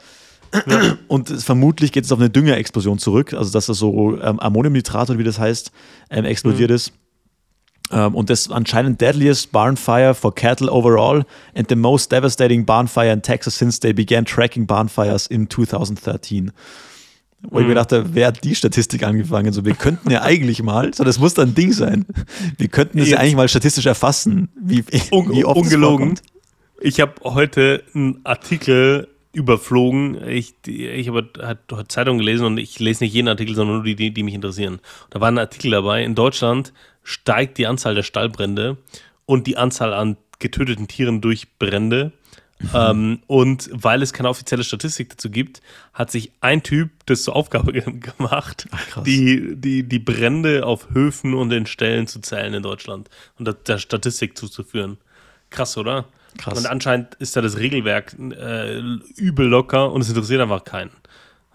[0.68, 0.98] Ja.
[1.08, 5.20] Und vermutlich geht es auf eine Düngerexplosion zurück, also dass das so ähm, Ammoniumnitrat oder
[5.20, 5.72] wie das heißt,
[6.12, 6.76] ähm, explodiert mhm.
[6.76, 6.94] ist.
[7.92, 11.24] Um, und das anscheinend deadliest barn fire for cattle overall
[11.54, 15.50] and the most devastating barn fire in Texas since they began tracking barn fires in
[15.52, 16.52] 2013.
[17.50, 17.62] Wo mhm.
[17.62, 17.76] ich mir mhm.
[17.76, 19.54] dachte, wer hat die Statistik angefangen?
[19.54, 22.06] So, wir könnten ja eigentlich mal, so das muss dann ein Ding sein.
[22.58, 26.20] Wir könnten das ja eigentlich mal statistisch erfassen, wie, wie oft Ungelogen.
[26.82, 30.28] Ich habe heute einen Artikel überflogen.
[30.28, 33.96] Ich, ich habe heute Zeitung gelesen und ich lese nicht jeden Artikel, sondern nur die,
[33.96, 34.80] die, die mich interessieren.
[35.10, 36.74] Da war ein Artikel dabei, in Deutschland
[37.06, 38.78] steigt die Anzahl der Stallbrände
[39.26, 42.12] und die Anzahl an getöteten Tieren durch Brände.
[42.60, 42.70] Mhm.
[42.74, 45.62] Ähm, und weil es keine offizielle Statistik dazu gibt,
[45.94, 51.34] hat sich ein Typ das zur Aufgabe gemacht, Ach, die, die, die Brände auf Höfen
[51.34, 54.98] und in Ställen zu zählen in Deutschland und der Statistik zuzuführen.
[55.50, 56.06] Krass, oder?
[56.38, 56.58] Krass.
[56.58, 58.80] Und anscheinend ist da das Regelwerk äh,
[59.16, 60.92] übel locker und es interessiert einfach keinen,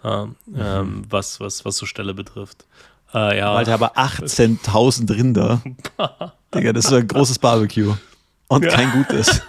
[0.03, 0.35] äh, mhm.
[0.57, 2.65] ähm, was, was, was so Stelle betrifft.
[3.13, 3.53] Äh, ja.
[3.53, 5.61] Alter, aber 18.000 Rinder.
[6.55, 7.93] Digga, das ist ein großes Barbecue.
[8.47, 8.71] Und ja.
[8.71, 9.41] kein gutes.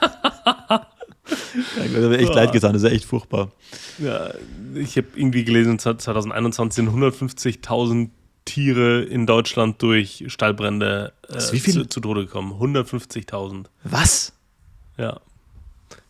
[0.68, 3.50] das mir echt leid getan, das ist echt furchtbar.
[3.98, 4.30] Ja,
[4.74, 8.10] ich habe irgendwie gelesen, 2021 sind 150.000
[8.44, 12.52] Tiere in Deutschland durch Stallbrände äh, zu, zu, Tode gekommen.
[12.52, 13.66] 150.000.
[13.84, 14.32] Was?
[14.98, 15.20] Ja.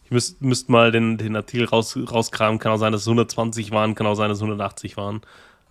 [0.05, 2.59] Ich müsste müsst mal den, den Artikel raus, rauskramen.
[2.59, 5.23] Kann auch sein, dass es 120 waren, kann auch sein, dass es 180 waren.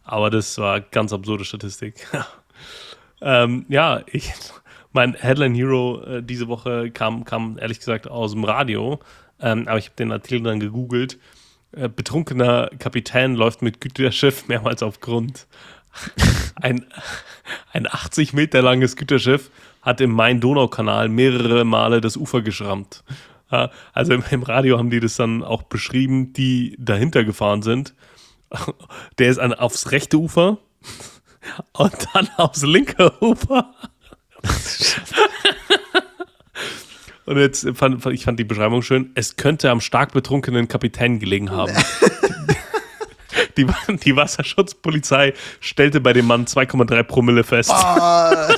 [0.03, 2.07] Aber das war ganz absurde Statistik.
[3.21, 4.33] ähm, ja, ich,
[4.93, 8.99] mein Headline Hero äh, diese Woche kam, kam ehrlich gesagt aus dem Radio.
[9.39, 11.19] Ähm, aber ich habe den Artikel dann gegoogelt.
[11.71, 15.47] Äh, betrunkener Kapitän läuft mit Güterschiff mehrmals auf Grund.
[16.55, 16.85] ein,
[17.73, 19.51] ein 80 Meter langes Güterschiff
[19.81, 23.03] hat im Main-Donau-Kanal mehrere Male das Ufer geschrammt.
[23.49, 27.93] also im, Radio haben die das dann auch beschrieben, die dahinter gefahren sind.
[29.17, 30.57] Der ist an, aufs rechte Ufer
[31.73, 33.73] und dann aufs linke Ufer.
[37.25, 39.11] Und jetzt fand ich fand die Beschreibung schön.
[39.15, 41.71] Es könnte am stark betrunkenen Kapitän gelegen haben.
[43.57, 43.65] Die,
[44.05, 47.69] die Wasserschutzpolizei stellte bei dem Mann 2,3 Promille fest.
[47.71, 48.49] Ah.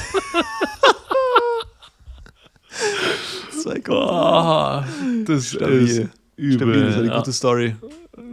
[3.89, 4.83] Oh,
[5.25, 5.83] das Stabil.
[5.83, 6.53] ist übel.
[6.53, 7.75] Stabil, das ist eine gute Story.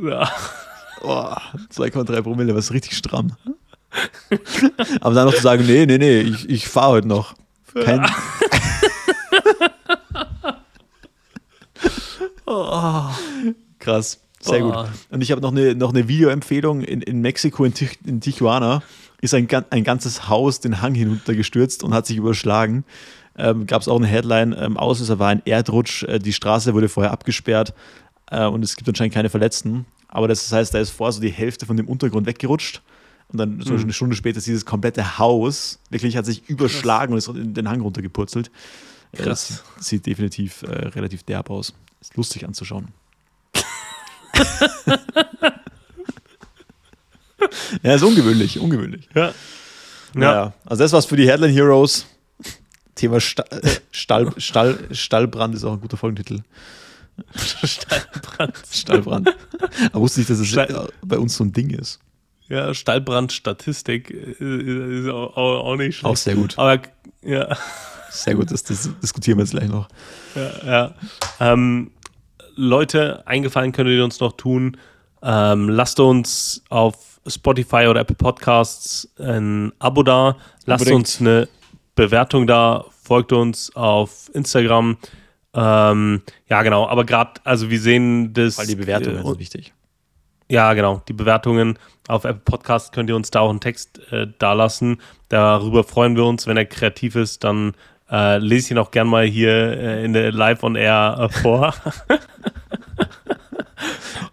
[0.02, 0.30] Ja.
[1.02, 1.34] Oh,
[1.74, 3.32] 2,3 Promille, was richtig stramm.
[5.00, 7.34] Aber dann noch zu sagen, nee, nee, nee, ich, ich fahre heute noch.
[7.74, 8.06] Kein,
[13.78, 14.70] Krass, sehr Oh.
[14.72, 14.88] gut.
[15.10, 16.82] Und ich habe noch eine, noch eine Videoempfehlung.
[16.82, 18.82] In, in Mexiko, in, Tich, in Tijuana,
[19.20, 22.84] ist ein, ein ganzes Haus den Hang hinuntergestürzt und hat sich überschlagen.
[23.38, 26.88] Ähm, Gab es auch eine Headline, ähm, Auslöser war ein Erdrutsch, äh, die Straße wurde
[26.88, 27.74] vorher abgesperrt
[28.30, 29.86] äh, und es gibt anscheinend keine Verletzten.
[30.08, 32.82] Aber das heißt, da ist vorher so die Hälfte von dem Untergrund weggerutscht.
[33.28, 33.80] Und dann so Mhm.
[33.82, 37.68] eine Stunde später ist dieses komplette Haus wirklich hat sich überschlagen und ist in den
[37.68, 38.50] Hang runtergepurzelt.
[39.12, 39.46] Äh, Das Krass.
[39.48, 41.72] sieht, sieht definitiv äh, relativ derb aus.
[42.00, 42.88] Ist lustig anzuschauen.
[47.82, 49.08] ja, ist ungewöhnlich, ungewöhnlich.
[49.14, 49.26] Ja.
[49.28, 49.34] Ja.
[50.14, 52.06] Naja, also das war's für die Headline Heroes.
[52.96, 53.60] Thema Sta äh,
[53.92, 56.40] Stall, Stall, Stallbrand ist auch ein guter Folgentitel.
[57.64, 58.54] Stallbrand.
[58.70, 59.36] Stallbrand.
[59.92, 61.98] Aber wusste ich, dass es Stall- äh, bei uns so ein Ding ist.
[62.48, 66.04] Ja, Stallbrandstatistik äh, ist auch, auch auch nicht schlecht.
[66.12, 66.58] Auch sehr gut.
[66.58, 66.80] Aber
[67.22, 67.56] ja,
[68.10, 69.88] Sehr gut, das, das diskutieren wir jetzt gleich noch.
[70.34, 70.94] ja, ja.
[71.38, 71.92] Ähm,
[72.56, 74.76] Leute, eingefallen könntet ihr uns noch tun.
[75.22, 80.36] Ähm, lasst uns auf Spotify oder Apple Podcasts ein Abo da.
[80.66, 80.96] Lasst Unbedingt.
[80.96, 81.48] uns eine
[81.94, 82.84] Bewertung da.
[83.04, 84.96] Folgt uns auf Instagram.
[85.54, 86.86] Ähm, ja, genau.
[86.86, 88.58] Aber gerade, also wir sehen das.
[88.58, 89.72] Weil die Bewertungen äh, sind wichtig.
[90.48, 91.02] Ja, genau.
[91.08, 91.78] Die Bewertungen
[92.08, 95.00] auf Apple Podcast könnt ihr uns da auch einen Text äh, dalassen.
[95.28, 96.46] Darüber freuen wir uns.
[96.46, 97.72] Wenn er kreativ ist, dann
[98.10, 101.28] äh, lese ich ihn auch gern mal hier äh, in der Live on Air äh,
[101.40, 101.72] vor.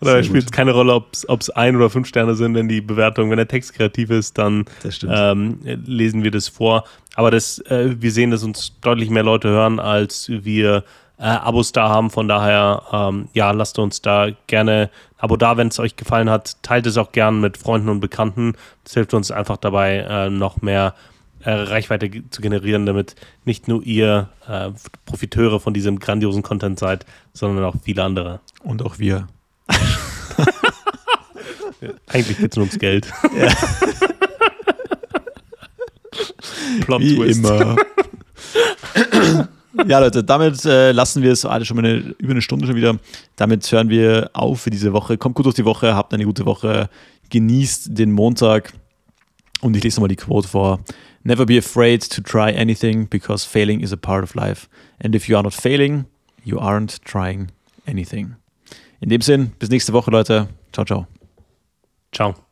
[0.02, 3.30] oder spielt es keine Rolle, ob es ein oder fünf Sterne sind, wenn die Bewertung,
[3.30, 4.66] wenn der Text kreativ ist, dann
[5.08, 6.86] ähm, lesen wir das vor.
[7.16, 10.84] Aber das, äh, wir sehen, dass uns deutlich mehr Leute hören, als wir
[11.20, 12.10] äh, Abos da haben.
[12.10, 16.30] Von daher, ähm, ja, lasst uns da gerne ein Abo da, wenn es euch gefallen
[16.30, 16.62] hat.
[16.64, 18.54] Teilt es auch gern mit Freunden und Bekannten.
[18.84, 20.94] Das hilft uns einfach dabei, äh, noch mehr
[21.44, 23.16] äh, Reichweite zu generieren, damit
[23.46, 24.70] nicht nur ihr äh,
[25.06, 28.40] Profiteure von diesem grandiosen Content seid, sondern auch viele andere.
[28.64, 29.28] Und auch wir.
[32.08, 33.12] Eigentlich geht es nur ums Geld.
[36.82, 37.40] Plot Wie Twist.
[37.40, 37.76] immer.
[39.88, 42.76] ja, Leute, damit äh, lassen wir es alle schon mal eine, über eine Stunde schon
[42.76, 42.98] wieder.
[43.36, 45.18] Damit hören wir auf für diese Woche.
[45.18, 46.90] Kommt gut durch die Woche, habt eine gute Woche,
[47.30, 48.74] genießt den Montag.
[49.62, 50.80] Und ich lese nochmal die Quote vor.
[51.24, 54.68] Never be afraid to try anything because failing is a part of life.
[55.04, 56.06] And if you are not failing,
[56.44, 57.48] you aren't trying
[57.86, 58.36] anything.
[59.00, 60.48] In dem Sinn, bis nächste Woche, Leute.
[60.72, 61.08] Ciao, ciao.
[62.12, 62.47] Ciao.